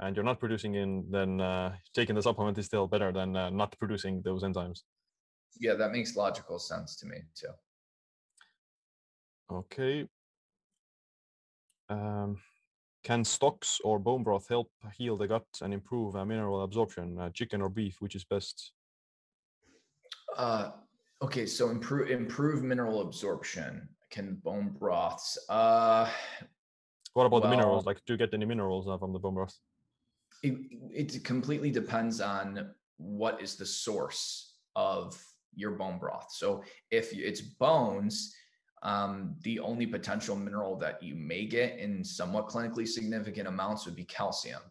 and 0.00 0.14
you're 0.14 0.24
not 0.24 0.40
producing 0.40 0.74
in, 0.74 1.06
then 1.10 1.40
uh, 1.40 1.74
taking 1.94 2.16
the 2.16 2.22
supplement 2.22 2.58
is 2.58 2.66
still 2.66 2.86
better 2.86 3.12
than 3.12 3.32
not 3.32 3.74
producing 3.78 4.20
those 4.22 4.42
enzymes 4.42 4.80
yeah, 5.60 5.74
that 5.74 5.92
makes 5.92 6.16
logical 6.16 6.58
sense 6.58 6.96
to 6.96 7.06
me 7.06 7.18
too. 7.34 7.48
Okay. 9.50 10.08
Um, 11.88 12.38
can 13.04 13.24
stocks 13.24 13.80
or 13.84 13.98
bone 13.98 14.24
broth 14.24 14.48
help 14.48 14.70
heal 14.96 15.16
the 15.16 15.28
gut 15.28 15.46
and 15.62 15.72
improve 15.72 16.16
uh, 16.16 16.24
mineral 16.24 16.62
absorption? 16.62 17.18
Uh, 17.18 17.30
chicken 17.30 17.62
or 17.62 17.68
beef, 17.68 18.00
which 18.00 18.16
is 18.16 18.24
best? 18.24 18.72
Uh, 20.36 20.70
okay, 21.22 21.46
so 21.46 21.70
improve 21.70 22.10
improve 22.10 22.62
mineral 22.62 23.02
absorption. 23.02 23.88
Can 24.10 24.34
bone 24.42 24.74
broths? 24.78 25.38
Uh, 25.48 26.10
what 27.14 27.26
about 27.26 27.42
well, 27.42 27.50
the 27.50 27.56
minerals? 27.56 27.86
Like, 27.86 28.04
do 28.06 28.12
you 28.12 28.16
get 28.16 28.34
any 28.34 28.44
minerals 28.44 28.88
uh, 28.88 28.98
from 28.98 29.12
the 29.12 29.18
bone 29.18 29.34
broth? 29.34 29.56
It, 30.42 30.58
it 30.92 31.24
completely 31.24 31.70
depends 31.70 32.20
on 32.20 32.70
what 32.98 33.40
is 33.40 33.56
the 33.56 33.66
source 33.66 34.56
of 34.74 35.16
your 35.56 35.72
bone 35.72 35.98
broth. 35.98 36.28
So 36.30 36.62
if 36.90 37.12
it's 37.12 37.40
bones, 37.40 38.34
um, 38.82 39.34
the 39.42 39.58
only 39.58 39.86
potential 39.86 40.36
mineral 40.36 40.76
that 40.76 41.02
you 41.02 41.14
may 41.14 41.46
get 41.46 41.78
in 41.78 42.04
somewhat 42.04 42.48
clinically 42.48 42.86
significant 42.86 43.48
amounts 43.48 43.84
would 43.86 43.96
be 43.96 44.04
calcium, 44.04 44.62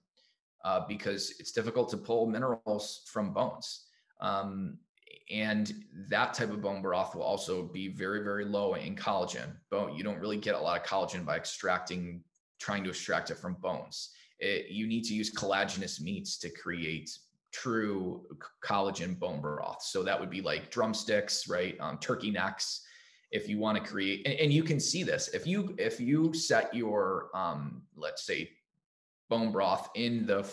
uh, 0.63 0.81
because 0.87 1.33
it's 1.39 1.51
difficult 1.51 1.89
to 1.89 1.97
pull 1.97 2.27
minerals 2.27 3.01
from 3.11 3.33
bones. 3.33 3.87
Um, 4.21 4.77
and 5.31 5.73
that 6.09 6.33
type 6.35 6.51
of 6.51 6.61
bone 6.61 6.81
broth 6.81 7.15
will 7.15 7.23
also 7.23 7.63
be 7.63 7.87
very, 7.87 8.23
very 8.23 8.45
low 8.45 8.75
in 8.75 8.95
collagen. 8.95 9.55
Bone, 9.71 9.95
you 9.95 10.03
don't 10.03 10.19
really 10.19 10.37
get 10.37 10.55
a 10.55 10.59
lot 10.59 10.79
of 10.79 10.85
collagen 10.85 11.25
by 11.25 11.35
extracting, 11.35 12.23
trying 12.59 12.83
to 12.83 12.91
extract 12.91 13.31
it 13.31 13.37
from 13.37 13.55
bones. 13.55 14.11
It, 14.39 14.69
you 14.69 14.85
need 14.85 15.03
to 15.05 15.15
use 15.15 15.33
collagenous 15.33 15.99
meats 15.99 16.37
to 16.39 16.49
create 16.49 17.09
true 17.55 18.21
collagen 18.63 19.17
bone 19.17 19.39
broth. 19.39 19.81
So 19.81 20.03
that 20.03 20.19
would 20.19 20.29
be 20.29 20.41
like 20.41 20.69
drumsticks, 20.71 21.47
right? 21.47 21.77
Um, 21.79 21.97
turkey 21.99 22.31
necks. 22.31 22.81
If 23.31 23.47
you 23.47 23.59
want 23.59 23.77
to 23.77 23.83
create, 23.83 24.27
and, 24.27 24.35
and, 24.35 24.53
you 24.53 24.63
can 24.63 24.79
see 24.79 25.03
this 25.03 25.29
if 25.29 25.47
you 25.47 25.75
if 25.77 25.99
you 25.99 26.33
set 26.33 26.73
your 26.73 27.29
um, 27.33 27.81
let's 27.95 28.25
say 28.25 28.51
bone 29.29 29.51
broth 29.51 29.89
in 29.95 30.25
the 30.25 30.43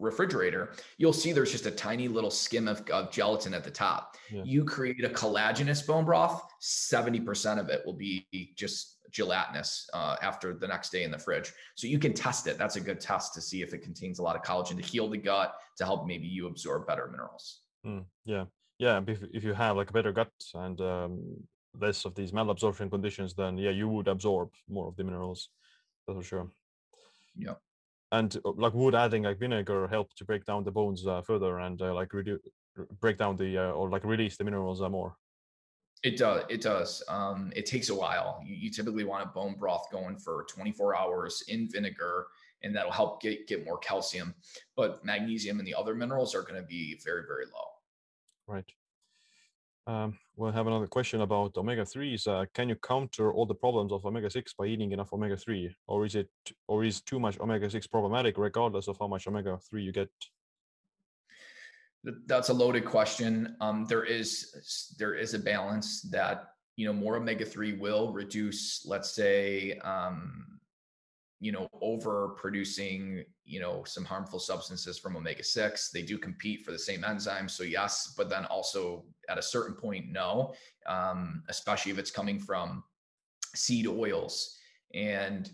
refrigerator, 0.00 0.72
you'll 0.98 1.12
see 1.12 1.32
there's 1.32 1.52
just 1.52 1.66
a 1.66 1.70
tiny 1.70 2.08
little 2.08 2.30
skim 2.30 2.66
of, 2.66 2.82
of 2.90 3.10
gelatin 3.12 3.54
at 3.54 3.62
the 3.62 3.70
top. 3.70 4.16
Yeah. 4.32 4.42
You 4.44 4.64
create 4.64 5.04
a 5.04 5.10
collagenous 5.10 5.86
bone 5.86 6.04
broth, 6.04 6.42
70% 6.60 7.60
of 7.60 7.68
it 7.68 7.82
will 7.84 7.94
be 7.94 8.26
just 8.56 8.96
gelatinous 9.10 9.88
uh, 9.92 10.16
after 10.22 10.54
the 10.54 10.66
next 10.66 10.90
day 10.90 11.04
in 11.04 11.10
the 11.10 11.18
fridge. 11.18 11.52
So 11.74 11.86
you 11.86 11.98
can 11.98 12.14
test 12.14 12.46
it. 12.46 12.58
That's 12.58 12.76
a 12.76 12.80
good 12.80 13.00
test 13.00 13.34
to 13.34 13.40
see 13.40 13.62
if 13.62 13.74
it 13.74 13.82
contains 13.82 14.18
a 14.18 14.22
lot 14.22 14.36
of 14.36 14.42
collagen 14.42 14.76
to 14.76 14.82
heal 14.82 15.08
the 15.08 15.18
gut 15.18 15.54
to 15.78 15.84
help 15.84 16.06
maybe 16.06 16.26
you 16.26 16.46
absorb 16.46 16.86
better 16.86 17.08
minerals. 17.10 17.60
Mm, 17.86 18.04
yeah, 18.24 18.44
yeah. 18.78 19.00
If 19.06 19.22
if 19.32 19.44
you 19.44 19.54
have 19.54 19.76
like 19.76 19.90
a 19.90 19.92
better 19.92 20.12
gut 20.12 20.30
and 20.54 20.80
um, 20.80 21.20
less 21.78 22.04
of 22.04 22.14
these 22.14 22.32
malabsorption 22.32 22.90
conditions, 22.90 23.34
then 23.34 23.56
yeah, 23.58 23.70
you 23.70 23.88
would 23.88 24.08
absorb 24.08 24.50
more 24.68 24.88
of 24.88 24.96
the 24.96 25.04
minerals. 25.04 25.48
That's 26.06 26.18
for 26.18 26.22
sure. 26.22 26.50
Yeah. 27.36 27.54
And 28.12 28.36
uh, 28.44 28.52
like 28.56 28.74
would 28.74 28.94
adding 28.94 29.24
like 29.24 29.38
vinegar 29.38 29.86
help 29.88 30.14
to 30.14 30.24
break 30.24 30.44
down 30.44 30.64
the 30.64 30.70
bones 30.70 31.06
uh, 31.06 31.22
further 31.22 31.60
and 31.60 31.80
uh, 31.80 31.94
like 31.94 32.12
reduce 32.12 32.40
break 33.00 33.18
down 33.18 33.36
the 33.36 33.58
uh, 33.58 33.70
or 33.72 33.88
like 33.90 34.04
release 34.04 34.36
the 34.36 34.44
minerals 34.44 34.80
uh, 34.80 34.88
more 34.88 35.16
it 36.02 36.16
does. 36.16 36.44
It 36.48 36.62
does. 36.62 37.02
Um, 37.08 37.52
it 37.54 37.66
takes 37.66 37.90
a 37.90 37.94
while. 37.94 38.40
You, 38.44 38.54
you, 38.56 38.70
typically 38.70 39.04
want 39.04 39.22
a 39.22 39.26
bone 39.26 39.56
broth 39.58 39.90
going 39.92 40.16
for 40.16 40.46
24 40.48 40.96
hours 40.96 41.44
in 41.48 41.68
vinegar, 41.68 42.28
and 42.62 42.74
that'll 42.74 42.90
help 42.90 43.20
get 43.20 43.46
get 43.46 43.66
more 43.66 43.78
calcium. 43.78 44.34
But 44.76 45.04
magnesium 45.04 45.58
and 45.58 45.68
the 45.68 45.74
other 45.74 45.94
minerals 45.94 46.34
are 46.34 46.42
going 46.42 46.60
to 46.60 46.66
be 46.66 46.98
very, 47.04 47.24
very 47.26 47.44
low. 47.46 47.68
Right. 48.46 48.64
Um, 49.86 50.18
we'll 50.36 50.52
have 50.52 50.66
another 50.66 50.86
question 50.86 51.22
about 51.22 51.56
omega 51.56 51.84
threes. 51.84 52.26
Uh, 52.26 52.44
can 52.54 52.68
you 52.68 52.76
counter 52.76 53.32
all 53.32 53.46
the 53.46 53.54
problems 53.54 53.92
of 53.92 54.04
omega 54.04 54.30
six 54.30 54.52
by 54.52 54.66
eating 54.66 54.92
enough 54.92 55.12
omega 55.12 55.36
three, 55.36 55.74
or 55.86 56.04
is 56.04 56.14
it, 56.14 56.28
or 56.68 56.84
is 56.84 57.00
too 57.00 57.18
much 57.18 57.40
omega 57.40 57.68
six 57.68 57.86
problematic, 57.86 58.36
regardless 58.38 58.88
of 58.88 58.96
how 59.00 59.08
much 59.08 59.26
omega 59.26 59.58
three 59.68 59.82
you 59.82 59.92
get? 59.92 60.10
That's 62.26 62.48
a 62.48 62.54
loaded 62.54 62.84
question. 62.84 63.56
Um, 63.60 63.86
there 63.88 64.04
is 64.04 64.94
there 64.98 65.14
is 65.14 65.34
a 65.34 65.38
balance 65.38 66.02
that 66.10 66.52
you 66.76 66.86
know 66.86 66.92
more 66.92 67.16
omega 67.16 67.44
three 67.44 67.72
will 67.72 68.12
reduce, 68.12 68.86
let's 68.86 69.10
say, 69.10 69.78
um, 69.78 70.46
you 71.40 71.52
know, 71.52 71.68
over 71.80 72.34
producing 72.36 73.24
you 73.44 73.60
know 73.60 73.82
some 73.84 74.04
harmful 74.04 74.38
substances 74.38 74.98
from 74.98 75.16
omega 75.16 75.42
six. 75.42 75.90
They 75.90 76.02
do 76.02 76.18
compete 76.18 76.64
for 76.64 76.70
the 76.70 76.78
same 76.78 77.02
enzymes, 77.02 77.50
so 77.50 77.62
yes, 77.62 78.14
but 78.16 78.28
then 78.28 78.44
also 78.46 79.04
at 79.28 79.38
a 79.38 79.42
certain 79.42 79.74
point, 79.74 80.06
no, 80.10 80.54
um, 80.86 81.42
especially 81.48 81.92
if 81.92 81.98
it's 81.98 82.10
coming 82.10 82.38
from 82.38 82.84
seed 83.54 83.86
oils 83.86 84.58
and 84.94 85.50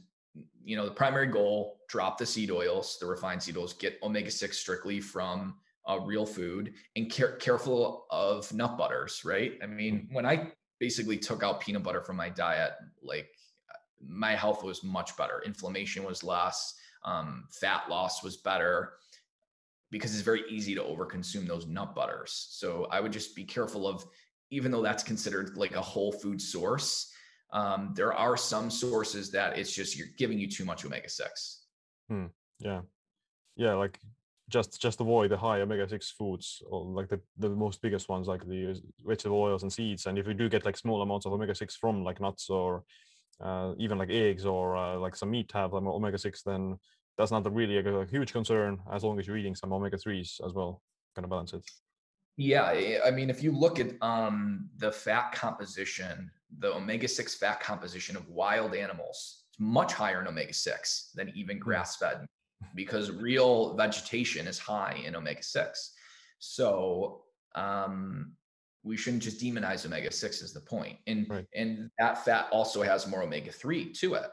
you 0.63 0.77
know 0.77 0.85
the 0.85 0.91
primary 0.91 1.29
goal 1.29 1.79
drop 1.89 2.19
the 2.19 2.27
seed 2.27 2.51
oils 2.51 2.99
the 3.01 3.07
refined 3.07 3.43
seed 3.43 3.57
oils 3.57 3.73
get 3.73 3.99
omega-6 4.03 4.53
strictly 4.53 5.01
from 5.01 5.55
uh, 5.87 5.99
real 6.01 6.27
food 6.27 6.75
and 6.97 7.11
care- 7.11 7.37
careful 7.37 8.07
of 8.11 8.53
nut 8.53 8.77
butters, 8.77 9.25
right? 9.25 9.53
I 9.63 9.67
mean, 9.67 10.01
mm-hmm. 10.01 10.15
when 10.15 10.27
I 10.27 10.53
basically 10.79 11.17
took 11.17 11.43
out 11.43 11.61
peanut 11.61 11.83
butter 11.83 12.03
from 12.03 12.17
my 12.17 12.29
diet, 12.29 12.73
like 13.03 13.29
my 14.01 14.35
health 14.35 14.63
was 14.63 14.83
much 14.83 15.17
better. 15.17 15.43
Inflammation 15.45 16.05
was 16.05 16.25
less, 16.25 16.75
um, 17.05 17.45
fat 17.51 17.89
loss 17.89 18.23
was 18.23 18.37
better 18.37 18.95
because 19.91 20.13
it's 20.13 20.25
very 20.25 20.43
easy 20.49 20.75
to 20.75 20.83
overconsume 20.83 21.47
those 21.47 21.67
nut 21.67 21.95
butters. 21.95 22.49
So 22.51 22.87
I 22.91 23.01
would 23.01 23.13
just 23.13 23.37
be 23.37 23.45
careful 23.45 23.87
of, 23.87 24.05
even 24.51 24.71
though 24.71 24.83
that's 24.83 25.03
considered 25.03 25.57
like 25.57 25.75
a 25.77 25.81
whole 25.81 26.13
food 26.13 26.41
source, 26.41 27.13
um, 27.53 27.93
there 27.95 28.13
are 28.13 28.37
some 28.37 28.71
sources 28.71 29.31
that 29.31 29.59
it's 29.59 29.73
just 29.73 29.97
you're 29.97 30.09
giving 30.19 30.39
you 30.39 30.49
too 30.51 30.65
much 30.65 30.85
omega 30.85 31.09
six. 31.09 31.67
Hmm. 32.09 32.27
Yeah, 32.59 32.83
yeah, 33.57 33.75
like 33.75 33.99
just 34.49 34.81
just 34.81 35.01
avoid 35.01 35.31
the 35.31 35.37
high 35.37 35.61
omega 35.61 35.89
six 35.89 36.11
foods 36.11 36.63
or 36.69 36.85
like 36.85 37.09
the 37.09 37.21
the 37.39 37.49
most 37.49 37.83
biggest 37.83 38.09
ones 38.09 38.29
like 38.29 38.47
the 38.47 38.81
vegetable 39.05 39.41
oils 39.41 39.63
and 39.63 39.73
seeds. 39.73 40.07
And 40.07 40.19
if 40.19 40.27
you 40.27 40.35
do 40.35 40.49
get 40.49 40.65
like 40.65 40.77
small 40.77 41.03
amounts 41.03 41.27
of 41.27 41.33
omega 41.33 41.55
six 41.55 41.77
from 41.77 42.05
like 42.05 42.21
nuts 42.21 42.49
or 42.51 42.85
uh, 43.41 43.73
even 43.79 43.99
like 43.99 44.11
eggs 44.11 44.47
or 44.47 44.77
uh, 44.77 44.97
like 44.97 45.17
some 45.17 45.31
meat 45.31 45.51
have 45.53 45.73
like 45.73 45.83
omega 45.83 46.19
six, 46.19 46.43
then 46.43 46.79
that's 47.19 47.31
not 47.31 47.51
really 47.53 47.79
a, 47.79 47.99
a, 47.99 48.07
huge 48.07 48.33
concern 48.33 48.79
as 48.93 49.03
long 49.03 49.19
as 49.19 49.27
you're 49.27 49.37
eating 49.37 49.55
some 49.55 49.73
omega 49.73 49.97
threes 49.97 50.41
as 50.45 50.53
well. 50.53 50.83
Kind 51.15 51.25
of 51.25 51.31
balance 51.31 51.53
it. 51.53 51.65
Yeah, 52.37 53.01
I 53.05 53.11
mean, 53.11 53.31
if 53.31 53.43
you 53.43 53.51
look 53.51 53.81
at 53.81 53.93
um, 54.03 54.69
the 54.77 54.93
fat 54.93 55.33
composition, 55.33 56.31
the 56.59 56.75
omega 56.75 57.09
six 57.09 57.35
fat 57.35 57.61
composition 57.61 58.17
of 58.17 58.29
wild 58.29 58.75
animals, 58.75 59.45
it's 59.51 59.59
much 59.59 59.95
higher 59.95 60.21
in 60.21 60.27
omega 60.27 60.53
six 60.53 61.11
than 61.15 61.33
even 61.35 61.57
hmm. 61.57 61.63
grass 61.63 61.97
fed 61.97 62.27
because 62.75 63.11
real 63.11 63.75
vegetation 63.75 64.47
is 64.47 64.59
high 64.59 65.01
in 65.05 65.17
omega 65.17 65.43
6. 65.43 65.93
So 66.39 67.23
um, 67.55 68.33
we 68.83 68.97
shouldn't 68.97 69.23
just 69.23 69.41
demonize 69.41 69.85
omega 69.85 70.13
6 70.13 70.43
is 70.43 70.53
the. 70.53 70.63
And 71.07 71.27
right. 71.29 71.47
and 71.55 71.91
that 71.99 72.25
fat 72.25 72.49
also 72.53 72.83
has 72.83 73.07
more 73.07 73.23
omega 73.23 73.51
3 73.51 73.93
to 73.95 74.15
it. 74.15 74.31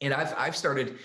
And 0.00 0.12
I've 0.12 0.34
I've 0.36 0.56
started 0.56 0.98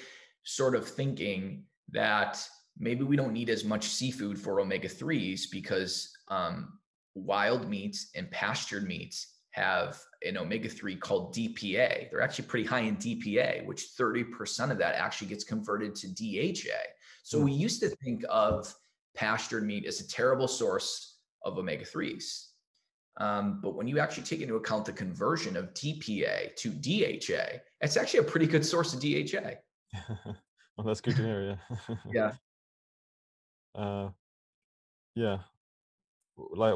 sort 0.43 0.75
of 0.75 0.87
thinking 0.87 1.63
that 1.91 2.45
maybe 2.77 3.03
we 3.03 3.15
don't 3.15 3.33
need 3.33 3.49
as 3.49 3.63
much 3.63 3.85
seafood 3.85 4.39
for 4.39 4.59
omega 4.59 4.89
3s 4.89 5.43
because 5.51 6.11
um, 6.29 6.79
wild 7.15 7.69
meats 7.69 8.09
and 8.15 8.29
pastured 8.31 8.87
meats 8.87 9.33
have 9.51 9.99
an 10.25 10.37
omega 10.37 10.67
3 10.67 10.95
called 10.95 11.33
DPA. 11.35 12.09
They're 12.09 12.21
actually 12.21 12.47
pretty 12.47 12.65
high 12.65 12.81
in 12.81 12.97
DPA, 12.97 13.65
which 13.65 13.89
30% 13.99 14.71
of 14.71 14.79
that 14.79 14.95
actually 14.95 15.27
gets 15.27 15.43
converted 15.43 15.95
to 15.95 16.07
DHA. 16.07 16.81
So 17.23 17.37
hmm. 17.37 17.45
we 17.45 17.51
used 17.51 17.79
to 17.81 17.89
think 17.89 18.23
of 18.29 18.73
pastured 19.15 19.65
meat 19.65 19.85
as 19.85 19.99
a 20.01 20.07
terrible 20.07 20.47
source 20.47 21.12
of 21.43 21.57
omega 21.57 21.85
3s. 21.85 22.47
Um, 23.17 23.59
but 23.61 23.75
when 23.75 23.87
you 23.87 23.99
actually 23.99 24.23
take 24.23 24.41
into 24.41 24.55
account 24.55 24.85
the 24.85 24.93
conversion 24.93 25.55
of 25.55 25.73
DPA 25.73 26.55
to 26.55 26.69
DHA, 26.69 27.59
it's 27.81 27.97
actually 27.97 28.21
a 28.21 28.23
pretty 28.23 28.47
good 28.47 28.65
source 28.65 28.93
of 28.93 29.01
DHA. 29.01 29.51
well, 30.25 30.85
that's 30.85 31.01
good 31.01 31.15
to 31.17 31.23
hear. 31.23 31.59
Yeah. 31.81 31.95
yeah. 32.13 32.31
Uh, 33.79 34.09
yeah 35.15 35.37
like 36.37 36.73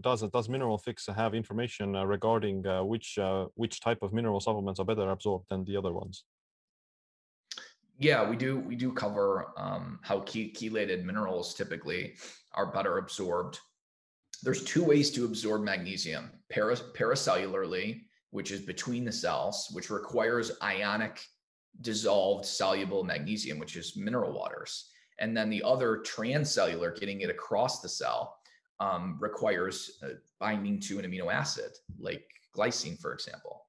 does 0.00 0.22
does 0.22 0.48
mineral 0.48 0.78
fix 0.78 1.06
have 1.06 1.34
information 1.34 1.94
uh, 1.94 2.04
regarding 2.04 2.66
uh, 2.66 2.82
which 2.82 3.18
uh, 3.18 3.46
which 3.54 3.80
type 3.80 4.02
of 4.02 4.12
mineral 4.12 4.40
supplements 4.40 4.80
are 4.80 4.86
better 4.86 5.10
absorbed 5.10 5.46
than 5.48 5.64
the 5.64 5.76
other 5.76 5.92
ones 5.92 6.24
yeah 7.98 8.28
we 8.28 8.36
do 8.36 8.58
we 8.58 8.74
do 8.74 8.92
cover 8.92 9.52
um, 9.56 10.00
how 10.02 10.18
chelated 10.20 11.04
minerals 11.04 11.54
typically 11.54 12.14
are 12.54 12.72
better 12.72 12.98
absorbed 12.98 13.60
there's 14.42 14.64
two 14.64 14.84
ways 14.84 15.10
to 15.10 15.24
absorb 15.24 15.62
magnesium 15.62 16.30
Paras- 16.50 16.84
paracellularly 16.94 18.02
which 18.30 18.50
is 18.50 18.60
between 18.60 19.04
the 19.04 19.12
cells 19.12 19.68
which 19.72 19.90
requires 19.90 20.52
ionic 20.62 21.22
dissolved 21.80 22.44
soluble 22.44 23.04
magnesium 23.04 23.58
which 23.58 23.76
is 23.76 23.96
mineral 23.96 24.32
waters 24.32 24.90
and 25.18 25.36
then 25.36 25.50
the 25.50 25.62
other 25.62 25.98
transcellular 25.98 26.98
getting 26.98 27.20
it 27.20 27.30
across 27.30 27.80
the 27.80 27.88
cell 27.88 28.38
um, 28.80 29.16
requires 29.20 29.98
uh, 30.02 30.08
binding 30.38 30.80
to 30.80 30.98
an 30.98 31.04
amino 31.04 31.32
acid, 31.32 31.72
like 31.98 32.24
glycine, 32.56 32.98
for 33.00 33.12
example. 33.12 33.62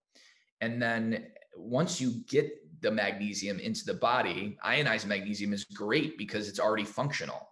And 0.62 0.82
then 0.82 1.28
once 1.56 2.00
you 2.00 2.22
get 2.30 2.52
the 2.82 2.92
magnesium 2.92 3.60
into 3.60 3.86
the 3.86 3.94
body, 3.94 4.58
ionized 4.64 5.08
magnesium 5.08 5.54
is 5.54 5.66
great 5.66 6.18
because 6.18 6.48
it's 6.48 6.60
already 6.60 6.86
functional. 6.86 7.50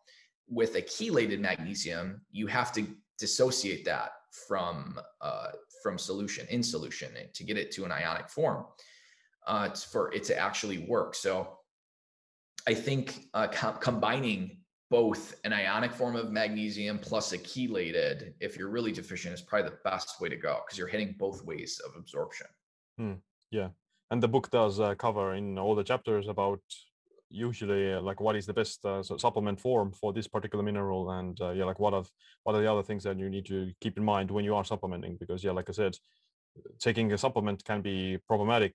With 0.49 0.75
a 0.75 0.81
chelated 0.81 1.39
magnesium, 1.39 2.21
you 2.31 2.47
have 2.47 2.71
to 2.73 2.87
dissociate 3.17 3.85
that 3.85 4.11
from 4.47 4.99
uh, 5.21 5.49
from 5.81 5.97
solution 5.97 6.45
in 6.49 6.63
solution 6.63 7.09
to 7.33 7.43
get 7.43 7.57
it 7.57 7.71
to 7.71 7.85
an 7.85 7.91
ionic 7.91 8.29
form 8.29 8.65
uh, 9.47 9.69
for 9.69 10.13
it 10.13 10.23
to 10.25 10.37
actually 10.37 10.79
work. 10.79 11.15
So 11.15 11.57
I 12.67 12.73
think 12.73 13.27
uh, 13.33 13.47
com- 13.47 13.77
combining 13.79 14.57
both 14.89 15.39
an 15.43 15.53
ionic 15.53 15.91
form 15.91 16.15
of 16.15 16.31
magnesium 16.31 16.97
plus 16.97 17.33
a 17.33 17.37
chelated, 17.37 18.33
if 18.39 18.57
you're 18.57 18.69
really 18.69 18.91
deficient, 18.91 19.33
is 19.33 19.41
probably 19.41 19.69
the 19.69 19.77
best 19.83 20.21
way 20.21 20.29
to 20.29 20.35
go 20.35 20.61
because 20.65 20.77
you're 20.77 20.87
hitting 20.87 21.15
both 21.17 21.43
ways 21.43 21.81
of 21.85 21.95
absorption. 21.97 22.47
Hmm. 22.97 23.13
Yeah. 23.51 23.69
And 24.11 24.23
the 24.23 24.27
book 24.27 24.49
does 24.49 24.79
uh, 24.79 24.95
cover 24.95 25.33
in 25.33 25.57
all 25.57 25.75
the 25.75 25.83
chapters 25.83 26.27
about 26.27 26.61
usually 27.29 27.93
uh, 27.93 28.01
like 28.01 28.21
what 28.21 28.35
is 28.35 28.45
the 28.45 28.53
best 28.53 28.85
uh, 28.85 29.03
supplement 29.03 29.59
form 29.59 29.91
for 29.91 30.13
this 30.13 30.27
particular 30.27 30.63
mineral 30.63 31.11
and 31.11 31.39
uh, 31.41 31.51
yeah 31.51 31.65
like 31.65 31.79
what 31.79 31.93
of 31.93 32.09
what 32.43 32.55
are 32.55 32.61
the 32.61 32.71
other 32.71 32.83
things 32.83 33.03
that 33.03 33.19
you 33.19 33.29
need 33.29 33.45
to 33.45 33.71
keep 33.81 33.97
in 33.97 34.03
mind 34.03 34.31
when 34.31 34.45
you 34.45 34.55
are 34.55 34.63
supplementing 34.63 35.17
because 35.19 35.43
yeah 35.43 35.51
like 35.51 35.69
i 35.69 35.73
said 35.73 35.95
taking 36.79 37.11
a 37.13 37.17
supplement 37.17 37.63
can 37.63 37.81
be 37.81 38.17
problematic 38.27 38.73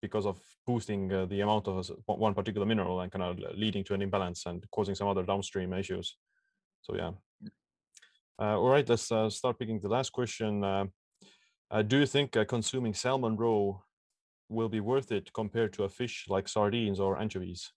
because 0.00 0.26
of 0.26 0.40
boosting 0.66 1.12
uh, 1.12 1.26
the 1.26 1.40
amount 1.40 1.68
of 1.68 1.90
one 2.06 2.34
particular 2.34 2.66
mineral 2.66 3.00
and 3.00 3.12
kind 3.12 3.22
of 3.22 3.38
leading 3.54 3.84
to 3.84 3.94
an 3.94 4.02
imbalance 4.02 4.46
and 4.46 4.64
causing 4.70 4.94
some 4.94 5.08
other 5.08 5.22
downstream 5.22 5.72
issues. 5.74 6.16
So 6.80 6.96
yeah. 6.96 7.10
All 8.38 8.68
right, 8.68 8.88
let's 8.88 9.02
start 9.02 9.58
picking 9.58 9.80
the 9.80 9.88
last 9.88 10.10
question. 10.10 10.60
Do 10.60 11.98
you 11.98 12.06
think 12.06 12.32
consuming 12.48 12.94
salmon 12.94 13.36
roe 13.36 13.82
will 14.48 14.68
be 14.68 14.80
worth 14.80 15.12
it 15.12 15.32
compared 15.32 15.72
to 15.74 15.84
a 15.84 15.88
fish 15.88 16.26
like 16.28 16.48
sardines 16.48 17.00
or 17.00 17.18
anchovies? 17.18 17.72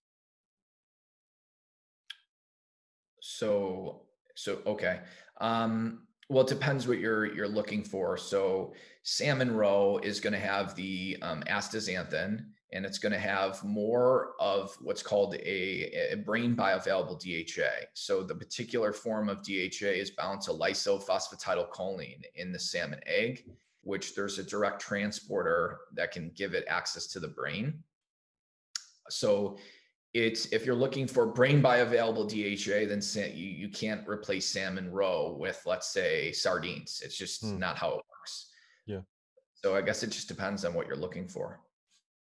So, 3.24 4.02
so 4.34 4.58
okay. 4.66 4.98
Um, 5.40 6.08
well, 6.28 6.42
it 6.42 6.48
depends 6.48 6.88
what 6.88 6.98
you're 6.98 7.32
you're 7.32 7.48
looking 7.48 7.84
for. 7.84 8.16
So 8.16 8.74
salmon 9.04 9.54
roe 9.54 9.98
is 10.02 10.18
going 10.18 10.32
to 10.32 10.40
have 10.40 10.74
the 10.74 11.18
um, 11.22 11.42
astaxanthin, 11.44 12.44
and 12.72 12.84
it's 12.84 12.98
going 12.98 13.12
to 13.12 13.18
have 13.20 13.62
more 13.62 14.32
of 14.40 14.76
what's 14.80 15.04
called 15.04 15.36
a, 15.36 16.10
a, 16.12 16.16
brain 16.16 16.56
bioavailable 16.56 17.20
DHA. 17.20 17.86
So 17.94 18.24
the 18.24 18.34
particular 18.34 18.92
form 18.92 19.28
of 19.28 19.44
DHA 19.44 19.86
is 19.86 20.10
bound 20.10 20.40
to 20.42 20.50
lysophosphatidylcholine 20.50 22.22
in 22.34 22.50
the 22.50 22.58
salmon 22.58 23.00
egg, 23.06 23.44
which 23.82 24.16
there's 24.16 24.40
a 24.40 24.44
direct 24.44 24.80
transporter 24.80 25.80
that 25.94 26.10
can 26.10 26.32
give 26.34 26.54
it 26.54 26.64
access 26.66 27.06
to 27.08 27.20
the 27.20 27.28
brain. 27.28 27.84
So 29.10 29.58
it's 30.14 30.46
if 30.46 30.66
you're 30.66 30.74
looking 30.74 31.06
for 31.06 31.26
brain 31.26 31.62
bioavailable 31.62 32.28
DHA, 32.28 32.88
then 32.88 33.00
you, 33.34 33.48
you 33.48 33.68
can't 33.68 34.06
replace 34.06 34.46
salmon 34.46 34.90
roe 34.90 35.36
with, 35.38 35.60
let's 35.64 35.88
say, 35.88 36.32
sardines. 36.32 37.00
It's 37.04 37.16
just 37.16 37.42
hmm. 37.42 37.58
not 37.58 37.78
how 37.78 37.88
it 37.90 38.02
works. 38.10 38.50
Yeah. 38.86 39.00
So 39.54 39.74
I 39.74 39.80
guess 39.80 40.02
it 40.02 40.10
just 40.10 40.28
depends 40.28 40.64
on 40.64 40.74
what 40.74 40.86
you're 40.86 40.96
looking 40.96 41.28
for. 41.28 41.60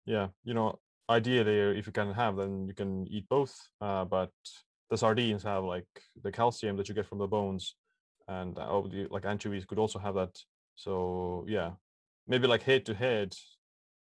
Yeah. 0.05 0.27
You 0.43 0.53
know, 0.53 0.79
ideally, 1.09 1.77
if 1.77 1.85
you 1.85 1.91
can 1.91 2.13
have, 2.13 2.37
then 2.37 2.65
you 2.67 2.73
can 2.73 3.07
eat 3.09 3.27
both. 3.29 3.53
Uh, 3.81 4.05
but 4.05 4.31
the 4.89 4.97
sardines 4.97 5.43
have 5.43 5.63
like 5.63 5.87
the 6.23 6.31
calcium 6.31 6.77
that 6.77 6.87
you 6.87 6.95
get 6.95 7.07
from 7.07 7.17
the 7.17 7.27
bones, 7.27 7.75
and 8.27 8.57
uh, 8.57 8.81
like 9.09 9.25
anchovies 9.25 9.65
could 9.65 9.79
also 9.79 9.99
have 9.99 10.15
that. 10.15 10.37
So 10.75 11.45
yeah, 11.47 11.71
maybe 12.27 12.47
like 12.47 12.63
head 12.63 12.85
to 12.85 12.93
head, 12.93 13.33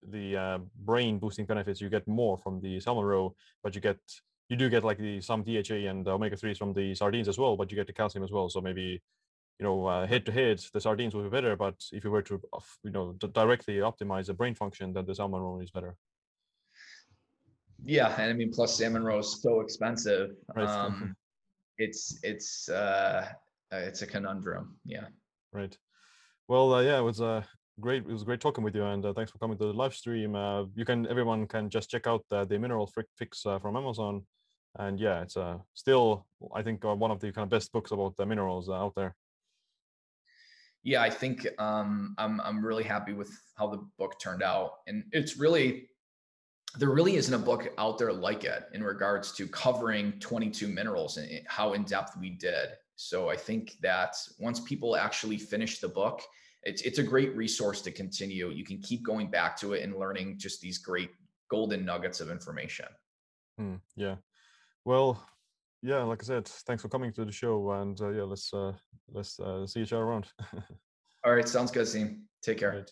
the 0.08 0.36
uh, 0.36 0.58
brain 0.84 1.18
boosting 1.18 1.46
benefits 1.46 1.80
you 1.80 1.88
get 1.88 2.06
more 2.08 2.38
from 2.38 2.60
the 2.60 2.80
salmon 2.80 3.04
roe, 3.04 3.34
but 3.62 3.74
you 3.74 3.80
get 3.80 3.98
you 4.48 4.56
do 4.56 4.68
get 4.68 4.84
like 4.84 4.98
the 4.98 5.20
some 5.20 5.42
DHA 5.42 5.88
and 5.88 6.06
omega 6.08 6.36
threes 6.36 6.58
from 6.58 6.72
the 6.72 6.94
sardines 6.94 7.28
as 7.28 7.38
well, 7.38 7.56
but 7.56 7.70
you 7.70 7.76
get 7.76 7.86
the 7.86 7.92
calcium 7.92 8.24
as 8.24 8.32
well. 8.32 8.48
So 8.48 8.60
maybe 8.60 9.02
you 9.58 9.64
know 9.64 9.86
uh, 9.86 10.06
head 10.06 10.26
to 10.26 10.32
head 10.32 10.60
the 10.72 10.80
sardines 10.80 11.14
will 11.14 11.22
be 11.22 11.28
better, 11.28 11.56
but 11.56 11.76
if 11.92 12.04
you 12.04 12.10
were 12.10 12.22
to 12.22 12.40
you 12.82 12.90
know 12.90 13.12
directly 13.12 13.76
optimize 13.76 14.26
the 14.26 14.34
brain 14.34 14.54
function, 14.54 14.92
then 14.92 15.06
the 15.06 15.14
salmon 15.14 15.40
roe 15.40 15.60
is 15.60 15.70
better. 15.70 15.96
Yeah, 17.84 18.14
and 18.18 18.30
I 18.30 18.32
mean 18.34 18.52
plus 18.52 18.76
salmon 18.76 19.04
roe 19.04 19.20
is 19.20 19.40
so 19.40 19.60
expensive. 19.60 20.30
Right. 20.54 20.68
Um, 20.68 21.16
it's 21.78 22.18
it's 22.22 22.68
uh, 22.68 23.26
it's 23.72 24.02
a 24.02 24.06
conundrum. 24.06 24.76
Yeah. 24.84 25.06
Right. 25.52 25.76
Well, 26.46 26.74
uh, 26.74 26.82
yeah, 26.82 26.98
it 26.98 27.02
was 27.02 27.20
uh, 27.20 27.42
great. 27.80 28.02
It 28.02 28.12
was 28.12 28.24
great 28.24 28.40
talking 28.40 28.64
with 28.64 28.74
you, 28.74 28.84
and 28.84 29.04
uh, 29.04 29.12
thanks 29.12 29.30
for 29.30 29.38
coming 29.38 29.58
to 29.58 29.66
the 29.66 29.72
live 29.72 29.94
stream. 29.94 30.34
Uh, 30.34 30.64
you 30.74 30.84
can 30.84 31.06
everyone 31.06 31.46
can 31.46 31.70
just 31.70 31.90
check 31.90 32.06
out 32.06 32.24
the, 32.28 32.44
the 32.44 32.58
mineral 32.58 32.90
fix 33.18 33.46
uh, 33.46 33.58
from 33.58 33.76
Amazon. 33.76 34.24
and 34.78 35.00
yeah, 35.00 35.22
it's 35.22 35.36
uh, 35.36 35.58
still 35.74 36.26
I 36.54 36.62
think 36.62 36.84
uh, 36.84 36.94
one 36.94 37.10
of 37.10 37.20
the 37.20 37.32
kind 37.32 37.44
of 37.44 37.50
best 37.50 37.72
books 37.72 37.90
about 37.90 38.16
the 38.16 38.26
minerals 38.26 38.68
uh, 38.68 38.74
out 38.74 38.94
there. 38.94 39.14
Yeah, 40.82 41.02
I 41.02 41.10
think 41.10 41.46
um, 41.58 42.14
I'm 42.18 42.40
I'm 42.40 42.64
really 42.64 42.84
happy 42.84 43.12
with 43.12 43.30
how 43.56 43.68
the 43.68 43.84
book 43.98 44.18
turned 44.20 44.42
out, 44.42 44.78
and 44.86 45.04
it's 45.12 45.36
really 45.36 45.88
there 46.78 46.90
really 46.90 47.16
isn't 47.16 47.34
a 47.34 47.38
book 47.38 47.72
out 47.78 47.98
there 47.98 48.12
like 48.12 48.44
it 48.44 48.64
in 48.74 48.82
regards 48.82 49.32
to 49.32 49.46
covering 49.48 50.12
22 50.20 50.68
minerals 50.68 51.16
and 51.16 51.28
how 51.46 51.72
in 51.72 51.82
depth 51.82 52.16
we 52.16 52.30
did. 52.30 52.68
So 52.94 53.28
I 53.28 53.36
think 53.36 53.76
that 53.80 54.14
once 54.38 54.60
people 54.60 54.94
actually 54.94 55.36
finish 55.38 55.80
the 55.80 55.88
book, 55.88 56.22
it's 56.62 56.82
it's 56.82 56.98
a 56.98 57.02
great 57.02 57.34
resource 57.36 57.80
to 57.82 57.90
continue. 57.90 58.50
You 58.50 58.64
can 58.64 58.78
keep 58.78 59.02
going 59.02 59.30
back 59.30 59.56
to 59.60 59.72
it 59.72 59.82
and 59.82 59.96
learning 59.96 60.38
just 60.38 60.60
these 60.60 60.78
great 60.78 61.10
golden 61.50 61.84
nuggets 61.84 62.20
of 62.20 62.30
information. 62.30 62.86
Hmm, 63.58 63.76
yeah. 63.96 64.16
Well, 64.84 65.24
yeah, 65.82 66.02
like 66.02 66.22
I 66.22 66.26
said, 66.26 66.46
thanks 66.46 66.82
for 66.82 66.88
coming 66.88 67.12
to 67.14 67.24
the 67.24 67.32
show, 67.32 67.70
and 67.72 68.00
uh, 68.00 68.10
yeah, 68.10 68.22
let's 68.22 68.52
uh, 68.52 68.72
let's 69.08 69.38
uh, 69.40 69.66
see 69.66 69.80
each 69.80 69.92
other 69.92 70.04
around. 70.04 70.28
All 71.24 71.34
right, 71.34 71.48
sounds 71.48 71.70
good, 71.70 71.86
Siim. 71.86 72.20
Take 72.42 72.58
care. 72.58 72.86